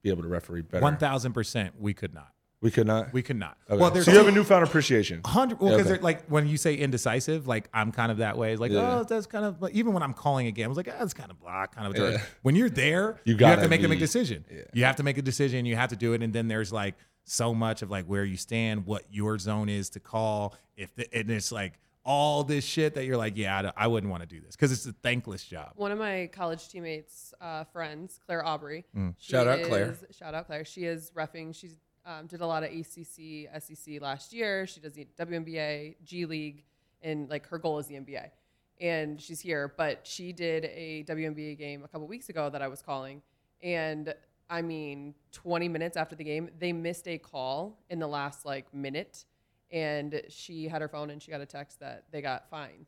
be 0.02 0.10
able 0.10 0.22
to 0.22 0.28
referee 0.28 0.62
better. 0.62 0.82
One 0.82 0.96
thousand 0.96 1.32
percent, 1.32 1.74
we 1.78 1.94
could 1.94 2.14
not. 2.14 2.32
We 2.62 2.70
could 2.70 2.86
not. 2.86 3.12
We 3.14 3.22
could 3.22 3.36
not. 3.38 3.56
Okay. 3.70 3.80
Well, 3.80 3.90
there's 3.90 4.04
so 4.04 4.12
you 4.12 4.18
have 4.18 4.28
a 4.28 4.32
newfound 4.32 4.64
appreciation. 4.64 5.22
Hundred, 5.24 5.60
well, 5.60 5.70
Yeah, 5.70 5.76
because 5.78 5.92
okay. 5.92 6.02
like 6.02 6.26
when 6.26 6.46
you 6.46 6.58
say 6.58 6.74
indecisive, 6.74 7.46
like 7.46 7.68
I'm 7.72 7.90
kind 7.90 8.12
of 8.12 8.18
that 8.18 8.36
way. 8.36 8.52
It's 8.52 8.60
like, 8.60 8.70
Yeah. 8.70 8.98
oh, 8.98 9.04
that's 9.04 9.26
kind 9.26 9.46
of. 9.46 9.58
But 9.58 9.72
even 9.72 9.94
when 9.94 10.02
I'm 10.02 10.12
calling 10.12 10.46
a 10.46 10.50
game, 10.50 10.66
I 10.66 10.68
was 10.68 10.76
like, 10.76 10.88
oh, 10.88 10.94
that's 10.98 11.14
kind 11.14 11.30
of 11.30 11.40
blah, 11.40 11.66
kind 11.66 11.86
of. 11.86 11.96
Yeah. 11.96 12.10
Yeah. 12.10 12.22
When 12.42 12.56
you're 12.56 12.68
there, 12.68 13.18
You 13.24 13.32
you, 13.34 13.46
have 13.46 13.56
gotta 13.56 13.62
to 13.62 13.68
make 13.68 13.80
a 13.80 13.84
be- 13.84 13.90
big 13.94 13.98
decision. 13.98 14.44
yeah. 14.50 14.60
You 14.74 14.84
have 14.84 14.96
to 14.96 15.02
make 15.02 15.16
a 15.16 15.22
decision. 15.22 15.64
You 15.64 15.76
have 15.76 15.88
to 15.90 15.96
do 15.96 16.12
it, 16.12 16.22
and 16.22 16.32
then 16.34 16.48
there's 16.48 16.70
like 16.72 16.96
so 17.24 17.54
much 17.54 17.80
of 17.80 17.90
like 17.90 18.04
where 18.04 18.24
you 18.24 18.36
stand, 18.36 18.84
what 18.84 19.04
your 19.10 19.38
zone 19.38 19.70
is 19.70 19.88
to 19.90 20.00
call. 20.00 20.54
If 20.76 20.94
the, 20.96 21.06
and 21.14 21.30
it's 21.30 21.50
like 21.52 21.74
all 22.04 22.44
this 22.44 22.64
shit 22.64 22.94
that 22.94 23.04
you're 23.06 23.16
like, 23.16 23.36
yeah, 23.38 23.70
I, 23.76 23.84
I 23.84 23.86
wouldn't 23.86 24.10
want 24.10 24.22
to 24.22 24.26
do 24.28 24.40
this 24.40 24.54
because 24.56 24.72
it's 24.72 24.84
a 24.86 24.92
thankless 25.02 25.44
job. 25.44 25.72
One 25.76 25.92
of 25.92 25.98
my 25.98 26.28
college 26.32 26.68
teammates, 26.68 27.32
uh, 27.40 27.64
friends, 27.64 28.18
Claire 28.26 28.44
Aubrey. 28.44 28.84
she 29.18 29.32
Shout 29.32 29.46
out, 29.46 29.62
Claire. 29.62 29.96
Shout 30.10 30.34
out 30.34 30.46
Claire. 30.46 30.64
She 30.66 30.84
is 30.84 31.10
refing. 31.16 31.54
She's 31.54 31.76
um, 32.10 32.26
did 32.26 32.40
a 32.40 32.46
lot 32.46 32.62
of 32.62 32.70
ACC, 32.70 33.48
SEC 33.62 34.00
last 34.00 34.32
year. 34.32 34.66
She 34.66 34.80
does 34.80 34.94
the 34.94 35.06
WNBA, 35.18 35.96
G 36.04 36.26
League, 36.26 36.64
and 37.02 37.28
like 37.28 37.46
her 37.48 37.58
goal 37.58 37.78
is 37.78 37.86
the 37.86 37.94
NBA. 37.94 38.30
And 38.80 39.20
she's 39.20 39.40
here, 39.40 39.72
but 39.76 40.06
she 40.06 40.32
did 40.32 40.64
a 40.64 41.04
WNBA 41.06 41.58
game 41.58 41.82
a 41.84 41.88
couple 41.88 42.06
weeks 42.06 42.28
ago 42.30 42.48
that 42.50 42.62
I 42.62 42.68
was 42.68 42.80
calling, 42.82 43.22
and 43.62 44.14
I 44.48 44.62
mean, 44.62 45.14
20 45.32 45.68
minutes 45.68 45.96
after 45.96 46.16
the 46.16 46.24
game, 46.24 46.50
they 46.58 46.72
missed 46.72 47.06
a 47.06 47.18
call 47.18 47.78
in 47.90 47.98
the 47.98 48.06
last 48.08 48.44
like 48.46 48.72
minute, 48.74 49.24
and 49.70 50.22
she 50.28 50.66
had 50.66 50.80
her 50.82 50.88
phone 50.88 51.10
and 51.10 51.22
she 51.22 51.30
got 51.30 51.40
a 51.40 51.46
text 51.46 51.80
that 51.80 52.04
they 52.10 52.22
got 52.22 52.48
fined. 52.50 52.86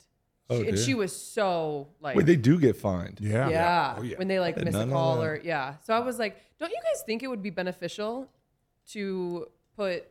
Oh, 0.50 0.60
She- 0.62 0.68
and 0.68 0.78
she 0.78 0.94
was 0.94 1.14
so 1.14 1.88
like 2.00 2.16
Wait, 2.16 2.26
they 2.26 2.36
do 2.36 2.58
get 2.58 2.76
fined. 2.76 3.18
Yeah. 3.20 3.48
yeah. 3.48 3.94
Oh, 3.98 4.02
yeah. 4.02 4.16
When 4.16 4.28
they 4.28 4.40
like 4.40 4.56
miss 4.56 4.74
a 4.74 4.86
call 4.86 5.22
or 5.22 5.40
yeah. 5.44 5.76
So 5.84 5.94
I 5.94 6.00
was 6.00 6.18
like, 6.18 6.38
don't 6.58 6.70
you 6.70 6.80
guys 6.82 7.02
think 7.06 7.22
it 7.22 7.28
would 7.28 7.42
be 7.42 7.50
beneficial 7.50 8.28
to 8.92 9.46
put 9.76 10.04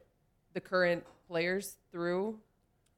the 0.54 0.62
current 0.62 1.04
players 1.28 1.78
through? 1.92 2.40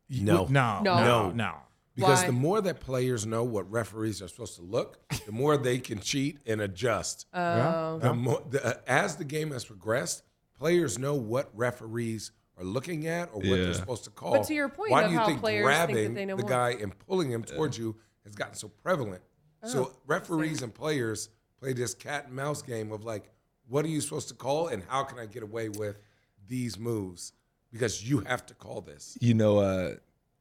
No. 0.09 0.45
No. 0.45 0.79
No. 0.81 0.95
No. 0.95 1.03
No. 1.03 1.31
No. 1.31 1.53
Because 1.95 2.21
Why? 2.21 2.25
the 2.27 2.31
more 2.33 2.59
that 2.61 2.79
players 2.79 3.25
know 3.27 3.43
what 3.43 3.69
referees 3.71 4.19
are 4.21 4.27
supposed 4.27 4.55
to 4.55 4.63
look, 4.63 4.97
the 5.27 5.31
more 5.31 5.57
they 5.57 5.77
can 5.77 5.99
cheat 5.99 6.39
and 6.47 6.59
adjust. 6.59 7.27
Uh, 7.31 7.97
The 7.97 8.13
more, 8.15 8.41
the, 8.49 8.65
uh, 8.65 8.73
as 8.87 9.17
the 9.17 9.23
game 9.23 9.51
has 9.51 9.63
progressed, 9.63 10.23
players 10.57 10.97
know 10.97 11.13
what 11.13 11.51
referees 11.55 12.31
are 12.57 12.63
looking 12.63 13.05
at 13.07 13.29
or 13.29 13.35
what 13.37 13.45
Yeah. 13.45 13.55
they're 13.57 13.73
supposed 13.75 14.05
to 14.05 14.09
call. 14.09 14.31
But 14.31 14.47
to 14.47 14.55
your 14.55 14.69
point 14.69 14.89
why 14.91 15.03
of 15.03 15.07
do 15.09 15.13
you 15.13 15.19
how 15.19 15.27
think 15.27 15.39
players 15.39 15.67
think 15.85 15.97
that 15.97 16.13
they 16.15 16.25
know 16.25 16.35
the 16.35 16.41
more. 16.41 16.49
guy 16.49 16.69
and 16.71 16.97
pulling 16.97 17.31
him 17.31 17.43
towards 17.43 17.77
you 17.77 17.95
has 18.23 18.33
gotten 18.33 18.55
so 18.55 18.69
prevalent? 18.69 19.21
Oh, 19.61 19.67
so 19.67 19.93
referees 20.07 20.63
and 20.63 20.73
players 20.73 21.29
play 21.59 21.73
this 21.73 21.93
cat 21.93 22.25
and 22.25 22.35
mouse 22.35 22.63
game 22.63 22.91
of 22.91 23.03
like, 23.05 23.29
what 23.67 23.85
are 23.85 23.89
you 23.89 24.01
supposed 24.01 24.27
to 24.29 24.33
call 24.33 24.67
and 24.67 24.83
how 24.87 25.03
can 25.03 25.19
I 25.19 25.25
get 25.25 25.43
away 25.43 25.69
with 25.69 25.97
these 26.47 26.77
moves? 26.77 27.33
Because 27.71 28.07
you 28.07 28.19
have 28.21 28.45
to 28.47 28.53
call 28.53 28.81
this. 28.81 29.17
You 29.19 29.33
know, 29.33 29.57
uh, 29.59 29.95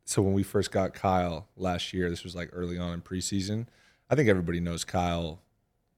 so 0.04 0.20
when 0.22 0.34
we 0.34 0.42
first 0.42 0.70
got 0.70 0.92
Kyle 0.94 1.48
last 1.56 1.92
year, 1.92 2.10
this 2.10 2.24
was 2.24 2.34
like 2.34 2.50
early 2.52 2.78
on 2.78 2.92
in 2.94 3.00
preseason. 3.00 3.66
I 4.10 4.14
think 4.14 4.28
everybody 4.28 4.60
knows 4.60 4.84
Kyle 4.84 5.40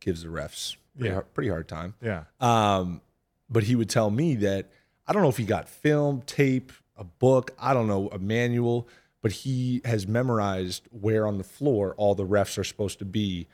gives 0.00 0.22
the 0.22 0.28
refs 0.28 0.76
pretty, 0.96 1.08
Yeah. 1.08 1.14
hard, 1.14 1.34
pretty 1.34 1.48
hard 1.50 1.66
time. 1.68 1.94
Yeah. 2.00 2.24
Um, 2.40 3.00
but 3.50 3.64
he 3.64 3.74
would 3.74 3.88
tell 3.90 4.10
me 4.10 4.36
that 4.36 4.70
I 5.06 5.12
don't 5.12 5.22
know 5.22 5.28
if 5.28 5.36
he 5.36 5.44
got 5.44 5.68
film, 5.68 6.22
tape, 6.26 6.72
a 6.96 7.04
book, 7.04 7.50
I 7.58 7.74
don't 7.74 7.88
know, 7.88 8.08
a 8.08 8.18
manual, 8.18 8.86
but 9.20 9.32
he 9.32 9.80
has 9.84 10.06
memorized 10.06 10.86
where 10.92 11.26
on 11.26 11.38
the 11.38 11.44
floor 11.44 11.94
all 11.96 12.14
the 12.14 12.26
refs 12.26 12.56
are 12.58 12.64
supposed 12.64 12.98
to 13.00 13.04
be 13.04 13.48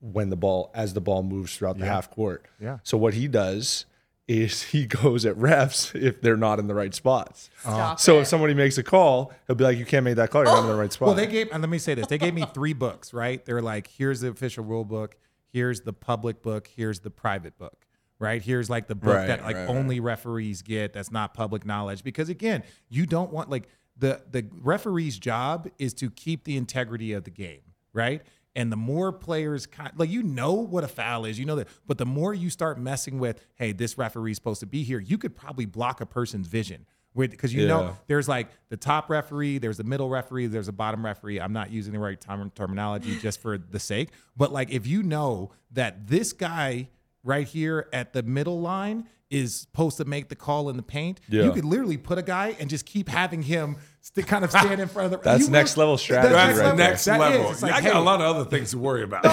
when 0.00 0.30
the 0.30 0.36
ball 0.36 0.70
as 0.74 0.94
the 0.94 1.00
ball 1.00 1.22
moves 1.22 1.56
throughout 1.56 1.78
the 1.78 1.84
Yeah. 1.84 1.92
half 1.94 2.10
court. 2.10 2.46
Yeah. 2.60 2.78
So 2.82 2.96
what 2.98 3.14
he 3.14 3.26
does 3.28 3.84
is 4.28 4.62
he 4.72 4.86
goes 4.86 5.24
at 5.26 5.34
refs 5.36 5.94
if 6.00 6.20
they're 6.20 6.36
not 6.36 6.58
in 6.58 6.66
the 6.68 6.74
right 6.74 6.94
spots. 6.94 7.50
stop 7.60 7.72
uh-huh. 7.74 7.96
So 7.96 8.18
it. 8.18 8.22
if 8.22 8.26
somebody 8.28 8.54
makes 8.54 8.78
a 8.78 8.82
call, 8.82 9.32
he'll 9.46 9.56
be 9.56 9.64
like, 9.64 9.78
"You 9.78 9.84
can't 9.86 10.04
make 10.04 10.16
that 10.16 10.30
call. 10.30 10.44
You're 10.44 10.52
not 10.52 10.64
in 10.64 10.68
the 10.70 10.76
right 10.76 10.92
spot." 10.92 11.06
Well, 11.06 11.14
they 11.16 11.26
gave, 11.26 11.48
and 11.52 11.62
let 11.62 11.68
me 11.70 11.78
say 11.78 11.94
this: 11.94 12.06
they 12.06 12.18
gave 12.18 12.34
me 12.34 12.44
three 12.54 12.74
books, 12.74 13.12
right? 13.12 13.44
They're 13.44 13.62
like, 13.62 13.86
here's 13.88 14.20
the 14.20 14.28
official 14.28 14.64
rule 14.64 14.84
book, 14.84 15.16
here's 15.52 15.80
the 15.80 15.92
public 15.92 16.42
book, 16.42 16.68
here's 16.68 17.00
the 17.00 17.10
private 17.10 17.56
book, 17.58 17.86
right? 18.18 18.42
Here's 18.42 18.68
like 18.70 18.86
the 18.86 18.94
book 18.94 19.14
Right, 19.16 19.26
that 19.28 19.42
like 19.42 19.56
right, 19.56 19.66
right. 19.66 19.76
only 19.76 19.98
referees 19.98 20.62
get 20.62 20.92
that's 20.92 21.10
not 21.10 21.32
public 21.34 21.64
knowledge 21.66 22.04
because 22.04 22.28
again, 22.28 22.62
you 22.88 23.06
don't 23.06 23.32
want 23.32 23.48
like 23.50 23.66
the 23.96 24.22
the 24.30 24.46
referee's 24.60 25.18
job 25.18 25.68
is 25.78 25.92
to 25.94 26.10
keep 26.10 26.44
the 26.44 26.56
integrity 26.56 27.14
of 27.14 27.24
the 27.24 27.30
game, 27.30 27.62
right? 27.92 28.22
And 28.58 28.72
the 28.72 28.76
more 28.76 29.12
players 29.12 29.68
like 29.96 30.10
you 30.10 30.20
know 30.24 30.52
what 30.54 30.82
a 30.82 30.88
foul 30.88 31.24
is, 31.26 31.38
you 31.38 31.44
know 31.46 31.54
that, 31.56 31.68
but 31.86 31.96
the 31.96 32.04
more 32.04 32.34
you 32.34 32.50
start 32.50 32.76
messing 32.80 33.20
with, 33.20 33.40
hey, 33.54 33.70
this 33.70 33.96
referee's 33.96 34.36
supposed 34.36 34.58
to 34.60 34.66
be 34.66 34.82
here, 34.82 34.98
you 34.98 35.16
could 35.16 35.36
probably 35.36 35.64
block 35.64 36.00
a 36.00 36.06
person's 36.06 36.48
vision. 36.48 36.84
Because 37.16 37.54
you 37.54 37.62
Yeah. 37.62 37.68
know 37.68 37.96
there's 38.08 38.28
like 38.28 38.48
the 38.68 38.76
top 38.76 39.08
referee, 39.10 39.58
there's 39.58 39.76
the 39.76 39.84
middle 39.84 40.08
referee, 40.08 40.48
there's 40.48 40.66
a 40.66 40.72
bottom 40.72 41.04
referee. 41.04 41.40
I'm 41.40 41.52
not 41.52 41.70
using 41.70 41.92
the 41.92 42.00
right 42.00 42.20
term, 42.20 42.50
terminology 42.54 43.16
just 43.22 43.40
for 43.40 43.58
the 43.58 43.78
sake, 43.78 44.08
but 44.36 44.52
like 44.52 44.70
if 44.70 44.88
you 44.88 45.04
know 45.04 45.52
that 45.70 46.08
this 46.08 46.32
guy 46.32 46.88
right 47.22 47.46
here 47.46 47.88
at 47.92 48.12
the 48.12 48.24
middle 48.24 48.60
line 48.60 49.06
is 49.30 49.54
supposed 49.54 49.98
to 49.98 50.04
make 50.04 50.30
the 50.30 50.36
call 50.36 50.68
in 50.68 50.76
the 50.76 50.82
paint, 50.82 51.20
Yeah. 51.28 51.44
you 51.44 51.52
could 51.52 51.64
literally 51.64 51.96
put 51.98 52.18
a 52.18 52.22
guy 52.22 52.56
and 52.58 52.68
just 52.70 52.86
keep 52.86 53.08
having 53.08 53.42
him 53.42 53.76
st- 54.14 54.26
kind 54.26 54.44
of 54.44 54.50
stand 54.50 54.80
in 54.80 54.88
front 54.88 55.06
of 55.06 55.10
the. 55.20 55.24
That's 55.24 55.44
you 55.44 55.50
next 55.50 55.76
level 55.76 55.96
strategy 55.98 56.32
That's 56.34 56.58
right 56.58 56.70
the 56.70 56.76
there. 56.76 56.88
next 56.90 57.06
level. 57.06 57.46
is. 57.46 57.50
It's 57.52 57.62
like, 57.62 57.72
I 57.72 57.80
got 57.80 57.92
hey- 57.92 57.98
a 57.98 58.02
lot 58.02 58.20
of 58.20 58.36
other 58.36 58.48
things 58.48 58.70
to 58.70 58.78
worry 58.78 59.02
about. 59.02 59.24
No, 59.24 59.30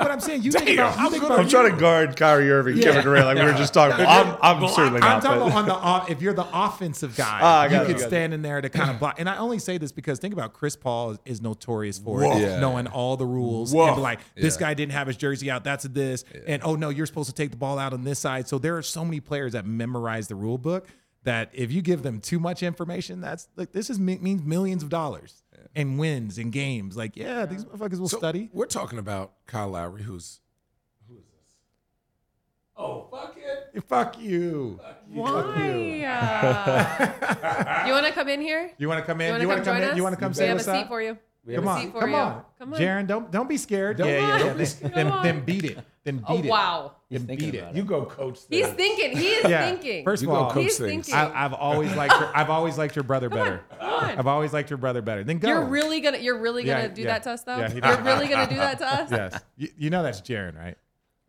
but 0.00 0.10
I'm 0.10 0.20
saying 0.20 0.42
you 0.42 0.52
think 0.52 0.70
about. 0.78 0.96
You 0.98 1.04
I'm 1.06 1.10
think 1.10 1.24
about 1.24 1.40
I'm 1.40 1.48
trying 1.48 1.70
to 1.72 1.76
guard 1.76 2.16
Kyrie 2.16 2.50
Irving, 2.50 2.76
Yeah. 2.76 2.84
Kevin 2.84 3.02
Durant, 3.04 3.26
like 3.26 3.38
we 3.38 3.44
were 3.44 3.52
just 3.58 3.74
talking 3.74 3.94
about. 4.00 4.26
I'm, 4.42 4.56
I'm 4.56 4.62
Well, 4.62 4.74
certainly 4.74 5.00
I'm 5.00 5.08
not. 5.08 5.22
talking 5.22 5.40
but- 5.40 5.46
about 5.48 5.58
on 5.58 5.66
the 5.66 5.74
off, 5.74 6.10
if 6.10 6.22
you're 6.22 6.34
the 6.34 6.46
offensive 6.52 7.16
guy, 7.16 7.38
Ah, 7.42 7.64
you 7.64 7.70
could 7.70 7.78
I 7.78 7.92
got 7.92 8.00
it. 8.00 8.06
stand 8.08 8.34
in 8.34 8.42
there 8.42 8.60
to 8.60 8.68
kind 8.68 8.90
of 8.90 8.98
block. 8.98 9.18
And 9.18 9.28
I 9.28 9.36
only 9.38 9.58
say 9.58 9.78
this 9.78 9.92
because 9.92 10.18
think 10.18 10.32
about 10.34 10.52
Chris 10.52 10.76
Paul 10.76 11.12
is, 11.12 11.18
is 11.24 11.40
notorious 11.42 11.98
for 11.98 12.22
it, 12.24 12.38
Yeah. 12.38 12.60
knowing 12.60 12.86
all 12.86 13.16
the 13.16 13.26
rules 13.26 13.72
Whoa. 13.74 13.86
and 13.88 13.96
be 13.96 14.02
like 14.02 14.20
this 14.34 14.54
Yeah. 14.56 14.60
guy 14.68 14.74
didn't 14.74 14.92
have 14.92 15.06
his 15.06 15.16
jersey 15.16 15.50
out, 15.50 15.64
that's 15.64 15.84
a 15.84 15.88
this, 15.88 16.24
and 16.46 16.62
oh 16.64 16.74
no, 16.76 16.88
you're 16.88 17.06
supposed 17.06 17.28
to 17.28 17.34
take 17.34 17.50
the 17.50 17.56
ball 17.56 17.78
out 17.78 17.92
on 17.92 18.04
this 18.04 18.18
side. 18.18 18.48
So 18.48 18.58
there 18.58 18.76
are 18.76 18.82
so 18.82 19.04
many 19.04 19.20
players 19.20 19.52
that 19.52 19.66
memorize 19.66 20.28
the 20.28 20.34
rule 20.34 20.58
book 20.58 20.86
that 21.24 21.50
if 21.52 21.70
you 21.72 21.82
give 21.82 22.02
them 22.02 22.20
too 22.20 22.38
much 22.40 22.62
information, 22.62 23.20
that's 23.20 23.48
like 23.56 23.72
this 23.72 23.90
is 23.90 23.98
means 23.98 24.42
millions 24.42 24.82
of 24.82 24.88
dollars 24.88 25.42
and 25.74 25.98
wins 25.98 26.38
and 26.38 26.52
games. 26.52 26.96
Like 26.96 27.16
yeah, 27.16 27.46
these 27.46 27.64
motherfuckers 27.64 27.98
will 28.00 28.08
So 28.08 28.18
study. 28.18 28.50
We're 28.52 28.66
talking 28.66 28.98
about 28.98 29.32
Kyle 29.46 29.68
Lowry, 29.70 30.02
who's 30.02 30.40
who 31.08 31.14
is 31.18 31.24
this? 31.26 31.54
Oh, 32.76 33.06
fuck 33.10 33.36
it. 33.36 33.82
Fuck 33.84 34.18
you. 34.20 34.80
Why? 35.12 35.30
Uh, 36.04 37.84
you 37.86 37.92
want 37.92 38.06
to 38.06 38.12
come 38.12 38.28
in 38.28 38.40
here? 38.40 38.70
You 38.78 38.88
want 38.88 39.00
to 39.00 39.06
come 39.06 39.20
in? 39.20 39.40
You 39.40 39.48
want 39.48 39.60
to 39.60 39.64
come 39.64 39.76
join 39.76 39.82
in? 39.84 39.90
us? 39.90 39.96
You 39.96 40.02
want 40.02 40.14
to 40.14 40.20
come 40.20 40.30
We 40.30 40.34
say 40.34 40.46
have 40.48 40.54
a 40.54 40.56
what's 40.56 40.66
seat 40.66 40.72
up? 40.72 40.88
for 40.88 41.00
you. 41.02 41.18
We 41.44 41.54
Come 41.56 41.64
have 41.64 41.74
a 41.74 41.76
on, 41.78 41.82
seat 41.84 41.92
for 41.92 42.00
come 42.00 42.10
you. 42.10 42.16
on, 42.16 42.42
Come 42.58 42.74
on. 42.74 42.80
Jaron. 42.80 43.06
Don't 43.06 43.30
don't 43.30 43.48
be 43.48 43.56
scared. 43.56 43.96
Don't 43.96 44.08
yeah, 44.08 44.18
worry, 44.20 44.28
yeah, 44.28 44.38
don't 44.38 44.46
yeah. 44.46 44.52
be 44.52 44.58
Then, 44.58 44.66
scared. 44.66 44.94
then, 44.94 45.22
then 45.22 45.44
beat 45.44 45.64
it. 45.64 45.78
Then 46.04 46.24
Oh 46.26 46.36
beat 46.36 46.46
it. 46.46 46.50
wow. 46.50 46.92
Then 47.10 47.26
thinking 47.26 47.50
beat 47.52 47.58
it. 47.58 47.62
about 47.62 47.76
You 47.76 47.84
go 47.84 48.04
coach 48.04 48.40
He's 48.50 48.66
thinking. 48.68 49.16
He 49.16 49.28
is 49.28 49.48
Yeah. 49.48 49.64
thinking. 49.70 50.04
First 50.04 50.22
You 50.22 50.30
of 50.30 50.36
all, 50.36 50.50
coach 50.50 50.64
He's 50.64 50.78
things. 50.78 51.06
thinking. 51.06 51.14
I, 51.14 51.44
I've 51.44 51.52
always 51.54 51.94
liked 51.94 52.14
your, 52.18 52.36
I've 52.36 52.50
always 52.50 52.76
liked 52.76 52.96
your 52.96 53.04
brother 53.04 53.28
better. 53.28 53.62
Come 53.78 53.88
on. 53.88 54.18
I've 54.18 54.26
always 54.26 54.52
liked 54.52 54.68
your 54.70 54.78
brother 54.78 55.00
better. 55.00 55.22
Then 55.22 55.38
go. 55.38 55.48
You're 55.48 55.64
really 55.64 56.00
gonna. 56.00 56.18
You're 56.18 56.38
really 56.38 56.64
gonna 56.64 56.82
Yeah, 56.82 56.88
do 56.88 57.02
yeah. 57.02 57.06
that 57.08 57.22
to 57.24 57.30
us, 57.30 57.42
though. 57.44 57.58
Yeah, 57.58 57.72
you're 57.72 58.02
really 58.04 58.26
gonna 58.28 58.48
do 58.50 58.56
that 58.56 58.78
to 58.78 58.86
us. 59.02 59.10
yes. 59.12 59.40
You, 59.56 59.68
you 59.78 59.90
know 59.90 60.02
that's 60.02 60.20
Jaron, 60.20 60.56
right? 60.58 60.76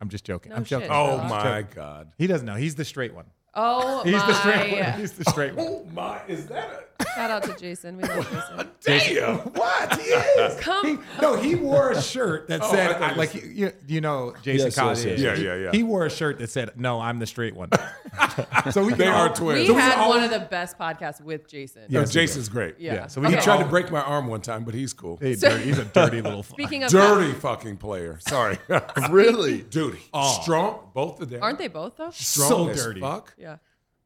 I'm 0.01 0.09
just 0.09 0.25
joking. 0.25 0.49
No 0.49 0.55
I'm 0.57 0.63
joking. 0.65 0.88
shit. 0.88 0.91
Oh 0.95 1.17
Just 1.17 1.29
my 1.29 1.62
God. 1.73 2.12
He 2.17 2.25
doesn't 2.27 2.45
know. 2.45 2.55
He's 2.55 2.75
the 2.75 2.83
straight 2.86 3.13
one. 3.13 3.25
Oh 3.55 4.03
He's 4.03 4.13
my! 4.13 4.25
the 4.27 4.33
straight 4.33 4.71
one. 4.81 4.99
He's 4.99 5.12
the 5.13 5.25
straight 5.25 5.53
oh 5.55 5.63
one. 5.63 5.67
Oh 5.67 5.88
my, 5.93 6.21
is 6.27 6.47
that 6.47 6.92
Shout 7.15 7.31
out 7.31 7.43
to 7.43 7.53
Jason. 7.59 7.97
We 7.97 8.03
love 8.03 8.29
Jason. 8.29 8.59
a 8.59 8.67
damn? 9.19 9.37
What? 9.53 9.99
He 10.01 10.07
is. 10.09 10.59
Come. 10.59 10.85
He, 10.97 11.21
no, 11.21 11.35
he 11.37 11.55
wore 11.55 11.91
a 11.91 12.01
shirt 12.01 12.47
that 12.49 12.61
Oh, 12.63 12.71
said, 12.71 12.91
I 12.91 12.99
thought 12.99 13.11
you 13.11 13.17
like, 13.17 13.29
said- 13.31 13.43
you, 13.43 13.71
you 13.87 14.01
know, 14.01 14.33
Jason 14.41 14.67
Yes, 14.67 14.75
Collins. 14.75 15.05
yes, 15.05 15.19
yes. 15.19 15.37
He- 15.37 15.45
Yeah, 15.45 15.53
yeah, 15.55 15.63
yeah. 15.65 15.71
He 15.71 15.83
wore 15.83 16.05
a 16.05 16.09
shirt 16.09 16.39
that 16.39 16.49
said, 16.49 16.79
"No, 16.79 16.99
I'm 16.99 17.19
the 17.19 17.25
straight 17.27 17.55
one." 17.55 17.69
so 18.71 18.83
we 18.83 18.93
They 18.93 19.05
can 19.05 19.13
are 19.13 19.29
all- 19.29 19.33
twins. 19.35 19.59
We 19.61 19.67
So 19.67 19.73
we 19.73 19.81
had 19.81 19.97
all- 19.97 20.09
one 20.09 20.23
of 20.23 20.31
the 20.31 20.39
best 20.39 20.77
podcasts 20.77 21.21
with 21.21 21.47
Jason. 21.47 21.83
Yeah, 21.89 22.01
Yes, 22.01 22.09
we 22.09 22.13
Jason's 22.21 22.49
great. 22.49 22.75
Yeah. 22.79 22.93
Yeah, 22.93 23.07
so 23.07 23.21
we 23.21 23.27
He 23.27 23.33
can 23.33 23.43
tried 23.43 23.63
to 23.63 23.69
break 23.69 23.91
my 23.91 24.01
arm 24.01 24.27
one 24.27 24.41
time, 24.41 24.63
but 24.63 24.73
he's 24.73 24.93
cool. 24.93 25.17
Hey, 25.21 25.35
dirty, 25.35 25.63
he's 25.63 25.77
a 25.79 25.85
dirty 25.85 26.21
little. 26.21 26.43
fuck. 26.43 26.55
Speaking 26.59 26.83
of, 26.83 26.91
Dirty 26.91 27.33
fucking 27.33 27.77
player. 27.77 28.19
Sorry. 28.21 28.57
really? 29.09 29.61
Dude, 29.61 29.97
strong. 30.41 30.89
Both 30.93 31.21
of 31.21 31.29
them. 31.29 31.41
aren't 31.41 31.57
they 31.57 31.67
both 31.67 31.97
though? 31.97 32.11
strong 32.11 32.49
so 32.49 32.69
as 32.69 32.83
dirty? 32.83 33.01
fuck? 33.01 33.33
Yeah. 33.37 33.57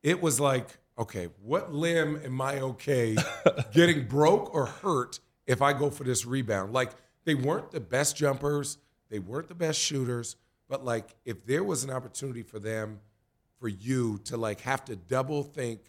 It 0.04 0.22
was 0.22 0.40
like, 0.40 0.68
okay, 0.98 1.30
what 1.44 1.74
limb 1.74 2.20
am 2.24 2.40
I 2.42 2.60
okay 2.60 3.16
getting 3.74 4.08
broke 4.08 4.54
or 4.54 4.66
hurt 4.66 5.20
if 5.46 5.62
I 5.62 5.74
go 5.74 5.90
for 5.90 6.04
this 6.04 6.26
rebound? 6.26 6.74
Like, 6.74 6.92
they 7.26 7.36
weren't 7.36 7.72
the 7.72 7.80
best 7.80 8.16
jumpers, 8.18 8.78
they 9.10 9.20
weren't 9.20 9.48
the 9.48 9.56
best 9.56 9.80
shooters, 9.80 10.36
but 10.70 10.84
like, 10.84 11.16
if 11.26 11.46
there 11.46 11.64
was 11.64 11.84
an 11.84 11.90
opportunity 11.92 12.44
for 12.44 12.60
them, 12.60 13.00
for 13.60 13.68
you 13.68 14.20
to 14.26 14.38
like 14.38 14.62
have 14.62 14.86
to 14.86 14.96
double 14.96 15.42
think, 15.44 15.82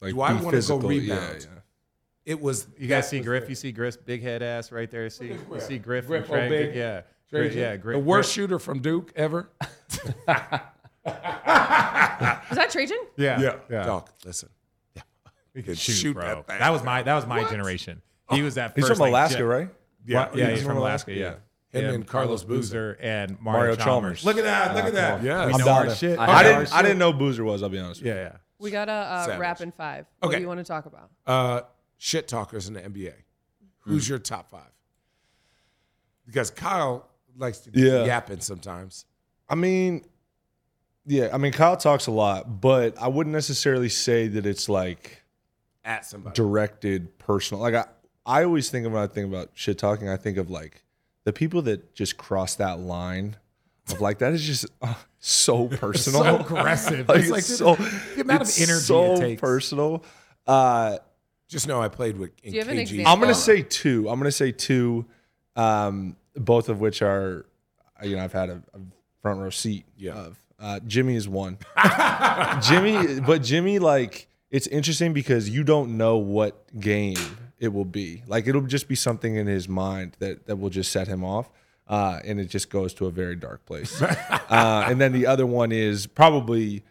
Like, 0.00 0.12
do 0.14 0.20
I 0.20 0.32
want 0.40 0.60
to 0.60 0.68
go 0.68 0.78
rebound? 0.78 1.08
Yeah, 1.08 1.32
yeah. 1.40 1.60
It 2.26 2.40
was. 2.40 2.68
You 2.78 2.86
guys 2.86 3.08
see 3.08 3.18
Griff? 3.20 3.44
it. 3.44 3.48
You 3.48 3.54
see 3.56 3.72
Griff's 3.72 3.96
big 3.96 4.22
head 4.22 4.42
ass 4.42 4.70
right 4.70 4.88
there. 4.90 5.08
See, 5.10 5.28
you 5.28 5.34
Griff. 5.48 5.62
see 5.64 5.78
Griff? 5.78 6.06
Griff, 6.06 6.24
and 6.24 6.30
Trey? 6.30 6.46
oh, 6.46 6.48
big. 6.48 6.74
Yeah, 6.76 7.00
Crazy. 7.30 7.44
Griff, 7.48 7.54
yeah. 7.56 7.76
Griff, 7.76 7.94
the 7.96 7.98
worst 8.04 8.28
Griff- 8.28 8.34
shooter 8.34 8.58
from 8.58 8.80
Duke 8.80 9.12
ever. 9.16 9.48
Was 11.04 11.14
that 12.56 12.68
Trajan? 12.70 12.98
Yeah, 13.16 13.40
Yeah, 13.40 13.56
yeah. 13.70 13.82
Doc, 13.84 14.10
listen. 14.24 14.48
Yeah, 14.94 15.02
He 15.54 15.62
could 15.62 15.66
could 15.70 15.78
shoot, 15.78 15.92
shoot 15.92 16.14
bro. 16.14 16.44
that 16.46 16.58
That, 16.58 16.70
was 16.70 16.82
my 16.82 17.02
that 17.02 17.14
was 17.14 17.26
my 17.26 17.42
What? 17.42 17.50
generation. 17.50 18.02
He 18.30 18.42
was 18.42 18.54
that. 18.54 18.72
He's 18.74 18.84
first, 18.86 18.98
from 18.98 19.00
like, 19.00 19.10
Alaska, 19.10 19.38
gen- 19.38 19.46
right? 19.46 19.68
Yeah, 20.06 20.28
yeah, 20.34 20.46
he's, 20.50 20.58
he's 20.58 20.66
from 20.66 20.76
Alaska. 20.76 21.12
Yeah. 21.12 21.34
Him 21.72 21.84
Yeah, 21.84 21.90
and 21.92 22.06
Carlos 22.06 22.42
Boozer 22.44 22.96
and 23.00 23.30
Mario, 23.40 23.60
Mario 23.60 23.76
Chalmers. 23.76 24.22
Chalmers. 24.22 24.24
Look 24.24 24.38
at 24.38 24.44
that! 24.44 24.74
Look 24.74 24.84
at 24.86 24.94
that! 24.94 25.22
Yeah. 25.22 25.46
we 25.46 25.52
I'm 25.54 25.58
know 25.60 25.68
our 25.68 25.86
there. 25.86 25.94
shit. 25.94 26.18
I 26.18 26.26
We 26.26 26.32
I 26.32 26.42
didn't. 26.42 26.72
our 26.72 26.78
I 26.78 26.82
didn't 26.82 26.98
know 26.98 27.12
Boozer 27.12 27.44
was. 27.44 27.62
I'll 27.62 27.68
be 27.68 27.78
honest. 27.78 28.00
With 28.00 28.08
you. 28.08 28.14
Yeah, 28.14 28.22
yeah. 28.22 28.36
We 28.58 28.70
got 28.70 28.88
a 28.88 28.92
uh, 28.92 29.24
Savage. 29.24 29.40
rapid 29.40 29.74
five. 29.74 30.06
What 30.18 30.28
Okay. 30.28 30.36
do 30.38 30.42
you 30.42 30.48
want 30.48 30.58
to 30.58 30.64
talk 30.64 30.86
about? 30.86 31.10
uh, 31.26 31.62
shit 31.98 32.26
talkers 32.28 32.66
in 32.68 32.74
the 32.74 32.80
NBA. 32.80 33.14
Who's 33.80 34.08
your 34.08 34.18
top 34.18 34.50
five? 34.50 34.70
Because 36.26 36.50
Kyle 36.50 37.08
likes 37.36 37.58
to 37.60 37.70
be 37.70 37.80
Yeah. 37.82 38.04
yapping 38.04 38.40
sometimes. 38.40 39.04
I 39.48 39.54
mean, 39.54 40.04
yeah. 41.10 41.28
I 41.32 41.38
mean, 41.38 41.52
Kyle 41.52 41.76
talks 41.76 42.06
a 42.06 42.10
lot, 42.10 42.60
but 42.60 42.96
I 43.00 43.08
wouldn't 43.08 43.32
necessarily 43.34 43.88
say 43.88 44.28
that 44.28 44.46
it's 44.46 44.68
like 44.68 45.22
At 45.84 46.06
somebody. 46.06 46.34
directed 46.34 47.18
personal. 47.18 47.60
Like 47.62 47.74
I, 47.74 47.84
I 48.24 48.44
always 48.44 48.70
think 48.70 48.86
of 48.86 48.92
when 48.92 49.02
I 49.02 49.06
think 49.06 49.26
about 49.28 49.50
shit 49.54 49.78
talking, 49.78 50.08
I 50.08 50.16
think 50.16 50.36
of 50.38 50.50
like 50.50 50.84
the 51.24 51.32
people 51.32 51.62
that 51.62 51.94
just 51.94 52.16
cross 52.16 52.54
that 52.56 52.78
line 52.78 53.36
of 53.90 54.00
like 54.00 54.18
that 54.18 54.32
is 54.32 54.42
just 54.44 54.66
uh, 54.82 54.94
so 55.18 55.66
personal, 55.68 56.22
So 56.22 56.36
aggressive. 56.38 57.08
like, 57.08 57.18
it's 57.20 57.30
like 57.30 57.38
it's 57.40 57.56
so 57.56 57.74
the 58.14 58.20
amount 58.20 58.42
of 58.42 58.48
it's 58.48 58.60
energy 58.60 58.84
so 58.84 59.14
it 59.14 59.20
takes. 59.20 59.40
personal. 59.40 60.04
Uh, 60.46 60.98
Just 61.48 61.66
know 61.66 61.82
I 61.82 61.88
played 61.88 62.16
with 62.16 62.30
in 62.44 62.52
Do 62.52 62.56
you 62.58 62.62
have 62.62 62.72
an 62.72 62.78
example? 62.78 63.12
I'm 63.12 63.18
gonna 63.20 63.34
say 63.34 63.62
two. 63.62 64.08
I'm 64.08 64.18
gonna 64.20 64.30
say 64.30 64.52
two, 64.52 65.04
um, 65.56 66.14
both 66.36 66.68
of 66.68 66.80
which 66.80 67.02
are, 67.02 67.46
you 68.02 68.14
know, 68.16 68.22
I've 68.24 68.32
had 68.32 68.50
a, 68.50 68.62
a 68.74 68.78
front 69.22 69.40
row 69.40 69.50
seat 69.50 69.84
Yeah. 69.96 70.12
of. 70.14 70.38
Uh, 70.60 70.78
Jimmy 70.86 71.16
is 71.16 71.28
one. 71.28 71.58
Jimmy, 72.62 73.20
but 73.20 73.42
Jimmy, 73.42 73.78
like, 73.78 74.28
it's 74.50 74.66
interesting 74.66 75.12
because 75.12 75.48
you 75.48 75.64
don't 75.64 75.96
know 75.96 76.18
what 76.18 76.78
game 76.78 77.16
it 77.58 77.68
will 77.68 77.84
be. 77.84 78.22
Like, 78.26 78.46
it'll 78.46 78.62
just 78.62 78.86
be 78.88 78.94
something 78.94 79.36
in 79.36 79.46
his 79.46 79.68
mind 79.68 80.16
that 80.18 80.46
that 80.46 80.56
will 80.56 80.70
just 80.70 80.92
set 80.92 81.08
him 81.08 81.24
off. 81.24 81.50
Uh, 81.88 82.20
and 82.24 82.38
it 82.38 82.44
just 82.44 82.70
goes 82.70 82.94
to 82.94 83.06
a 83.06 83.10
very 83.10 83.34
dark 83.34 83.66
place. 83.66 84.00
uh, 84.02 84.84
and 84.86 85.00
then 85.00 85.12
the 85.12 85.26
other 85.26 85.44
one 85.44 85.72
is 85.72 86.06
probably, 86.06 86.84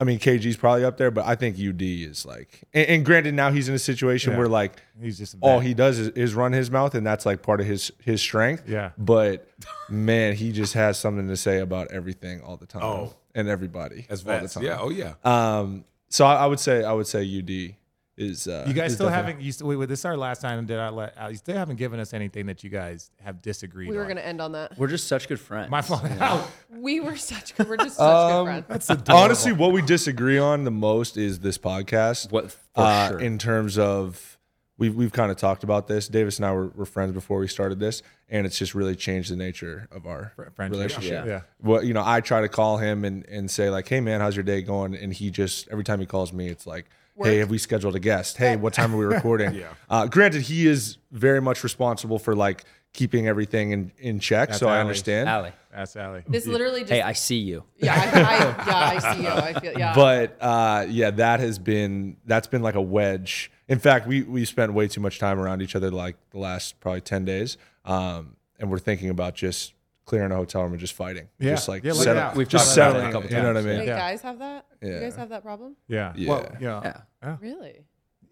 I 0.00 0.04
mean, 0.04 0.18
KG's 0.18 0.56
probably 0.56 0.84
up 0.84 0.96
there, 0.98 1.10
but 1.12 1.24
I 1.24 1.36
think 1.36 1.56
UD 1.56 1.80
is 1.80 2.26
like, 2.26 2.62
and, 2.74 2.86
and 2.88 3.04
granted, 3.04 3.34
now 3.34 3.52
he's 3.52 3.68
in 3.68 3.74
a 3.76 3.78
situation 3.78 4.32
Yeah. 4.32 4.38
where 4.38 4.48
like 4.48 4.82
He's 5.00 5.18
just 5.18 5.36
all 5.40 5.60
he 5.60 5.72
does 5.72 5.98
is, 5.98 6.08
is 6.10 6.34
run 6.34 6.52
his 6.52 6.70
mouth, 6.70 6.94
and 6.94 7.06
that's 7.06 7.24
like 7.24 7.42
part 7.42 7.60
of 7.60 7.66
his 7.66 7.92
his 8.02 8.20
strength. 8.20 8.64
Yeah. 8.68 8.90
But 8.98 9.48
man, 9.88 10.34
he 10.34 10.50
just 10.52 10.74
has 10.74 10.98
something 10.98 11.28
to 11.28 11.36
say 11.36 11.58
about 11.60 11.90
everything 11.92 12.40
all 12.42 12.56
the 12.56 12.66
time. 12.66 12.82
Oh. 12.82 13.14
and 13.36 13.48
everybody 13.48 14.06
as 14.10 14.26
all 14.26 14.40
the 14.40 14.48
time. 14.48 14.64
Yeah. 14.64 14.78
Oh 14.80 14.90
yeah. 14.90 15.14
Um. 15.24 15.84
So 16.08 16.24
I, 16.26 16.34
I 16.44 16.46
would 16.46 16.60
say 16.60 16.84
I 16.84 16.92
would 16.92 17.06
say 17.06 17.20
UD 17.22 17.74
is. 18.16 18.48
Uh, 18.48 18.64
You 18.66 18.74
guys 18.74 18.90
is 18.92 18.96
still 18.96 19.08
haven't. 19.08 19.40
You 19.40 19.52
still, 19.52 19.66
wait, 19.68 19.76
wait, 19.76 19.88
this 19.88 20.00
is 20.00 20.04
our 20.04 20.16
last 20.16 20.40
time. 20.40 20.64
Did 20.66 20.78
I 20.78 20.88
let? 20.90 21.14
Uh, 21.20 21.28
you 21.28 21.36
still 21.36 21.56
haven't 21.56 21.76
given 21.76 22.00
us 22.00 22.12
anything 22.12 22.46
that 22.46 22.64
you 22.64 22.70
guys 22.70 23.10
have 23.22 23.42
disagreed. 23.42 23.88
We 23.88 23.96
were 23.96 24.02
on. 24.02 24.08
going 24.08 24.16
to 24.16 24.26
end 24.26 24.40
on 24.40 24.52
that. 24.52 24.78
We're 24.78 24.88
just 24.88 25.06
such 25.06 25.28
good 25.28 25.40
friends. 25.40 25.70
My 25.70 25.82
fault. 25.82 26.04
We 26.70 27.00
were 27.00 27.16
such 27.16 27.56
good. 27.56 27.68
We're 27.68 27.76
just 27.76 27.96
such 27.96 28.32
good 28.32 28.44
friends. 28.44 28.64
That's 28.68 28.90
adorable. 28.90 29.24
Honestly, 29.24 29.52
what 29.52 29.72
we 29.72 29.80
disagree 29.80 30.38
on 30.38 30.64
the 30.64 30.70
most 30.70 31.16
is 31.16 31.38
this 31.38 31.56
podcast. 31.56 32.30
What 32.30 32.50
for 32.50 32.58
uh, 32.76 33.08
sure. 33.10 33.20
in 33.20 33.38
terms 33.38 33.78
of 33.78 34.38
we've 34.76 34.94
we've 34.94 35.12
kind 35.12 35.30
of 35.30 35.36
talked 35.36 35.64
about 35.64 35.86
this. 35.86 36.08
Davis 36.08 36.38
and 36.38 36.46
I 36.46 36.52
were, 36.52 36.68
were 36.68 36.84
friends 36.86 37.12
before 37.12 37.38
we 37.38 37.48
started 37.48 37.78
this, 37.78 38.02
and 38.28 38.46
it's 38.46 38.58
just 38.58 38.74
really 38.74 38.96
changed 38.96 39.30
the 39.30 39.36
nature 39.36 39.88
of 39.92 40.06
our 40.06 40.32
friendship. 40.54 40.72
relationship. 40.72 41.26
Yeah. 41.26 41.32
Yeah. 41.32 41.40
Well, 41.62 41.84
you 41.84 41.94
know, 41.94 42.02
I 42.04 42.20
try 42.20 42.40
to 42.40 42.48
call 42.48 42.78
him 42.78 43.04
and 43.04 43.24
and 43.26 43.50
say 43.50 43.70
like, 43.70 43.88
"Hey, 43.88 44.00
man, 44.00 44.20
how's 44.20 44.36
your 44.36 44.44
day 44.44 44.60
going?" 44.62 44.94
And 44.94 45.12
he 45.12 45.30
just 45.30 45.68
every 45.68 45.84
time 45.84 46.00
he 46.00 46.06
calls 46.06 46.32
me, 46.32 46.48
it's 46.48 46.66
like. 46.66 46.86
Hey, 47.22 47.36
have 47.38 47.50
we 47.50 47.58
scheduled 47.58 47.94
a 47.94 48.00
guest? 48.00 48.36
Hey, 48.36 48.56
what 48.56 48.72
time 48.72 48.94
are 48.94 48.98
we 48.98 49.04
recording? 49.14 49.54
Yeah. 49.54 49.68
Uh, 49.88 50.06
granted, 50.06 50.42
he 50.42 50.66
is 50.66 50.98
very 51.12 51.40
much 51.40 51.62
responsible 51.62 52.18
for 52.18 52.34
like 52.34 52.64
keeping 52.92 53.26
everything 53.26 53.72
in, 53.72 53.92
in 53.98 54.20
check, 54.20 54.48
That's 54.48 54.60
so 54.60 54.68
I 54.68 54.80
understand. 54.80 55.28
Allie. 55.28 55.52
That's 55.72 55.92
Sally. 55.92 56.22
This 56.28 56.46
literally 56.46 56.80
just 56.80 56.92
Hey, 56.92 57.02
I 57.02 57.12
see 57.12 57.38
you. 57.38 57.64
yeah, 57.78 57.94
I, 57.94 58.20
I, 58.20 58.66
yeah, 58.66 59.00
I 59.08 59.14
see 59.14 59.22
you. 59.22 59.28
I 59.28 59.60
feel 59.60 59.72
yeah. 59.78 59.94
but 59.94 60.36
uh, 60.40 60.86
yeah, 60.88 61.10
that 61.10 61.40
has 61.40 61.58
been 61.58 62.16
that's 62.24 62.46
been 62.46 62.62
like 62.62 62.76
a 62.76 62.80
wedge. 62.80 63.50
In 63.66 63.80
fact, 63.80 64.06
we 64.06 64.22
we 64.22 64.44
spent 64.44 64.72
way 64.72 64.86
too 64.86 65.00
much 65.00 65.18
time 65.18 65.40
around 65.40 65.62
each 65.62 65.74
other 65.74 65.90
like 65.90 66.16
the 66.30 66.38
last 66.38 66.78
probably 66.78 67.00
ten 67.00 67.24
days, 67.24 67.56
um, 67.84 68.36
and 68.60 68.70
we're 68.70 68.78
thinking 68.78 69.10
about 69.10 69.34
just 69.34 69.74
clearing 70.04 70.32
a 70.32 70.36
hotel 70.36 70.62
room 70.62 70.72
and 70.72 70.80
just 70.80 70.92
fighting, 70.94 71.28
Yeah. 71.38 71.50
just 71.52 71.68
like 71.68 71.82
Yeah, 71.84 71.92
look 71.92 72.02
settle- 72.04 72.30
it. 72.30 72.36
We've 72.36 72.48
just 72.48 72.66
talked 72.66 72.72
a 72.72 72.92
settling. 72.92 73.12
couple 73.12 73.30
You 73.30 73.36
know 73.42 73.48
what 73.48 73.56
I 73.56 73.62
mean? 73.62 73.78
Wait, 73.80 73.86
Yeah. 73.88 73.96
guys 73.98 74.20
have 74.22 74.38
that? 74.38 74.66
You 74.82 75.00
guys 75.00 75.16
have 75.16 75.28
that 75.30 75.42
problem? 75.42 75.76
Yeah. 75.88 76.12
Yeah. 76.16 76.28
Well, 76.28 76.56
yeah. 76.60 77.02
Yeah. 77.22 77.36
Really? 77.40 77.86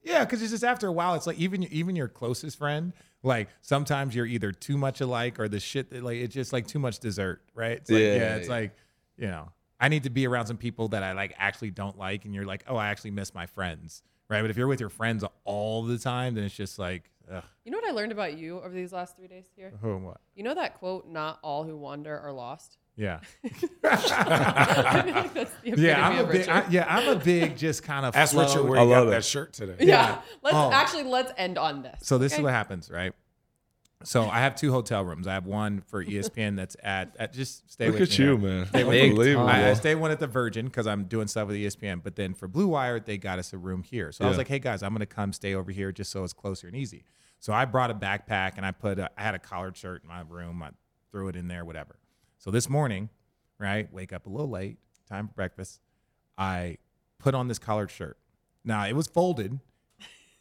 Yeah, 0.05 0.25
because 0.25 0.43
it's 0.43 0.51
just 0.51 0.65
after 0.65 0.87
a 0.89 0.93
while, 0.93 1.15
it's 1.15 1.27
like 1.27 1.39
even 1.39 1.63
even 1.65 1.95
your 1.97 2.09
closest 2.09 2.59
friend, 2.59 2.93
like 3.23 3.49
sometimes 3.61 4.15
you're 4.15 4.27
either 4.27 4.51
too 4.53 4.77
much 4.77 5.01
alike 5.01 5.39
or 5.39 5.49
the 5.49 5.61
shit 5.61 5.91
that 5.91 6.03
like 6.03 6.17
it's 6.19 6.35
just 6.35 6.53
like 6.53 6.67
too 6.67 6.79
much 6.81 6.99
dessert, 6.99 7.41
right? 7.55 7.79
It's 7.79 7.91
like, 7.91 8.01
yeah, 8.01 8.15
Yeah, 8.17 8.37
it's 8.37 8.49
yeah. 8.49 8.55
like 8.55 8.73
you 9.17 9.29
know, 9.29 9.51
I 9.81 9.89
need 9.89 10.03
to 10.03 10.11
be 10.11 10.27
around 10.27 10.47
some 10.47 10.57
people 10.57 10.89
that 10.89 11.03
I 11.03 11.13
like 11.13 11.35
actually 11.39 11.71
don't 11.71 11.97
like, 11.97 12.25
and 12.25 12.35
you're 12.35 12.45
like, 12.47 12.65
oh, 12.67 12.77
I 12.77 12.89
actually 12.89 13.13
miss 13.13 13.33
my 13.33 13.47
friends, 13.47 14.03
right? 14.29 14.41
But 14.43 14.51
if 14.51 14.57
you're 14.57 14.67
with 14.67 14.81
your 14.81 14.89
friends 14.89 15.25
all 15.45 15.85
the 15.85 15.99
time, 15.99 16.35
then 16.35 16.45
it's 16.45 16.55
just 16.57 16.79
like, 16.81 17.11
ugh, 17.31 17.43
You 17.65 17.73
know 17.73 17.79
what 17.79 17.89
I 17.89 17.93
learned 17.93 18.13
about 18.13 18.37
you 18.39 18.59
over 18.61 18.71
these 18.75 18.93
last 18.93 19.17
three 19.17 19.29
days 19.29 19.45
here? 19.57 19.73
who 19.81 19.97
and 19.97 20.05
what? 20.05 20.19
You 20.35 20.43
know 20.45 20.55
that 20.55 20.79
quote, 20.79 21.09
not 21.09 21.39
all 21.43 21.65
who 21.65 21.77
wander 21.77 22.19
are 22.19 22.33
lost? 22.33 22.79
Yeah, 22.97 23.21
I 23.85 25.03
like 25.15 25.35
that's 25.35 25.51
the 25.51 25.59
epitome 25.73 25.87
yeah, 25.87 26.09
I'm 26.09 26.19
a 26.19 26.29
big, 26.31 26.49
I, 26.49 26.67
yeah, 26.69 26.85
I'm 26.89 27.09
a 27.09 27.17
big 27.19 27.57
just 27.57 27.83
kind 27.83 28.05
of 28.05 28.15
Ask 28.17 28.33
flow. 28.33 28.43
Richard 28.45 28.63
where 28.65 28.79
I 28.81 28.85
he 28.85 28.91
got 28.91 29.01
love 29.01 29.11
that 29.11 29.25
shirt 29.25 29.53
today. 29.55 29.77
yeah. 29.81 30.21
Let's 30.43 30.57
Oh. 30.57 30.71
actually 30.73 31.05
let's 31.05 31.33
end 31.37 31.57
on 31.59 31.83
this. 31.83 32.01
So 32.03 32.19
this 32.19 32.35
is 32.35 32.41
what 32.41 32.53
happens, 32.53 32.91
right? 32.91 33.13
So 34.05 34.29
I 34.29 34.41
have 34.41 34.55
two 34.55 34.73
hotel 34.73 35.05
rooms. 35.05 35.27
I 35.27 35.35
have 35.35 35.47
one 35.47 35.81
for 35.89 36.05
ESPN 36.05 36.57
that's 36.57 36.77
at, 36.83 37.15
at 37.19 37.33
just 37.33 37.71
stay 37.71 37.87
Look 37.91 38.01
with 38.01 38.13
at 38.13 38.19
me 38.19 38.25
you, 38.25 38.39
now. 38.39 38.45
man. 38.47 38.67
Stay 38.67 38.85
with 38.85 39.03
Unbelievable. 39.11 39.49
I, 39.49 39.71
I 39.71 39.75
stay 39.75 39.95
one 39.95 40.11
at 40.11 40.19
the 40.21 40.27
Virgin 40.27 40.67
because 40.67 40.87
I'm 40.87 41.05
doing 41.05 41.27
stuff 41.29 41.49
with 41.49 41.57
ESPN. 41.57 42.03
But 42.03 42.17
then 42.17 42.35
for 42.35 42.49
Blue 42.49 42.69
Wire, 42.69 43.01
they 43.01 43.19
got 43.19 43.39
us 43.39 43.53
a 43.53 43.59
room 43.59 43.83
here. 43.83 44.13
So 44.13 44.25
I 44.25 44.29
was 44.29 44.35
Yeah. 44.35 44.39
like, 44.39 44.49
hey 44.49 44.59
guys, 44.59 44.83
I'm 44.83 44.93
gonna 44.93 45.07
come 45.07 45.33
stay 45.33 45.55
over 45.55 45.71
here 45.71 45.93
just 45.93 46.11
so 46.11 46.25
it's 46.25 46.33
closer 46.33 46.67
and 46.67 46.77
easy. 46.77 47.05
So 47.39 47.53
I 47.53 47.65
brought 47.65 47.91
a 47.91 47.95
backpack 47.95 48.53
and 48.57 48.65
I 48.65 48.71
put 48.71 48.99
a, 48.99 49.11
I 49.19 49.23
had 49.23 49.35
a 49.35 49.39
collared 49.39 49.77
shirt 49.77 50.03
in 50.03 50.09
my 50.09 50.23
room. 50.29 50.63
I 50.63 50.71
threw 51.11 51.29
it 51.29 51.37
in 51.37 51.49
there, 51.49 51.65
whatever. 51.65 51.97
So 52.39 52.51
this 52.51 52.69
morning, 52.69 53.09
right, 53.59 53.93
wake 53.93 54.13
up 54.13 54.27
a 54.27 54.31
little 54.31 54.49
late, 54.51 54.79
time 55.09 55.29
for 55.29 55.35
breakfast. 55.35 55.81
I 56.39 56.79
put 57.19 57.35
on 57.35 57.49
this 57.49 57.59
collared 57.59 57.91
shirt. 57.91 58.17
Now 58.65 58.87
it 58.87 58.95
was 58.95 59.07
folded. 59.07 59.59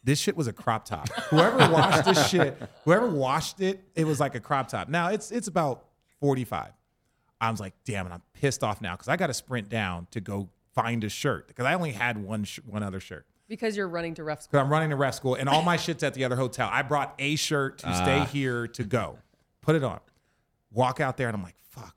This 0.04 0.18
shit 0.18 0.36
was 0.36 0.46
a 0.48 0.52
crop 0.52 0.84
top. 0.84 1.08
Whoever 1.30 1.58
washed 1.72 2.04
this 2.06 2.28
shit, 2.28 2.60
whoever 2.84 3.06
washed 3.08 3.60
it, 3.60 3.84
it 3.94 4.04
was 4.04 4.18
like 4.18 4.34
a 4.34 4.40
crop 4.40 4.68
top. 4.68 4.88
Now 4.88 5.08
it's 5.08 5.30
it's 5.30 5.46
about 5.48 5.84
45. 6.20 6.70
I 7.40 7.50
was 7.50 7.60
like, 7.60 7.74
damn 7.84 8.06
it, 8.06 8.12
I'm 8.12 8.22
pissed 8.34 8.62
off 8.64 8.80
now 8.80 8.92
because 8.94 9.08
I 9.08 9.16
got 9.16 9.28
to 9.28 9.34
sprint 9.34 9.68
down 9.68 10.06
to 10.12 10.20
go 10.20 10.48
find 10.74 11.02
a 11.04 11.08
shirt 11.08 11.48
because 11.48 11.66
I 11.66 11.74
only 11.74 11.92
had 11.92 12.16
one 12.18 12.44
sh- 12.44 12.60
one 12.66 12.82
other 12.82 13.00
shirt. 13.00 13.26
because 13.48 13.76
you're 13.76 13.88
running 13.88 14.14
to 14.14 14.24
ref 14.24 14.42
school. 14.42 14.50
Because 14.52 14.64
I'm 14.64 14.72
running 14.72 14.90
to 14.90 14.96
ref 14.96 15.14
school 15.14 15.34
and 15.34 15.48
all 15.48 15.62
my 15.62 15.76
shit's 15.76 16.02
at 16.02 16.14
the 16.14 16.24
other 16.24 16.36
hotel. 16.36 16.68
I 16.72 16.82
brought 16.82 17.14
a 17.18 17.36
shirt 17.36 17.78
to 17.78 17.88
Ah. 17.88 18.02
stay 18.02 18.24
here 18.38 18.66
to 18.68 18.84
go. 18.84 19.18
Put 19.60 19.76
it 19.76 19.84
on. 19.84 20.00
Walk 20.72 21.00
out 21.00 21.16
there 21.16 21.28
and 21.28 21.36
I'm 21.36 21.42
like, 21.42 21.56
fuck. 21.70 21.94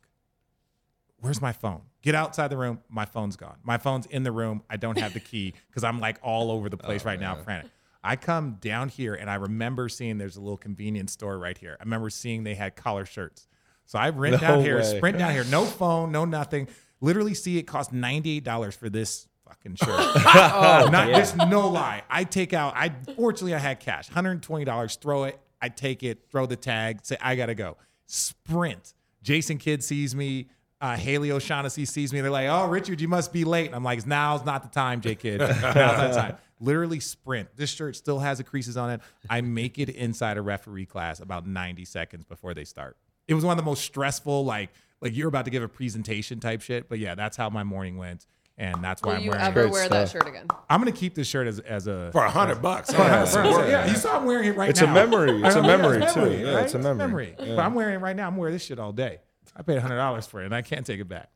Where's 1.20 1.42
my 1.42 1.54
phone? 1.54 1.82
Get 2.02 2.14
outside 2.14 2.50
the 2.50 2.58
room. 2.58 2.80
My 2.90 3.06
phone's 3.06 3.36
gone. 3.36 3.58
My 3.64 3.78
phone's 3.78 4.06
in 4.08 4.24
the 4.24 4.32
room. 4.32 4.62
I 4.70 4.78
don't 4.78 4.98
have 5.00 5.14
the 5.14 5.20
key 5.20 5.54
because 5.70 5.84
I'm 5.84 6.00
like 6.00 6.18
all 6.22 6.52
over 6.52 6.70
the 6.70 6.78
place 6.88 7.06
right 7.06 7.20
now, 7.20 7.36
frantic. 7.36 7.72
I 8.06 8.16
come 8.16 8.58
down 8.62 8.90
here 8.90 9.14
and 9.16 9.30
I 9.30 9.36
remember 9.36 9.90
seeing 9.90 10.18
there's 10.18 10.38
a 10.38 10.42
little 10.42 10.58
convenience 10.58 11.12
store 11.12 11.38
right 11.40 11.58
here. 11.58 11.76
I 11.80 11.84
remember 11.84 12.10
seeing 12.10 12.44
they 12.44 12.56
had 12.56 12.76
collar 12.76 13.06
shirts. 13.06 13.48
So 13.86 14.00
I 14.00 14.10
run 14.10 14.32
No 14.32 14.38
down 14.38 14.62
here, 14.62 14.82
sprint 14.84 15.18
down 15.18 15.32
here, 15.32 15.44
no 15.46 15.66
phone, 15.66 16.12
no 16.12 16.26
nothing. 16.26 16.68
Literally 17.02 17.34
see 17.34 17.58
it 17.58 17.64
cost 17.64 17.92
$98 17.94 18.74
for 18.76 18.90
this 18.90 19.28
fucking 19.48 19.76
shirt. 19.76 19.90
Oh, 20.26 20.90
Not 20.92 21.10
yeah. 21.10 21.20
just 21.20 21.36
no 21.38 21.68
lie. 21.68 22.04
I 22.10 22.24
take 22.24 22.54
out. 22.54 22.74
I 22.76 22.90
fortunately 23.16 23.54
I 23.54 23.60
had 23.60 23.80
cash, 23.80 24.08
hundred 24.10 24.32
and 24.32 24.44
twenty 24.44 24.66
dollars. 24.66 24.96
Throw 24.96 25.26
it. 25.26 25.40
I 25.62 25.70
take 25.70 26.02
it. 26.04 26.30
Throw 26.32 26.46
the 26.46 26.56
tag. 26.56 27.00
Say 27.04 27.18
I 27.22 27.36
gotta 27.36 27.56
go. 27.56 27.78
Sprint. 28.08 28.94
Jason 29.22 29.58
Kidd 29.58 29.84
sees 29.84 30.16
me. 30.16 30.50
Uh, 30.82 30.96
Haley 30.96 31.32
O'Shaughnessy 31.32 31.86
sees 31.86 32.12
me. 32.14 32.22
They're 32.22 32.30
like, 32.32 32.48
"Oh, 32.50 32.68
Richard, 32.68 33.02
you 33.02 33.08
must 33.08 33.32
be 33.34 33.44
late." 33.44 33.68
And 33.68 33.76
I'm 33.76 33.84
like, 33.84 34.06
"Now's 34.06 34.46
not 34.46 34.62
the 34.64 34.70
time, 34.70 35.02
J 35.02 35.16
Kidd. 35.16 35.40
Now's 35.40 35.62
not 35.64 35.74
the 36.10 36.16
time." 36.16 36.38
Literally 36.60 37.00
sprint. 37.00 37.50
This 37.56 37.70
shirt 37.70 37.96
still 37.96 38.20
has 38.20 38.38
the 38.38 38.44
creases 38.44 38.78
on 38.78 38.90
it. 38.92 39.02
I 39.30 39.42
make 39.42 39.78
it 39.78 39.90
inside 39.90 40.38
a 40.38 40.42
referee 40.42 40.86
class 40.86 41.20
about 41.20 41.46
90 41.46 41.84
seconds 41.86 42.24
before 42.24 42.54
they 42.54 42.64
start. 42.64 42.96
It 43.28 43.34
was 43.34 43.44
one 43.44 43.58
of 43.58 43.64
the 43.64 43.70
most 43.70 43.84
stressful, 43.84 44.46
like 44.46 44.70
like 45.02 45.16
you're 45.16 45.28
about 45.28 45.46
to 45.46 45.52
give 45.52 45.62
a 45.64 45.68
presentation 45.68 46.40
type 46.40 46.62
shit. 46.62 46.88
But 46.88 47.00
yeah, 47.00 47.16
that's 47.16 47.36
how 47.36 47.50
my 47.50 47.64
morning 47.64 47.98
went, 47.98 48.26
and 48.58 48.82
that's 48.84 49.02
why 49.02 49.10
Will 49.14 49.18
I'm 49.18 49.24
you 49.24 49.30
wearing. 49.32 49.46
ever 49.46 49.60
it. 49.62 49.64
Great 49.64 49.72
wear 49.74 49.90
that 49.90 50.10
shirt 50.10 50.28
again? 50.28 50.48
I'm 50.70 50.80
gonna 50.80 50.92
keep 50.92 51.16
this 51.16 51.28
shirt 51.28 51.48
as 51.48 51.60
as 51.60 51.88
a 51.88 52.10
For 52.14 52.24
a 52.24 52.30
hundred 52.30 52.62
bucks. 52.62 52.92
For 52.94 53.02
a 53.02 53.06
Yeah, 53.06 53.10
hundred 53.10 53.26
that's 53.26 53.36
bucks. 53.36 53.50
worth 53.58 53.68
it. 53.68 53.72
Yeah, 53.72 53.86
you 53.88 53.96
saw 53.96 54.18
I'm 54.18 54.26
wearing 54.26 54.46
it 54.48 54.56
right 54.56 54.66
now. 54.68 54.70
It's 54.70 54.82
now. 54.82 54.92
a 54.92 54.94
memory. 54.94 55.44
It's 55.44 55.56
a 55.56 55.62
memory, 55.62 56.04
it's 56.04 56.14
too. 56.14 56.32
Yeah, 56.32 56.60
it's 56.62 56.74
a 56.76 56.80
right? 56.80 56.96
memory. 56.96 57.36
Yeah. 57.40 57.56
But 57.56 57.66
I'm 57.66 57.74
wearing 57.74 57.96
it 57.96 58.00
right 58.00 58.16
now. 58.16 58.28
I'm 58.28 58.38
wearing 58.38 58.54
this 58.54 58.64
shit 58.64 58.80
all 58.80 58.94
day. 58.94 59.20
I 59.58 59.64
paid 59.64 59.80
hundred 59.80 59.98
dollars 59.98 60.26
for 60.28 60.42
it, 60.42 60.46
and 60.46 60.56
I 60.56 60.62
can't 60.62 60.86
take 60.86 61.00
it 61.02 61.10
back. 61.10 61.30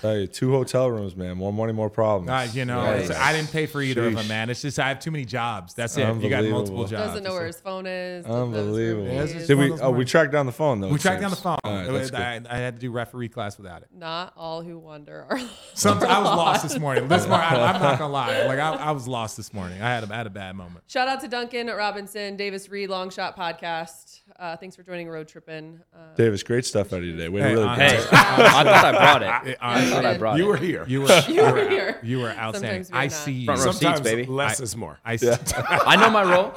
Tell 0.00 0.16
you, 0.18 0.26
two 0.26 0.50
hotel 0.50 0.90
rooms, 0.90 1.14
man. 1.14 1.36
More 1.36 1.52
money, 1.52 1.72
more 1.74 1.90
problems. 1.90 2.30
Uh, 2.30 2.50
you 2.58 2.64
know, 2.64 2.80
Nice. 2.82 3.10
I 3.10 3.32
didn't 3.34 3.52
pay 3.52 3.66
for 3.66 3.82
either 3.82 4.06
of 4.06 4.14
them, 4.14 4.26
man. 4.28 4.48
It's 4.48 4.62
just 4.62 4.78
I 4.78 4.88
have 4.88 4.98
too 4.98 5.10
many 5.10 5.26
jobs. 5.26 5.74
That's 5.74 5.94
it. 5.98 6.00
You 6.00 6.06
got 6.30 6.42
multiple 6.44 6.58
Unbelievable. 6.58 6.86
jobs. 6.86 7.06
Doesn't 7.08 7.22
know 7.24 7.32
where 7.32 7.46
his 7.46 7.60
phone 7.60 7.86
is. 7.86 8.24
doesn't 8.24 8.50
know 8.50 8.56
his 8.56 8.56
room 8.56 8.64
Unbelievable. 8.64 9.06
Yeah, 9.06 9.22
it's 9.22 9.32
keys. 9.32 9.40
just 9.42 9.48
Did 9.48 9.58
we? 9.58 9.72
Oh, 9.80 9.90
we 9.90 10.04
tracked 10.06 10.32
down 10.32 10.46
the 10.46 10.52
phone 10.52 10.80
though. 10.80 10.88
we 10.88 10.94
it 10.94 11.00
tracked 11.02 11.20
down 11.20 11.30
the 11.30 11.36
phone. 11.36 11.58
All 11.64 11.72
right, 11.74 11.86
It 11.88 11.92
that's 11.92 12.10
was- 12.12 12.20
I, 12.20 12.40
I 12.48 12.56
had 12.56 12.76
to 12.76 12.80
do 12.80 12.90
referee 12.90 13.28
class 13.28 13.58
without 13.58 13.82
it. 13.82 13.88
Not 13.94 14.32
all 14.36 14.62
who 14.62 14.78
wander 14.78 15.26
are 15.28 15.38
lost. 15.38 15.78
Some, 15.78 15.98
I 15.98 16.18
was 16.18 16.28
lost 16.28 16.62
this 16.62 16.78
morning. 16.78 17.06
This 17.08 17.26
morning, 17.26 17.46
I, 17.46 17.72
I'm 17.74 17.82
not 17.82 17.98
gonna 17.98 18.12
lie. 18.12 18.46
Like 18.46 18.58
I, 18.58 18.72
I 18.76 18.90
was 18.92 19.06
lost 19.06 19.36
this 19.36 19.52
morning. 19.52 19.82
I 19.82 19.88
had 19.90 20.04
a, 20.04 20.12
I 20.12 20.16
had 20.16 20.26
a 20.26 20.30
bad 20.30 20.56
moment. 20.56 20.84
Shout 20.88 21.08
out 21.08 21.20
to 21.20 21.28
Duncan 21.28 21.66
Robinson, 21.66 22.36
Davis 22.36 22.70
Reed, 22.70 22.88
Long 22.88 23.10
Shot 23.10 23.36
Podcast. 23.36 24.19
Uh, 24.38 24.56
thanks 24.56 24.76
for 24.76 24.82
joining 24.82 25.08
Road 25.08 25.28
Trippin'. 25.28 25.82
Uh, 25.94 26.14
Davis, 26.16 26.42
great 26.42 26.64
stuff 26.64 26.92
out 26.92 27.00
of 27.00 27.04
you 27.04 27.12
today. 27.12 27.28
Way 27.28 27.40
to 27.40 27.46
Hey, 27.48 27.52
really 27.54 27.66
uh, 27.68 27.74
Hey, 27.74 27.96
it. 27.96 28.08
I 28.12 28.64
thought 28.64 28.66
I 28.66 28.92
brought 28.92 29.22
it. 29.22 29.50
It- 29.52 29.58
I 29.60 29.72
honestly, 29.74 29.90
thought 29.92 30.06
I 30.06 30.18
brought 30.18 30.38
You 30.38 30.44
it. 30.44 30.48
were 30.48 30.56
here. 30.56 30.84
You 30.88 31.00
were 31.02 31.22
You 31.28 31.42
were 31.52 31.68
here. 31.68 32.00
You 32.02 32.18
were 32.20 32.30
outstanding. 32.30 32.84
Sometimes 32.84 32.90
we're 32.92 32.98
I 32.98 33.04
not. 33.04 33.12
see 33.12 33.32
you. 33.32 33.44
Front 33.46 33.60
row 33.60 33.66
seats, 33.72 33.80
Sometimes 33.80 34.00
baby. 34.00 34.26
less 34.26 34.60
I- 34.60 34.62
is 34.64 34.76
more. 34.76 34.98
I 35.04 35.16
see. 35.16 35.30
I 35.56 35.96
know 35.96 36.10
my 36.10 36.22
role. 36.22 36.52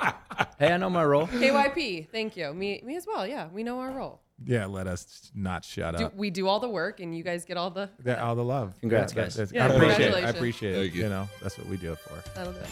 Hey, 0.59 0.71
I 0.74 0.78
know 0.78 0.89
my 0.89 1.03
role. 1.05 1.28
KYP, 1.28 2.09
thank 2.09 2.38
you. 2.38 2.53
Me, 2.53 2.82
me 2.86 2.95
as 2.95 3.05
well. 3.07 3.26
Yeah, 3.28 3.47
we 3.51 3.63
know 3.63 3.80
our 3.80 3.91
role. 3.91 4.21
yeah, 4.45 4.65
let 4.65 4.88
us 4.88 5.32
not 5.36 5.63
shut 5.63 5.95
Do, 5.97 6.05
up. 6.05 6.15
we 6.15 6.30
do 6.32 6.47
all 6.47 6.59
the 6.59 6.67
work, 6.69 6.99
and 6.99 7.15
you 7.15 7.24
guys 7.24 7.45
get 7.45 7.55
all 7.57 7.69
the. 7.69 7.89
That, 7.99 8.19
all 8.19 8.36
the 8.36 8.43
love. 8.43 8.74
Congrats, 8.82 9.13
Yeah, 9.13 9.24
guys. 9.24 9.36
that's- 9.36 9.53
Yeah, 9.53 9.65
I 9.67 9.69
appreciate 9.76 10.11
it. 10.11 10.24
I 10.24 10.30
appreciate 10.30 10.76
it. 10.76 10.93
You. 10.93 11.03
You 11.03 11.09
know, 11.09 11.30
that's 11.41 11.57
what 11.57 11.67
we 11.67 11.78
do 11.78 11.91
it 11.93 11.99
for. 11.99 12.21
That'll 12.36 12.53
do 12.53 12.59
it. 12.59 12.67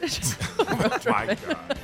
This 0.00 0.18
edition 0.20 0.46
of 0.60 0.68
Road 0.80 1.06
My 1.06 1.26
Trippin'. 1.26 1.54
God. 1.68 1.78